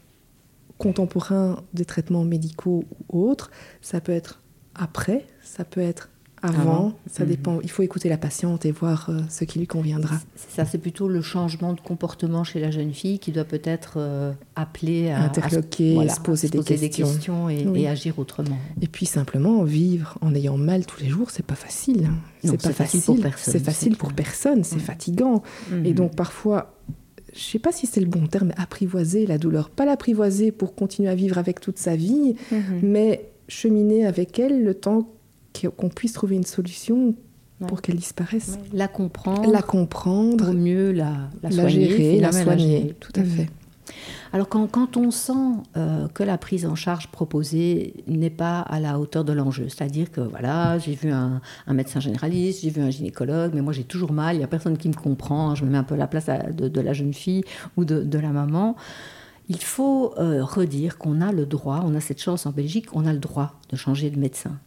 contemporain 0.78 1.64
des 1.74 1.86
traitements 1.86 2.24
médicaux 2.24 2.84
ou 3.12 3.28
autres, 3.28 3.50
ça 3.82 4.02
peut 4.02 4.12
être 4.12 4.42
après, 4.76 5.26
ça 5.42 5.64
peut 5.66 5.82
être 5.82 6.10
avant, 6.44 6.62
Avant. 6.62 6.94
ça 7.10 7.24
Mhm. 7.24 7.30
dépend. 7.30 7.60
Il 7.62 7.70
faut 7.72 7.82
écouter 7.84 8.10
la 8.10 8.18
patiente 8.18 8.66
et 8.66 8.72
voir 8.72 9.08
euh, 9.10 9.22
ce 9.30 9.46
qui 9.46 9.60
lui 9.60 9.66
conviendra. 9.68 10.16
C'est 10.36 10.52
ça, 10.52 10.66
c'est 10.66 10.78
plutôt 10.78 11.08
le 11.08 11.22
changement 11.22 11.74
de 11.74 11.80
comportement 11.80 12.44
chez 12.44 12.60
la 12.60 12.70
jeune 12.70 12.94
fille 12.94 13.18
qui 13.18 13.32
doit 13.32 13.46
peut-être 13.46 13.94
euh, 13.98 14.34
appeler 14.56 15.10
à, 15.10 15.24
Interloquer, 15.24 15.88
à 15.88 15.90
se, 15.92 15.94
voilà, 15.96 16.14
se 16.16 16.20
poser 16.20 16.48
à 16.48 16.52
des 16.52 16.58
des 16.58 16.90
questions. 16.90 17.08
questions 17.08 17.50
et, 17.50 17.66
Oui. 17.66 17.82
et 17.84 17.88
agir 17.88 18.20
autrement. 18.20 18.58
Et 18.82 18.88
puis 18.88 19.06
simplement 19.06 19.64
vivre 19.64 20.18
en 20.22 20.36
ayant 20.36 20.58
mal 20.58 20.86
tous 20.86 21.00
les 21.02 21.10
jours, 21.10 21.32
c'est 21.32 21.46
pas 21.46 21.56
facile. 21.56 22.10
C'est 22.44 22.62
pas 22.62 22.74
facile 22.74 23.02
pour 23.02 23.20
personne, 23.20 23.54
C'est 23.54 23.64
facile 23.64 23.96
pour 23.98 24.14
personne, 24.14 24.64
c'est 24.66 24.80
fatigant. 24.80 25.42
Et 25.72 25.90
Mhm. 25.90 25.94
donc 25.94 26.16
parfois, 26.16 26.76
je 27.34 27.40
sais 27.42 27.58
pas 27.60 27.72
si 27.72 27.88
c'est 27.88 28.02
le 28.02 28.06
bon 28.08 28.28
terme, 28.28 28.52
apprivoiser 28.58 29.26
la 29.26 29.38
douleur. 29.38 29.70
Pas 29.70 29.86
l'apprivoiser 29.86 30.52
pour 30.52 30.76
continuer 30.76 31.10
à 31.10 31.16
vivre 31.16 31.38
avec 31.38 31.62
toute 31.62 31.78
sa 31.80 31.96
vie, 31.96 32.36
Mhm. 32.52 32.60
mais 32.84 33.30
cheminer 33.48 34.06
avec 34.06 34.38
elle 34.40 34.64
le 34.64 34.74
temps 34.74 35.02
que- 35.04 35.08
qu'on 35.76 35.89
puisse 35.89 36.13
trouver 36.13 36.36
une 36.36 36.44
solution 36.46 37.16
Ouais. 37.62 37.68
pour 37.68 37.82
qu'elle 37.82 37.96
disparaisse. 37.98 38.58
Ouais, 38.62 38.78
La 38.78 38.88
comprendre, 38.88 39.52
La 39.52 39.62
comprendre, 39.62 40.44
pour 40.46 40.54
mieux 40.56 40.92
la, 40.92 41.12
la, 41.44 41.50
la, 41.50 41.52
soigner, 41.52 41.88
gérer, 41.89 42.20
la 42.20 42.32
soigner. 42.32 42.58
gérer. 42.82 42.96
Tout 43.00 43.12
à 43.16 43.20
Mhm. 43.22 43.26
fait. 43.28 43.50
Alors 44.34 44.50
quand, 44.50 44.66
quand 44.68 44.98
on 44.98 45.12
sent 45.12 45.34
euh, 45.78 46.08
que 46.08 46.24
la 46.24 46.38
prise 46.39 46.66
en 46.66 46.74
charge 46.74 47.08
proposée 47.10 47.94
n'est 48.08 48.32
pas 48.32 48.62
à 48.62 48.80
la 48.80 49.00
hauteur 49.00 49.24
de 49.24 49.34
l'enjeu, 49.34 49.70
c'est-à-dire 49.70 50.10
que 50.12 50.22
voilà, 50.22 50.80
j'ai 50.80 50.96
vu 50.96 51.12
un, 51.12 51.42
un 51.68 51.74
médecin 51.74 52.00
généraliste, 52.00 52.62
j'ai 52.63 52.72
vu 52.72 52.82
un 52.82 52.89
gynécologue, 52.89 53.52
mais 53.54 53.62
moi 53.62 53.72
j'ai 53.72 53.84
toujours 53.84 54.12
mal, 54.12 54.36
il 54.36 54.39
n'y 54.39 54.44
a 54.44 54.48
personne 54.48 54.78
qui 54.78 54.89
me 54.89 54.96
comprend, 54.96 55.54
je 55.54 55.63
me 55.63 55.70
mets 55.70 55.78
un 55.78 55.84
peu 55.84 55.94
à 55.94 55.98
la 55.98 56.08
place 56.08 56.26
de, 56.52 56.68
de 56.68 56.82
la 56.82 56.94
jeune 56.94 57.13
fille 57.13 57.44
ou 57.78 57.86
de, 57.86 58.02
de 58.04 58.18
la 58.18 58.30
maman. 58.30 58.76
Il 59.50 59.62
faut 59.62 60.13
euh, 60.18 60.44
redire 60.44 60.98
qu'on 60.98 61.20
a 61.22 61.32
le 61.34 61.46
droit, 61.46 61.84
on 61.86 61.94
a 61.96 62.00
cette 62.00 62.22
chance 62.22 62.46
en 62.46 62.52
Belgique, 62.52 62.88
on 62.94 63.06
a 63.06 63.12
le 63.13 63.20
droit 63.20 63.60
de 63.70 63.76
changer 63.76 64.10
de 64.10 64.18
médecin. 64.18 64.58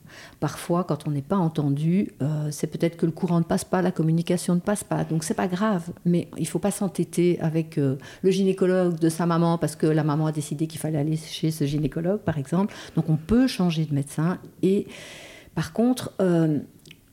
Parfois, 0.40 0.84
quand 0.84 1.06
on 1.06 1.10
n'est 1.10 1.22
pas 1.22 1.36
entendu, 1.36 2.12
euh, 2.22 2.48
c'est 2.50 2.66
peut-être 2.66 2.96
que 2.96 3.06
le 3.06 3.12
courant 3.12 3.38
ne 3.38 3.44
passe 3.44 3.64
pas, 3.64 3.82
la 3.82 3.90
communication 3.90 4.54
ne 4.54 4.60
passe 4.60 4.84
pas. 4.84 5.04
Donc 5.04 5.24
c'est 5.24 5.34
pas 5.34 5.48
grave, 5.48 5.90
mais 6.04 6.28
il 6.36 6.46
faut 6.46 6.58
pas 6.58 6.70
s'entêter 6.70 7.38
avec 7.40 7.78
euh, 7.78 7.96
le 8.22 8.30
gynécologue 8.30 8.98
de 8.98 9.08
sa 9.08 9.26
maman 9.26 9.58
parce 9.58 9.76
que 9.76 9.86
la 9.86 10.04
maman 10.04 10.26
a 10.26 10.32
décidé 10.32 10.66
qu'il 10.66 10.80
fallait 10.80 10.98
aller 10.98 11.16
chez 11.16 11.50
ce 11.50 11.64
gynécologue, 11.64 12.20
par 12.20 12.38
exemple. 12.38 12.74
Donc 12.94 13.08
on 13.08 13.16
peut 13.16 13.46
changer 13.46 13.84
de 13.84 13.94
médecin. 13.94 14.38
Et 14.62 14.86
par 15.54 15.72
contre, 15.72 16.12
euh, 16.20 16.58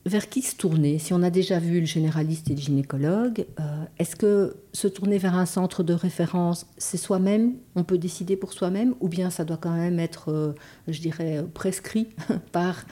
vers 0.06 0.28
qui 0.28 0.42
se 0.42 0.54
tourner? 0.56 0.98
Si 0.98 1.12
on 1.12 1.22
a 1.22 1.30
déjà 1.30 1.58
vu 1.58 1.80
le 1.80 1.86
généraliste 1.86 2.50
et 2.50 2.54
le 2.54 2.60
gynécologue, 2.60 3.46
euh, 3.60 3.84
est-ce 3.98 4.16
que 4.16 4.56
se 4.72 4.88
tourner 4.88 5.18
vers 5.18 5.34
un 5.34 5.46
centre 5.46 5.82
de 5.82 5.94
référence, 5.94 6.66
c'est 6.76 6.96
soi-même? 6.96 7.54
On 7.74 7.84
peut 7.84 7.98
décider 7.98 8.36
pour 8.36 8.52
soi-même? 8.52 8.94
Ou 9.00 9.08
bien 9.08 9.30
ça 9.30 9.44
doit 9.44 9.56
quand 9.56 9.74
même 9.74 9.98
être, 9.98 10.30
euh, 10.30 10.52
je 10.88 11.00
dirais, 11.00 11.38
euh, 11.38 11.42
prescrit 11.42 12.08
par, 12.52 12.84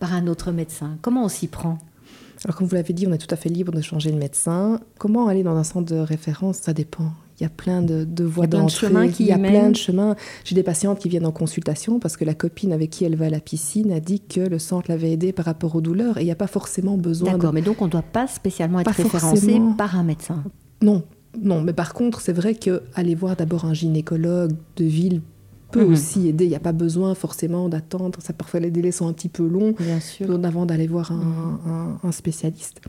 par 0.00 0.12
un 0.12 0.26
autre 0.26 0.52
médecin? 0.52 0.98
Comment 1.02 1.24
on 1.24 1.28
s'y 1.28 1.46
prend? 1.46 1.78
Alors, 2.44 2.56
comme 2.56 2.66
vous 2.66 2.74
l'avez 2.74 2.92
dit, 2.92 3.06
on 3.06 3.12
est 3.12 3.18
tout 3.18 3.32
à 3.32 3.36
fait 3.36 3.48
libre 3.48 3.72
de 3.72 3.80
changer 3.80 4.10
de 4.10 4.18
médecin. 4.18 4.80
Comment 4.98 5.28
aller 5.28 5.42
dans 5.42 5.56
un 5.56 5.64
centre 5.64 5.92
de 5.92 5.98
référence? 5.98 6.58
Ça 6.58 6.72
dépend. 6.72 7.12
Il 7.38 7.42
y 7.42 7.46
a 7.46 7.50
plein 7.50 7.82
de, 7.82 8.04
de 8.04 8.24
voies 8.24 8.46
de 8.46 8.52
d'entrée. 8.56 9.10
qui 9.10 9.24
Il 9.24 9.26
y 9.28 9.32
a 9.32 9.38
plein 9.38 9.68
de 9.70 9.76
chemins. 9.76 10.16
J'ai 10.44 10.54
des 10.54 10.62
patientes 10.62 10.98
qui 10.98 11.08
viennent 11.10 11.26
en 11.26 11.32
consultation 11.32 11.98
parce 11.98 12.16
que 12.16 12.24
la 12.24 12.34
copine 12.34 12.72
avec 12.72 12.88
qui 12.90 13.04
elle 13.04 13.14
va 13.16 13.26
à 13.26 13.30
la 13.30 13.40
piscine 13.40 13.92
a 13.92 14.00
dit 14.00 14.20
que 14.20 14.40
le 14.40 14.58
centre 14.58 14.90
l'avait 14.90 15.12
aidée 15.12 15.32
par 15.32 15.44
rapport 15.44 15.74
aux 15.76 15.80
douleurs 15.82 16.16
et 16.16 16.22
il 16.22 16.24
n'y 16.24 16.30
a 16.30 16.34
pas 16.36 16.46
forcément 16.46 16.96
besoin 16.96 17.32
de... 17.32 17.36
D'accord, 17.36 17.52
mais 17.52 17.60
donc 17.62 17.82
on 17.82 17.86
ne 17.86 17.90
doit 17.90 18.00
pas 18.02 18.26
spécialement 18.26 18.80
être 18.80 18.86
Pas 18.86 18.92
référencé 19.02 19.36
forcément. 19.40 19.72
par 19.74 19.98
un 19.98 20.02
médecin. 20.02 20.42
Non, 20.80 21.02
non. 21.42 21.60
Mais 21.60 21.74
par 21.74 21.92
contre, 21.92 22.20
c'est 22.22 22.32
vrai 22.32 22.54
que 22.54 22.82
aller 22.94 23.14
voir 23.14 23.36
d'abord 23.36 23.66
un 23.66 23.74
gynécologue 23.74 24.52
de 24.76 24.84
ville 24.84 25.20
peut 25.72 25.84
Mhm. 25.84 25.92
aussi 25.92 26.28
aider. 26.28 26.44
Il 26.44 26.48
n'y 26.50 26.56
a 26.56 26.60
pas 26.60 26.72
besoin 26.72 27.14
forcément 27.14 27.68
d'attendre. 27.68 28.18
Ça, 28.22 28.32
parfois, 28.32 28.60
les 28.60 28.70
délais 28.70 28.92
sont 28.92 29.08
un 29.08 29.12
petit 29.12 29.28
peu 29.28 29.46
longs. 29.46 29.74
Bien 29.78 30.00
sûr. 30.00 30.26
avant 30.44 30.64
d'aller 30.64 30.86
voir 30.86 31.12
un, 31.12 31.60
un- 31.66 32.08
un 32.08 32.12
spécialiste. 32.12 32.80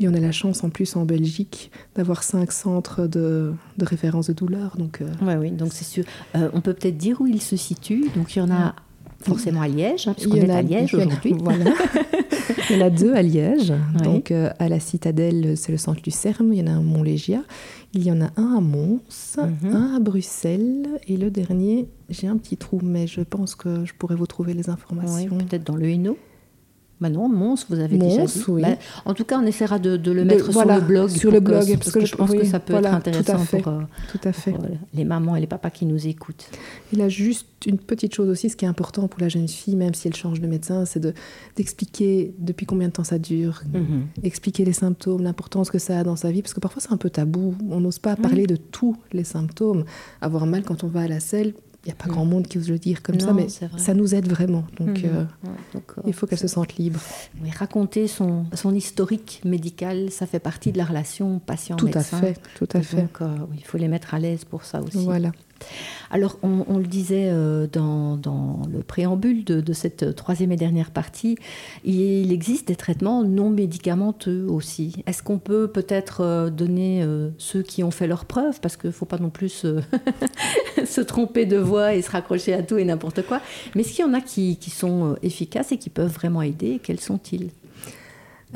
Et 0.00 0.08
on 0.08 0.14
a 0.14 0.20
la 0.20 0.32
chance 0.32 0.62
en 0.62 0.68
plus 0.70 0.94
en 0.96 1.04
Belgique 1.06 1.70
d'avoir 1.94 2.22
cinq 2.22 2.52
centres 2.52 3.06
de, 3.06 3.52
de 3.78 3.84
référence 3.86 4.26
de 4.28 4.34
douleur. 4.34 4.76
Donc, 4.76 5.00
euh, 5.00 5.06
Oui, 5.22 5.34
oui, 5.40 5.50
donc 5.50 5.72
c'est 5.72 5.84
sûr. 5.84 6.04
Euh, 6.34 6.50
on 6.52 6.60
peut 6.60 6.74
peut-être 6.74 6.98
dire 6.98 7.20
où 7.20 7.26
il 7.26 7.40
se 7.40 7.56
situe. 7.56 8.06
Donc 8.14 8.36
il 8.36 8.40
y 8.40 8.42
en 8.42 8.50
a 8.50 8.74
forcément 9.22 9.62
à 9.62 9.68
Liège, 9.68 10.06
hein, 10.06 10.14
il 10.18 10.28
puisqu'on 10.28 10.46
est 10.46 10.50
a- 10.50 10.56
à 10.58 10.62
Liège 10.62 10.94
aujourd'hui. 10.94 11.32
Voilà. 11.40 11.72
il 12.70 12.76
y 12.76 12.82
en 12.82 12.86
a 12.86 12.90
deux 12.90 13.14
à 13.14 13.22
Liège. 13.22 13.72
Oui. 13.96 14.02
Donc 14.02 14.30
euh, 14.30 14.50
à 14.58 14.68
la 14.68 14.80
Citadelle, 14.80 15.56
c'est 15.56 15.72
le 15.72 15.78
centre 15.78 16.00
Lucerme. 16.04 16.52
Il 16.52 16.58
y 16.58 16.62
en 16.62 16.66
a 16.66 16.72
un 16.72 16.78
à 16.80 16.82
Montlégia. 16.82 17.42
Il 17.94 18.02
y 18.04 18.12
en 18.12 18.20
a 18.20 18.30
un 18.36 18.56
à 18.58 18.60
Mons, 18.60 19.00
Mhm. 19.38 19.74
un 19.74 19.96
à 19.96 20.00
Bruxelles. 20.00 20.86
Et 21.08 21.16
le 21.16 21.30
dernier, 21.30 21.88
j'ai 22.10 22.26
un 22.26 22.36
petit 22.36 22.58
trou, 22.58 22.80
mais 22.82 23.06
je 23.06 23.22
pense 23.22 23.54
que 23.54 23.86
je 23.86 23.94
pourrais 23.94 24.14
vous 24.14 24.26
trouver 24.26 24.52
les 24.52 24.66
Oui, 24.68 24.70
informations. 24.74 25.38
peut-être 25.38 25.64
dans 25.64 25.76
le 25.76 25.88
Hainaut. 25.88 26.18
Bah 26.98 27.10
non, 27.10 27.28
Mons, 27.28 27.66
vous 27.68 27.78
avez 27.78 27.98
déjà 27.98 28.24
dit. 28.24 28.42
oui. 28.48 28.62
Bah, 28.62 28.68
en 29.04 29.12
tout 29.12 29.24
cas, 29.24 29.38
on 29.38 29.44
essaiera 29.44 29.78
de, 29.78 29.98
de 29.98 30.12
le 30.12 30.22
De- 30.22 30.28
mettre 30.28 30.50
voilà, 30.50 30.74
sur 30.76 30.80
le 30.82 30.86
blog. 30.86 31.08
sur 31.10 31.30
le 31.30 31.40
que- 31.40 31.44
blog, 31.44 31.58
parce, 31.58 31.76
parce 31.78 31.92
que, 31.92 31.98
que 32.00 32.06
je 32.06 32.16
pense 32.16 32.30
que 32.32 32.44
ça 32.46 32.58
peut 32.58 32.72
voilà, 32.72 32.88
être 32.88 32.94
intéressant 32.96 33.38
fait. 33.38 33.58
pour, 33.60 33.72
euh, 33.72 33.80
Tout 34.10 34.20
à 34.24 34.32
fait. 34.32 34.52
pour, 34.52 34.64
euh, 34.64 34.68
les 34.94 35.04
mamans 35.04 35.36
et 35.36 35.40
les 35.40 35.46
papas 35.46 35.68
qui 35.70 35.84
nous 35.84 36.06
écoutent. 36.06 36.46
Il 36.94 37.02
a 37.02 37.10
juste 37.10 37.46
une 37.66 37.76
petite 37.78 38.14
chose 38.14 38.28
aussi, 38.30 38.48
ce 38.48 38.56
qui 38.56 38.64
est 38.64 38.68
important 38.68 39.08
pour 39.08 39.20
la 39.20 39.28
jeune 39.28 39.46
fille, 39.48 39.76
même 39.76 39.92
si 39.92 40.08
elle 40.08 40.14
change 40.16 40.40
de 40.40 40.46
médecin, 40.46 40.86
c'est 40.86 41.00
de 41.00 41.12
d'expliquer 41.56 42.34
depuis 42.38 42.64
combien 42.66 42.88
de 42.88 42.92
temps 42.92 43.04
ça 43.04 43.18
dure, 43.18 43.62
Mhm. 43.74 44.06
expliquer 44.22 44.64
les 44.64 44.72
symptômes, 44.72 45.22
l'importance 45.22 45.70
que 45.70 45.78
ça 45.78 45.98
a 45.98 46.04
dans 46.04 46.16
sa 46.16 46.30
vie, 46.30 46.42
parce 46.42 46.54
que 46.54 46.60
parfois 46.60 46.80
c'est 46.82 46.92
un 46.92 46.96
peu 46.96 47.10
tabou. 47.10 47.54
On 47.70 47.80
n'ose 47.80 47.98
pas 47.98 48.14
parler 48.16 48.46
de 48.46 48.56
tous 48.56 48.96
les 49.12 49.24
symptômes. 49.24 49.84
Avoir 50.20 50.46
mal 50.46 50.62
quand 50.62 50.84
on 50.84 50.88
va 50.88 51.00
à 51.02 51.08
la 51.08 51.20
selle, 51.20 51.54
n'y 51.88 51.92
a 51.92 51.96
pas 51.96 52.06
Mhm. 52.06 52.12
grand 52.12 52.24
monde 52.24 52.46
qui 52.48 52.58
ose 52.58 52.68
le 52.68 52.78
dire 52.78 53.02
comme 53.02 53.20
ça, 53.20 53.32
mais 53.32 53.46
ça 53.76 53.94
nous 53.94 54.14
aide 54.14 54.28
vraiment. 54.28 54.64
Donc 54.78 54.88
Mhm. 54.88 55.04
euh, 55.04 55.20
Ouais, 55.44 55.50
donc, 55.74 55.84
euh, 55.98 56.02
il 56.06 56.12
faut 56.12 56.26
qu'elle 56.26 56.38
se 56.38 56.48
sente 56.48 56.76
libre. 56.76 57.00
raconter 57.58 58.06
son, 58.08 58.46
son 58.54 58.74
historique 58.74 59.40
médical, 59.44 60.10
ça 60.10 60.26
fait 60.26 60.40
partie 60.40 60.72
de 60.72 60.78
la 60.78 60.84
relation 60.84 61.38
patient-médecin. 61.38 62.18
Tout 62.18 62.24
à 62.24 62.28
fait, 62.28 62.40
tout 62.56 62.68
à 62.74 62.78
Et 62.78 62.82
fait. 62.82 62.96
Donc, 63.02 63.20
euh, 63.22 63.36
il 63.56 63.64
faut 63.64 63.78
les 63.78 63.88
mettre 63.88 64.14
à 64.14 64.18
l'aise 64.18 64.44
pour 64.44 64.64
ça 64.64 64.80
aussi. 64.82 64.98
Voilà. 65.04 65.32
Alors, 66.10 66.38
on, 66.42 66.78
le 66.78 66.86
disait 66.86 67.28
euh, 67.30 67.66
dans, 67.66 68.62
le 68.70 68.82
préambule 68.82 69.44
de, 69.44 69.72
cette 69.72 70.14
troisième 70.14 70.52
et 70.52 70.56
dernière 70.56 70.90
partie, 70.90 71.36
il 71.84 72.32
existe 72.32 72.68
des 72.68 72.76
traitements 72.76 73.24
non 73.24 73.50
médicamenteux 73.50 74.46
aussi. 74.48 75.02
Est-ce 75.06 75.22
qu'on 75.22 75.38
peut 75.38 75.68
peut-être 75.68 76.20
euh, 76.20 76.50
donner 76.50 77.02
euh, 77.02 77.30
ceux 77.38 77.62
qui 77.62 77.82
ont 77.82 77.90
fait 77.90 78.06
leurs 78.06 78.24
preuves, 78.24 78.60
parce 78.60 78.76
qu'il 78.76 78.88
ne 78.88 78.94
faut 78.94 79.04
pas 79.04 79.18
non 79.18 79.30
plus 79.30 79.48
se, 80.84 81.00
tromper 81.00 81.46
de 81.46 81.56
voix 81.56 81.94
et 81.94 82.02
se 82.02 82.10
raccrocher 82.10 82.54
à 82.54 82.62
tout 82.62 82.78
et 82.78 82.84
n'importe 82.84 83.22
quoi, 83.22 83.40
mais 83.74 83.82
est-ce 83.82 83.92
qu'il 83.94 84.04
y 84.04 84.08
en 84.08 84.14
a 84.14 84.20
qui, 84.20 84.56
sont 84.70 85.16
efficaces 85.22 85.72
et 85.72 85.78
qui 85.78 85.90
peuvent 85.90 86.12
vraiment 86.12 86.42
aider? 86.42 86.80
Quels 86.82 87.00
sont-ils? 87.00 87.50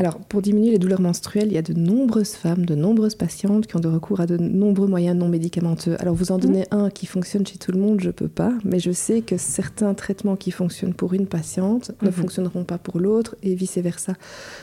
Alors, 0.01 0.19
pour 0.19 0.41
diminuer 0.41 0.71
les 0.71 0.79
douleurs 0.79 1.03
menstruelles, 1.03 1.49
il 1.49 1.53
y 1.53 1.59
a 1.59 1.63
de 1.63 1.75
nombreuses 1.75 2.33
femmes, 2.33 2.65
de 2.65 2.75
nombreuses 2.75 3.15
patientes 3.15 3.67
qui 3.67 3.77
ont 3.77 3.81
de 3.81 3.89
recours 3.89 4.21
à 4.21 4.27
de 4.27 4.39
nombreux 4.39 4.87
moyens 4.89 5.15
non 5.15 5.29
médicamenteux. 5.29 5.95
Alors, 5.99 6.15
vous 6.15 6.33
en 6.33 6.39
donnez 6.39 6.65
un 6.71 6.89
qui 6.89 7.05
fonctionne 7.05 7.47
chez 7.47 7.59
tout 7.59 7.71
le 7.71 7.79
monde, 7.79 8.01
je 8.01 8.09
peux 8.09 8.27
pas, 8.29 8.55
mais 8.65 8.79
je 8.81 8.93
sais 8.93 9.21
que 9.21 9.37
certains 9.37 9.93
traitements 9.93 10.37
qui 10.37 10.53
fonctionnent 10.53 10.95
pour 10.95 11.13
une 11.13 11.27
patiente 11.27 11.91
ne 12.01 12.07
Mhm. 12.07 12.13
fonctionneront 12.15 12.65
pas 12.65 12.79
pour 12.79 12.99
l'autre 12.99 13.37
et 13.43 13.55
vice-versa. 13.55 14.15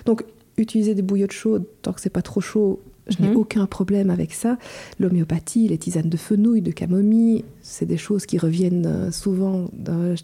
Donc, 0.05 0.23
utiliser 0.57 0.95
des 0.95 1.03
bouillottes 1.03 1.33
chaudes 1.33 1.65
tant 1.83 1.93
que 1.93 2.01
c'est 2.01 2.09
pas 2.09 2.23
trop 2.23 2.41
chaud, 2.41 2.81
je 3.09 3.21
n'ai 3.21 3.29
Mhm. 3.29 3.37
aucun 3.37 3.65
problème 3.65 4.09
avec 4.09 4.33
ça. 4.33 4.57
L'homéopathie, 4.99 5.67
les 5.67 5.77
tisanes 5.77 6.09
de 6.09 6.17
fenouil, 6.17 6.61
de 6.61 6.71
camomille, 6.71 7.45
c'est 7.61 7.85
des 7.85 7.97
choses 7.97 8.25
qui 8.25 8.37
reviennent 8.37 8.85
euh, 8.85 9.11
souvent 9.11 9.69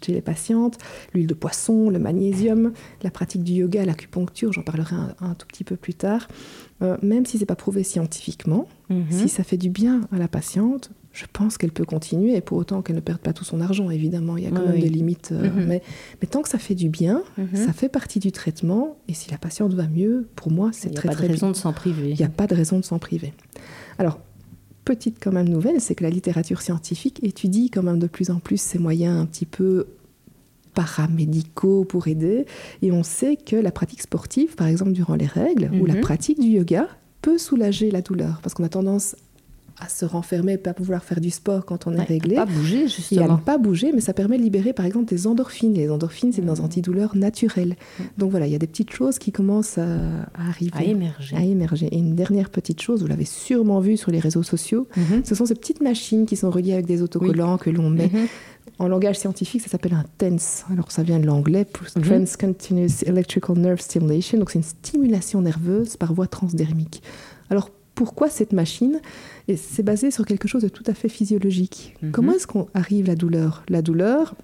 chez 0.04 0.12
les 0.12 0.20
patientes. 0.22 0.78
L'huile 1.14 1.26
de 1.26 1.34
poisson, 1.34 1.90
le 1.90 1.98
magnésium, 1.98 2.72
la 3.02 3.10
pratique 3.10 3.42
du 3.44 3.52
yoga, 3.52 3.84
l'acupuncture, 3.84 4.52
j'en 4.52 4.62
parlerai 4.62 4.96
un, 4.96 5.14
un 5.20 5.34
tout 5.34 5.46
petit 5.46 5.64
peu 5.64 5.76
plus 5.76 5.94
tard. 5.94 6.28
Euh, 6.82 6.96
même 7.02 7.24
si 7.24 7.38
c'est 7.38 7.46
pas 7.46 7.54
prouvé 7.56 7.82
scientifiquement, 7.84 8.66
si 9.10 9.28
ça 9.28 9.42
fait 9.44 9.56
du 9.56 9.70
bien 9.70 10.02
à 10.12 10.18
la 10.18 10.28
patiente, 10.28 10.90
je 11.14 11.24
pense 11.32 11.56
qu'elle 11.58 11.70
peut 11.70 11.84
continuer, 11.84 12.40
pour 12.40 12.58
autant 12.58 12.82
qu'elle 12.82 12.96
ne 12.96 13.00
perde 13.00 13.20
pas 13.20 13.32
tout 13.32 13.44
son 13.44 13.60
argent, 13.60 13.88
évidemment, 13.88 14.36
il 14.36 14.42
y 14.44 14.46
a 14.46 14.50
quand 14.50 14.58
Oui, 14.62 14.66
même 14.66 14.74
oui. 14.74 14.80
des 14.82 14.88
limites. 14.88 15.30
euh, 15.32 15.44
Mhm. 15.48 15.64
mais, 15.68 15.82
mais 16.20 16.26
tant 16.28 16.42
que 16.42 16.48
ça 16.48 16.58
fait 16.58 16.74
du 16.74 16.88
bien, 16.88 17.22
Mhm. 17.38 17.54
ça 17.54 17.72
fait 17.72 17.88
partie 17.88 18.18
du 18.18 18.32
traitement, 18.32 18.96
et 19.08 19.14
si 19.14 19.30
la 19.30 19.38
patiente 19.38 19.72
va 19.74 19.86
mieux, 19.86 20.26
pour 20.34 20.50
moi, 20.50 20.70
c'est 20.72 20.88
Il 20.88 20.92
n'y 20.92 20.96
a 20.98 21.00
très 21.00 21.08
pas 21.08 21.14
de 21.14 21.18
très 21.20 21.26
raison 21.28 21.46
bien. 21.46 21.52
de 21.52 21.56
s'en 21.56 21.72
priver. 21.72 22.10
Il 22.10 22.16
n'y 22.18 22.24
a 22.24 22.28
pas 22.28 22.46
de 22.48 22.54
raison 22.54 22.78
de 22.80 22.84
s'en 22.84 22.98
priver. 22.98 23.32
Alors, 23.98 24.18
petite 24.84 25.16
quand 25.22 25.32
même 25.32 25.48
nouvelle, 25.48 25.80
c'est 25.80 25.94
que 25.94 26.02
la 26.02 26.10
littérature 26.10 26.60
scientifique 26.60 27.20
étudie 27.22 27.70
quand 27.70 27.82
même 27.84 28.00
de 28.00 28.06
plus 28.08 28.30
en 28.30 28.40
plus 28.40 28.60
ces 28.60 28.78
moyens 28.78 29.16
un 29.16 29.24
petit 29.26 29.46
peu 29.46 29.86
paramédicaux 30.74 31.84
pour 31.84 32.08
aider. 32.08 32.46
Et 32.82 32.92
on 32.92 33.02
sait 33.02 33.36
que 33.36 33.56
la 33.56 33.70
pratique 33.70 34.02
sportive, 34.02 34.54
par 34.56 34.66
exemple 34.66 34.92
durant 34.92 35.14
les 35.14 35.26
règles, 35.26 35.70
ou 35.80 35.86
la 35.86 35.94
Mhm. 35.94 36.00
pratique 36.00 36.40
du 36.40 36.48
yoga, 36.48 36.88
peut 37.22 37.38
soulager 37.38 37.90
la 37.90 38.02
douleur. 38.02 38.40
Parce 38.42 38.54
qu'on 38.54 38.64
a 38.64 38.68
tendance 38.68 39.16
à 39.80 39.88
se 39.88 40.04
renfermer, 40.04 40.56
pas 40.56 40.72
pouvoir 40.72 41.02
faire 41.02 41.20
du 41.20 41.30
sport 41.30 41.64
quand 41.64 41.86
on 41.86 41.92
est 41.94 42.02
réglé. 42.02 42.36
Pas 42.36 42.46
bouger, 42.46 42.80
Et 42.82 42.84
à 42.84 42.86
justement. 42.86 43.32
ne 43.32 43.36
pas 43.40 43.58
bouger, 43.58 43.90
mais 43.92 44.00
ça 44.00 44.14
permet 44.14 44.38
de 44.38 44.42
libérer 44.42 44.72
par 44.72 44.86
exemple 44.86 45.06
des 45.06 45.26
endorphines. 45.26 45.74
Les 45.74 45.90
endorphines, 45.90 46.32
c'est 46.32 46.42
Mmh. 46.42 46.54
des 46.54 46.60
antidouleurs 46.60 47.16
naturels. 47.16 47.74
Donc 48.16 48.30
voilà, 48.30 48.46
il 48.46 48.52
y 48.52 48.54
a 48.54 48.58
des 48.58 48.66
petites 48.68 48.92
choses 48.92 49.18
qui 49.18 49.32
commencent 49.32 49.78
à, 49.78 49.84
à 50.34 50.48
arriver, 50.48 50.70
À 50.74 50.84
émerger. 50.84 51.36
à 51.36 51.42
émerger. 51.42 51.86
Et 51.86 51.98
une 51.98 52.14
dernière 52.14 52.50
petite 52.50 52.80
chose, 52.80 53.02
vous 53.02 53.08
l'avez 53.08 53.24
sûrement 53.24 53.80
vu 53.80 53.96
sur 53.96 54.10
les 54.12 54.20
réseaux 54.20 54.42
sociaux, 54.44 54.86
Mhm. 54.96 55.22
ce 55.24 55.34
sont 55.34 55.46
ces 55.46 55.54
petites 55.56 55.80
machines 55.80 56.24
qui 56.26 56.36
sont 56.36 56.50
reliées 56.50 56.72
avec 56.74 56.86
des 56.86 57.02
autocollants 57.02 57.58
que 57.58 57.70
l'on 57.70 57.90
met. 57.90 58.10
Mhm. 58.12 58.26
En 58.78 58.88
langage 58.88 59.18
scientifique, 59.18 59.60
ça 59.60 59.68
s'appelle 59.68 59.94
un 59.94 60.04
TENS. 60.18 60.64
Alors 60.72 60.90
ça 60.90 61.02
vient 61.02 61.18
de 61.18 61.26
l'anglais, 61.26 61.66
Mhm. 61.96 62.02
Trans 62.02 62.24
Continuous 62.48 63.02
Electrical 63.06 63.56
Nerve 63.58 63.80
Stimulation. 63.80 64.38
Donc 64.38 64.50
c'est 64.50 64.58
une 64.58 64.64
stimulation 64.64 65.40
nerveuse 65.42 65.96
par 65.96 66.14
voie 66.14 66.26
transdermique. 66.28 67.02
Alors 67.50 67.70
pourquoi 67.94 68.28
cette 68.28 68.52
machine 68.52 69.00
Et 69.48 69.56
c'est 69.56 69.82
basé 69.82 70.10
sur 70.10 70.26
quelque 70.26 70.48
chose 70.48 70.62
de 70.62 70.68
tout 70.68 70.84
à 70.86 70.94
fait 70.94 71.08
physiologique. 71.08 71.94
Mhm. 72.02 72.10
Comment 72.12 72.32
est-ce 72.32 72.46
qu'on 72.46 72.68
arrive 72.74 73.06
la 73.06 73.14
douleur? 73.16 73.62
La 73.68 73.82
douleur 73.82 74.34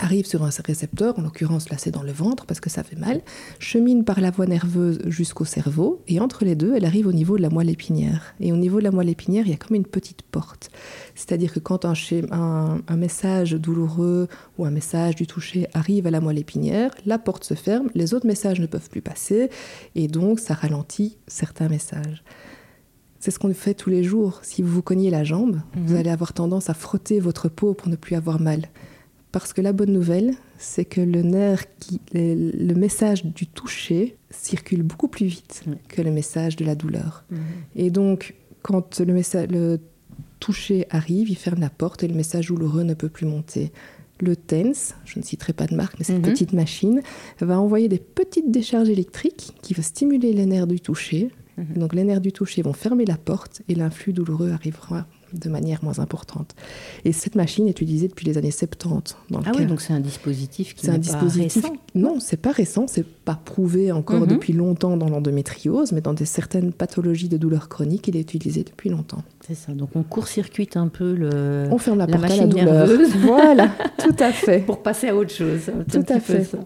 arrive 0.00 0.26
sur 0.26 0.44
un 0.44 0.50
récepteur, 0.64 1.18
en 1.18 1.22
l'occurrence 1.22 1.70
là 1.70 1.76
c'est 1.76 1.90
dans 1.90 2.04
le 2.04 2.12
ventre 2.12 2.46
parce 2.46 2.60
que 2.60 2.70
ça 2.70 2.84
fait 2.84 2.94
mal, 2.94 3.20
chemine 3.58 4.04
par 4.04 4.20
la 4.20 4.30
voie 4.30 4.46
nerveuse 4.46 5.00
jusqu'au 5.06 5.44
cerveau 5.44 6.02
et 6.06 6.20
entre 6.20 6.44
les 6.44 6.54
deux 6.54 6.72
elle 6.76 6.84
arrive 6.84 7.08
au 7.08 7.12
niveau 7.12 7.36
de 7.36 7.42
la 7.42 7.50
moelle 7.50 7.68
épinière. 7.68 8.32
Et 8.38 8.52
au 8.52 8.56
niveau 8.56 8.78
de 8.78 8.84
la 8.84 8.92
moelle 8.92 9.08
épinière 9.08 9.44
il 9.46 9.50
y 9.50 9.54
a 9.54 9.56
comme 9.56 9.74
une 9.74 9.86
petite 9.86 10.22
porte. 10.22 10.70
C'est-à-dire 11.16 11.52
que 11.52 11.58
quand 11.58 11.84
un, 11.84 11.94
schéma- 11.94 12.28
un- 12.32 12.80
un 12.86 12.96
message 12.96 13.52
douloureux 13.54 14.28
ou 14.56 14.64
un 14.66 14.70
message 14.70 15.16
du 15.16 15.26
toucher 15.26 15.66
arrive 15.74 16.06
à 16.06 16.12
la 16.12 16.20
moelle 16.20 16.38
épinière, 16.38 16.92
la 17.04 17.18
porte 17.18 17.42
se 17.42 17.54
ferme, 17.54 17.88
les 17.96 18.14
autres 18.14 18.26
messages 18.26 18.60
ne 18.60 18.66
peuvent 18.66 18.90
plus 18.90 19.02
passer 19.02 19.50
et 19.96 20.06
donc 20.06 20.38
ça 20.38 20.54
ralentit 20.54 21.16
certains 21.26 21.68
messages. 21.68 22.22
C'est 23.28 23.32
ce 23.34 23.38
qu'on 23.38 23.52
fait 23.52 23.74
tous 23.74 23.90
les 23.90 24.02
jours. 24.04 24.40
Si 24.42 24.62
vous 24.62 24.72
vous 24.72 24.80
cognez 24.80 25.10
la 25.10 25.22
jambe, 25.22 25.60
vous 25.74 25.92
Mhm. 25.92 25.96
allez 26.00 26.08
avoir 26.08 26.32
tendance 26.32 26.70
à 26.70 26.74
frotter 26.74 27.20
votre 27.20 27.50
peau 27.50 27.74
pour 27.74 27.88
ne 27.90 27.96
plus 27.96 28.16
avoir 28.16 28.40
mal. 28.40 28.62
Parce 29.32 29.52
que 29.52 29.60
la 29.60 29.74
bonne 29.74 29.92
nouvelle, 29.92 30.32
c'est 30.56 30.86
que 30.86 31.02
le 31.02 31.20
nerf, 31.20 31.64
qui, 31.78 32.00
le, 32.14 32.52
le 32.52 32.74
message 32.74 33.26
du 33.26 33.46
toucher 33.46 34.16
circule 34.30 34.82
beaucoup 34.82 35.08
plus 35.08 35.26
vite 35.26 35.64
que 35.88 36.00
le 36.00 36.10
message 36.10 36.56
de 36.56 36.64
la 36.64 36.74
douleur. 36.74 37.24
Mhm. 37.30 37.38
Et 37.76 37.90
donc, 37.90 38.34
quand 38.62 38.98
le 38.98 39.78
toucher 40.40 40.86
arrive, 40.88 41.28
il 41.28 41.36
ferme 41.36 41.60
la 41.60 41.68
porte 41.68 42.02
et 42.04 42.08
le 42.08 42.14
message 42.14 42.46
douloureux 42.46 42.82
ne 42.84 42.94
peut 42.94 43.10
plus 43.10 43.26
monter. 43.26 43.72
Le 44.20 44.36
TENS, 44.36 44.94
je 45.04 45.18
ne 45.18 45.22
citerai 45.22 45.52
pas 45.52 45.66
de 45.66 45.74
marque, 45.76 45.96
mais 45.98 46.04
cette 46.06 46.16
Mhm. 46.16 46.22
petite 46.32 46.52
machine 46.54 47.02
va 47.40 47.60
envoyer 47.60 47.88
des 47.88 47.98
petites 48.00 48.50
décharges 48.50 48.88
électriques 48.88 49.52
qui 49.60 49.74
vont 49.74 49.82
stimuler 49.82 50.32
les 50.32 50.46
nerfs 50.46 50.66
du 50.66 50.80
toucher. 50.80 51.28
Mhm. 51.58 51.76
Donc 51.76 51.94
les 51.94 52.04
nerfs 52.04 52.20
du 52.22 52.32
toucher 52.32 52.62
vont 52.62 52.72
fermer 52.72 53.04
la 53.04 53.16
porte 53.16 53.62
et 53.68 53.74
l'influx 53.74 54.12
douloureux 54.12 54.52
arrivera 54.52 55.06
de 55.34 55.50
manière 55.50 55.84
moins 55.84 55.98
importante. 55.98 56.54
Et 57.04 57.12
cette 57.12 57.34
machine 57.34 57.68
est 57.68 57.78
utilisée 57.82 58.08
depuis 58.08 58.24
les 58.24 58.38
années 58.38 58.50
70. 58.50 59.14
Dans 59.28 59.40
le 59.40 59.44
Ah 59.46 59.52
oui, 59.58 59.66
donc 59.66 59.82
c'est 59.82 59.92
un 59.92 60.00
dispositif 60.00 60.74
qui 60.74 60.86
c'est 60.86 60.90
un 60.90 60.94
n'est 60.94 60.98
pas 61.00 61.20
dispositif. 61.20 61.62
récent. 61.64 61.76
Non, 61.94 62.18
c'est 62.18 62.38
pas 62.38 62.50
récent, 62.50 62.86
c'est 62.86 63.04
pas 63.04 63.34
prouvé 63.44 63.92
encore 63.92 64.20
Mhm. 64.20 64.26
depuis 64.28 64.54
longtemps 64.54 64.96
dans 64.96 65.10
l'endométriose, 65.10 65.92
mais 65.92 66.00
dans 66.00 66.14
des 66.14 66.24
certaines 66.24 66.72
pathologies 66.72 67.28
de 67.28 67.36
douleurs 67.36 67.68
chroniques, 67.68 68.08
il 68.08 68.16
est 68.16 68.20
utilisé 68.20 68.64
depuis 68.64 68.88
longtemps. 68.88 69.22
C'est 69.46 69.54
ça. 69.54 69.72
Donc 69.72 69.90
on 69.96 70.02
court-circuite 70.02 70.78
un 70.78 70.88
peu 70.88 71.12
le... 71.12 71.66
On 71.70 71.76
ferme 71.76 71.98
la, 71.98 72.06
la 72.06 72.16
porte 72.16 72.30
à 72.32 72.36
la 72.36 72.46
douleur. 72.46 72.64
nerveuse. 72.86 73.14
voilà, 73.16 73.68
tout 73.98 74.16
à 74.20 74.32
fait. 74.32 74.60
pour 74.66 74.82
passer 74.82 75.08
à 75.08 75.16
autre 75.16 75.32
chose. 75.34 75.68
Un 75.68 75.82
Tout 75.84 76.06
à 76.10 76.14
peu 76.14 76.20
fait. 76.20 76.44
ça. 76.44 76.58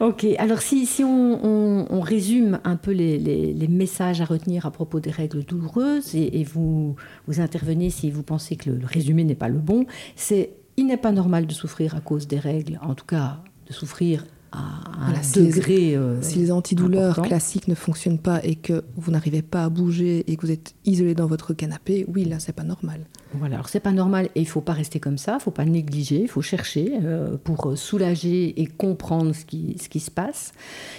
Ok, 0.00 0.24
alors 0.38 0.62
si, 0.62 0.88
on, 1.04 2.00
résume 2.00 2.58
un 2.64 2.76
peu 2.76 2.90
les, 2.90 3.68
messages 3.68 4.22
à 4.22 4.24
retenir 4.24 4.64
à 4.64 4.70
propos 4.70 4.98
des 4.98 5.10
règles 5.10 5.44
douloureuses, 5.44 6.14
et, 6.14 6.40
et 6.40 6.44
vous, 6.44 6.96
vous 7.26 7.40
intervenez 7.40 7.90
si 7.90 8.10
vous 8.10 8.22
pensez 8.22 8.56
que 8.56 8.70
le, 8.70 8.76
le 8.76 8.86
résumé 8.86 9.24
n'est 9.24 9.34
pas 9.34 9.48
le 9.48 9.58
bon, 9.58 9.84
c'est 10.16 10.54
il 10.78 10.86
n'est 10.86 10.96
pas 10.96 11.12
normal 11.12 11.46
de 11.46 11.52
souffrir 11.52 11.94
à 11.94 12.00
cause 12.00 12.26
des 12.26 12.38
règles, 12.38 12.78
en 12.82 12.94
tout 12.94 13.04
cas 13.04 13.42
de 13.66 13.74
souffrir 13.74 14.24
à 14.52 14.58
un 14.58 15.04
Voilà, 15.06 15.22
si 15.22 15.40
les- 15.40 15.52
degré. 15.52 15.94
euh, 15.96 16.20
Si 16.22 16.38
les 16.38 16.50
antidouleurs 16.50 17.10
important. 17.12 17.28
classiques 17.28 17.68
ne 17.68 17.74
fonctionnent 17.74 18.18
pas 18.18 18.40
et 18.44 18.56
que 18.56 18.84
vous 18.96 19.10
n'arrivez 19.12 19.42
pas 19.42 19.64
à 19.64 19.68
bouger 19.68 20.24
et 20.30 20.36
que 20.36 20.42
vous 20.46 20.50
êtes 20.52 20.74
isolé 20.84 21.14
dans 21.14 21.26
votre 21.26 21.54
canapé, 21.54 22.04
oui, 22.12 22.24
là, 22.24 22.38
c'est 22.40 22.52
pas 22.52 22.64
normal. 22.64 23.00
Voilà, 23.34 23.54
alors 23.54 23.68
c'est 23.68 23.78
pas 23.78 23.92
normal 23.92 24.28
et 24.34 24.40
il 24.40 24.48
faut 24.48 24.60
pas 24.60 24.72
rester 24.72 24.98
comme 24.98 25.16
ça, 25.16 25.36
il 25.38 25.42
faut 25.42 25.52
pas 25.52 25.64
négliger, 25.64 26.22
il 26.22 26.28
faut 26.28 26.42
chercher 26.42 26.94
euh, 27.04 27.36
pour 27.42 27.78
soulager 27.78 28.60
et 28.60 28.66
comprendre 28.66 29.32
ce 29.32 29.44
qui, 29.44 29.76
ce 29.80 29.88
qui 29.88 30.00
se 30.00 30.10
passe. 30.10 30.52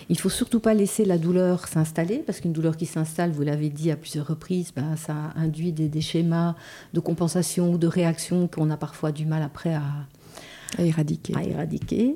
Il 0.08 0.18
faut 0.18 0.30
surtout 0.30 0.62
pas 0.62 0.74
laisser 0.74 1.04
la 1.04 1.18
douleur 1.18 1.68
s'installer 1.68 2.20
parce 2.26 2.40
qu'une 2.40 2.54
douleur 2.54 2.78
qui 2.78 2.86
s'installe, 2.86 3.32
vous 3.32 3.42
l'avez 3.44 3.68
dit 3.70 3.92
à 3.92 3.98
plusieurs 3.98 4.28
reprises, 4.28 4.72
ben, 4.74 4.96
ça 4.96 5.14
induit 5.36 5.74
des, 5.74 5.90
des 5.90 6.00
schémas 6.02 6.56
de 6.94 7.02
compensation 7.02 7.74
ou 7.74 7.78
de 7.78 7.88
réaction 7.88 8.48
qu'on 8.48 8.70
a 8.70 8.78
parfois 8.78 9.12
du 9.12 9.26
mal 9.26 9.42
après 9.44 9.74
à, 9.74 9.84
À 10.78 10.84
éradiquer. 10.84 11.36
à 11.36 11.44
éradiquer. 11.44 12.16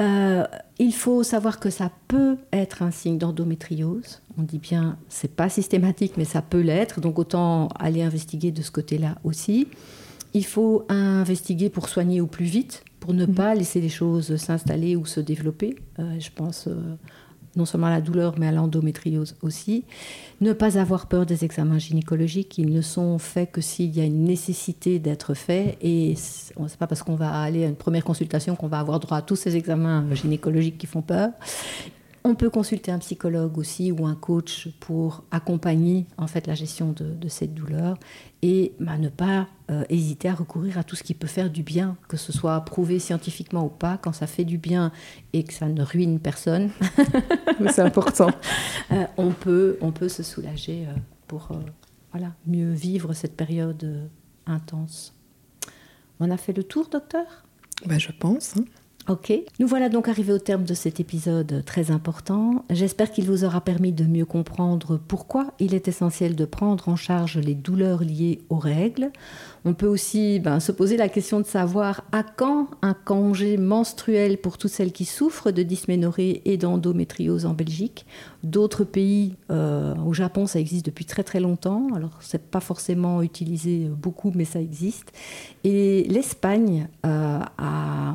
Euh, 0.00 0.44
il 0.78 0.94
faut 0.94 1.22
savoir 1.22 1.60
que 1.60 1.68
ça 1.68 1.90
peut 2.08 2.38
être 2.52 2.82
un 2.82 2.90
signe 2.90 3.18
d'endométriose. 3.18 4.22
On 4.38 4.42
dit 4.42 4.58
bien, 4.58 4.96
c'est 5.08 5.34
pas 5.34 5.48
systématique, 5.48 6.14
mais 6.16 6.24
ça 6.24 6.40
peut 6.42 6.60
l'être. 6.60 7.00
Donc 7.00 7.18
autant 7.18 7.68
aller 7.78 8.02
investiguer 8.02 8.50
de 8.50 8.62
ce 8.62 8.70
côté-là 8.70 9.16
aussi. 9.24 9.68
Il 10.32 10.44
faut 10.44 10.86
investiguer 10.88 11.70
pour 11.70 11.88
soigner 11.88 12.20
au 12.20 12.26
plus 12.26 12.44
vite, 12.44 12.84
pour 13.00 13.14
ne 13.14 13.26
pas 13.26 13.54
laisser 13.54 13.80
les 13.80 13.88
choses 13.88 14.36
s'installer 14.36 14.96
ou 14.96 15.04
se 15.04 15.20
développer. 15.20 15.76
Euh, 15.98 16.18
je 16.18 16.30
pense 16.34 16.66
euh, 16.68 16.94
non 17.56 17.64
seulement 17.64 17.88
à 17.88 17.90
la 17.90 18.00
douleur, 18.00 18.34
mais 18.38 18.46
à 18.46 18.52
l'endométriose 18.52 19.36
aussi. 19.42 19.84
Ne 20.40 20.52
pas 20.52 20.78
avoir 20.78 21.06
peur 21.06 21.26
des 21.26 21.44
examens 21.44 21.78
gynécologiques. 21.78 22.58
Ils 22.58 22.72
ne 22.72 22.80
sont 22.80 23.18
faits 23.18 23.50
que 23.52 23.60
s'il 23.60 23.96
y 23.96 24.00
a 24.00 24.04
une 24.04 24.24
nécessité 24.24 24.98
d'être 24.98 25.34
faits. 25.34 25.76
Et 25.80 26.14
ce 26.16 26.52
n'est 26.58 26.68
pas 26.78 26.86
parce 26.86 27.02
qu'on 27.02 27.16
va 27.16 27.30
aller 27.40 27.64
à 27.64 27.68
une 27.68 27.76
première 27.76 28.04
consultation 28.04 28.56
qu'on 28.56 28.68
va 28.68 28.78
avoir 28.78 29.00
droit 29.00 29.18
à 29.18 29.22
tous 29.22 29.36
ces 29.36 29.56
examens 29.56 30.06
gynécologiques 30.14 30.78
qui 30.78 30.86
font 30.86 31.02
peur. 31.02 31.30
On 32.22 32.34
peut 32.34 32.50
consulter 32.50 32.92
un 32.92 32.98
psychologue 32.98 33.56
aussi 33.56 33.90
ou 33.92 34.04
un 34.06 34.14
coach 34.14 34.68
pour 34.78 35.24
accompagner 35.30 36.04
en 36.18 36.26
fait 36.26 36.46
la 36.46 36.54
gestion 36.54 36.92
de, 36.92 37.14
de 37.14 37.28
cette 37.28 37.54
douleur 37.54 37.96
et 38.42 38.74
bah, 38.78 38.98
ne 38.98 39.08
pas 39.08 39.48
euh, 39.70 39.84
hésiter 39.88 40.28
à 40.28 40.34
recourir 40.34 40.76
à 40.76 40.84
tout 40.84 40.96
ce 40.96 41.02
qui 41.02 41.14
peut 41.14 41.26
faire 41.26 41.48
du 41.48 41.62
bien, 41.62 41.96
que 42.08 42.18
ce 42.18 42.30
soit 42.30 42.60
prouvé 42.60 42.98
scientifiquement 42.98 43.64
ou 43.64 43.68
pas. 43.70 43.96
Quand 43.96 44.12
ça 44.12 44.26
fait 44.26 44.44
du 44.44 44.58
bien 44.58 44.92
et 45.32 45.44
que 45.44 45.54
ça 45.54 45.66
ne 45.66 45.82
ruine 45.82 46.20
personne, 46.20 46.70
c'est 47.70 47.80
important. 47.82 48.28
euh, 48.92 49.06
on, 49.16 49.30
peut, 49.30 49.78
on 49.80 49.90
peut 49.90 50.10
se 50.10 50.22
soulager 50.22 50.86
euh, 50.86 50.92
pour 51.26 51.48
voilà, 52.12 52.32
mieux 52.46 52.70
vivre 52.72 53.14
cette 53.14 53.36
période 53.36 54.10
intense. 54.46 55.14
On 56.18 56.30
a 56.30 56.36
fait 56.36 56.52
le 56.52 56.64
tour, 56.64 56.88
docteur? 56.90 57.24
Ben, 57.86 57.98
je 57.98 58.12
pense. 58.12 58.58
hein. 58.58 58.64
Ok. 59.08 59.32
Nous 59.58 59.66
voilà 59.66 59.88
donc 59.88 60.08
arrivés 60.08 60.32
au 60.32 60.38
terme 60.38 60.64
de 60.64 60.74
cet 60.74 61.00
épisode 61.00 61.64
très 61.64 61.90
important. 61.90 62.64
J'espère 62.68 63.10
qu'il 63.10 63.24
vous 63.24 63.44
aura 63.44 63.62
permis 63.62 63.92
de 63.92 64.04
mieux 64.04 64.26
comprendre 64.26 65.00
pourquoi 65.08 65.52
il 65.58 65.74
est 65.74 65.88
essentiel 65.88 66.36
de 66.36 66.44
prendre 66.44 66.88
en 66.88 66.96
charge 66.96 67.38
les 67.38 67.54
douleurs 67.54 68.04
liées 68.04 68.40
aux 68.50 68.58
règles. 68.58 69.10
On 69.64 69.72
peut 69.72 69.86
aussi 69.86 70.38
ben, 70.38 70.60
se 70.60 70.70
poser 70.70 70.96
la 70.98 71.08
question 71.08 71.40
de 71.40 71.46
savoir 71.46 72.04
à 72.12 72.22
quand 72.22 72.68
un 72.82 72.94
congé 72.94 73.56
menstruel 73.56 74.38
pour 74.38 74.58
toutes 74.58 74.70
celles 74.70 74.92
qui 74.92 75.06
souffrent 75.06 75.50
de 75.50 75.62
dysménorrhée 75.62 76.42
et 76.44 76.58
d'endométriose 76.58 77.46
en 77.46 77.54
Belgique. 77.54 78.04
D'autres 78.44 78.84
pays, 78.84 79.34
euh, 79.50 79.94
au 79.96 80.12
Japon, 80.12 80.46
ça 80.46 80.60
existe 80.60 80.86
depuis 80.86 81.06
très 81.06 81.24
très 81.24 81.40
longtemps. 81.40 81.88
Alors, 81.96 82.18
c'est 82.20 82.50
pas 82.50 82.60
forcément 82.60 83.22
utilisé 83.22 83.88
beaucoup, 83.88 84.30
mais 84.34 84.44
ça 84.44 84.60
existe. 84.60 85.12
Et 85.64 86.04
l'Espagne 86.04 86.88
euh, 87.04 87.40
a 87.58 88.14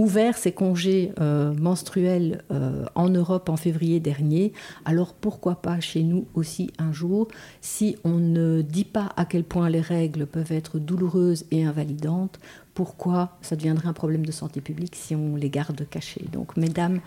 ouvert 0.00 0.38
ses 0.38 0.52
congés 0.52 1.12
euh, 1.20 1.52
menstruels 1.52 2.42
euh, 2.50 2.86
en 2.94 3.10
Europe 3.10 3.50
en 3.50 3.58
février 3.58 4.00
dernier. 4.00 4.54
Alors 4.86 5.12
pourquoi 5.12 5.56
pas 5.56 5.78
chez 5.80 6.02
nous 6.02 6.26
aussi 6.34 6.70
un 6.78 6.90
jour 6.90 7.28
Si 7.60 7.96
on 8.02 8.16
ne 8.16 8.62
dit 8.62 8.86
pas 8.86 9.10
à 9.18 9.26
quel 9.26 9.44
point 9.44 9.68
les 9.68 9.82
règles 9.82 10.26
peuvent 10.26 10.52
être 10.52 10.78
douloureuses 10.78 11.44
et 11.50 11.64
invalidantes, 11.64 12.40
pourquoi 12.72 13.36
ça 13.42 13.56
deviendrait 13.56 13.88
un 13.88 13.92
problème 13.92 14.24
de 14.24 14.32
santé 14.32 14.62
publique 14.62 14.96
si 14.96 15.14
on 15.14 15.36
les 15.36 15.50
garde 15.50 15.86
cachées 15.90 16.24
Donc 16.32 16.56
mesdames, 16.56 17.00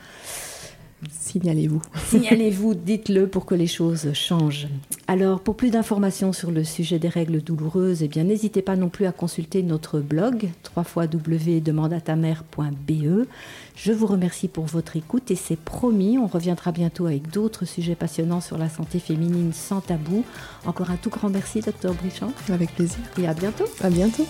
Signalez-vous. 1.12 1.82
Signalez-vous, 2.08 2.74
dites-le 2.76 3.28
pour 3.28 3.45
que 3.45 3.56
les 3.56 3.68
choses 3.68 4.14
changent. 4.14 4.68
Alors, 5.08 5.39
pour 5.41 5.56
plus 5.56 5.70
d'informations 5.72 6.34
sur 6.34 6.51
le 6.51 6.64
sujet 6.64 6.99
des 6.99 7.10
règles 7.10 7.41
douloureuses, 7.41 8.04
eh 8.04 8.08
bien, 8.08 8.24
n'hésitez 8.24 8.62
pas 8.62 8.76
non 8.76 8.89
plus 8.89 9.06
à 9.06 9.12
consulter 9.12 9.64
notre 9.64 9.99
blog 9.99 10.49
www.demandeatamer.be. 10.76 13.28
Je 13.76 13.91
vous 13.91 14.06
remercie 14.08 14.47
pour 14.47 14.66
votre 14.66 14.95
écoute 14.95 15.32
et 15.32 15.36
c'est 15.36 15.58
promis, 15.60 16.18
on 16.18 16.28
reviendra 16.28 16.72
bientôt 16.72 17.06
avec 17.08 17.30
d'autres 17.32 17.66
sujets 17.66 17.95
passionnants 17.95 18.41
sur 18.41 18.58
la 18.58 18.70
santé 18.70 18.99
féminine 18.99 19.51
sans 19.54 19.82
tabou. 19.82 20.24
Encore 20.66 20.91
un 20.91 20.97
tout 20.97 21.10
grand 21.10 21.30
merci, 21.30 21.60
docteur 21.62 21.93
Brichand, 21.93 22.32
Avec 22.49 22.74
plaisir. 22.76 22.99
et 23.20 23.28
à 23.28 23.34
bientôt. 23.34 23.66
À 23.82 23.89
bientôt. 23.89 24.26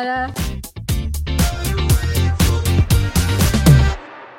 Oh 0.00 0.02
là 0.02 0.26
là 0.26 0.39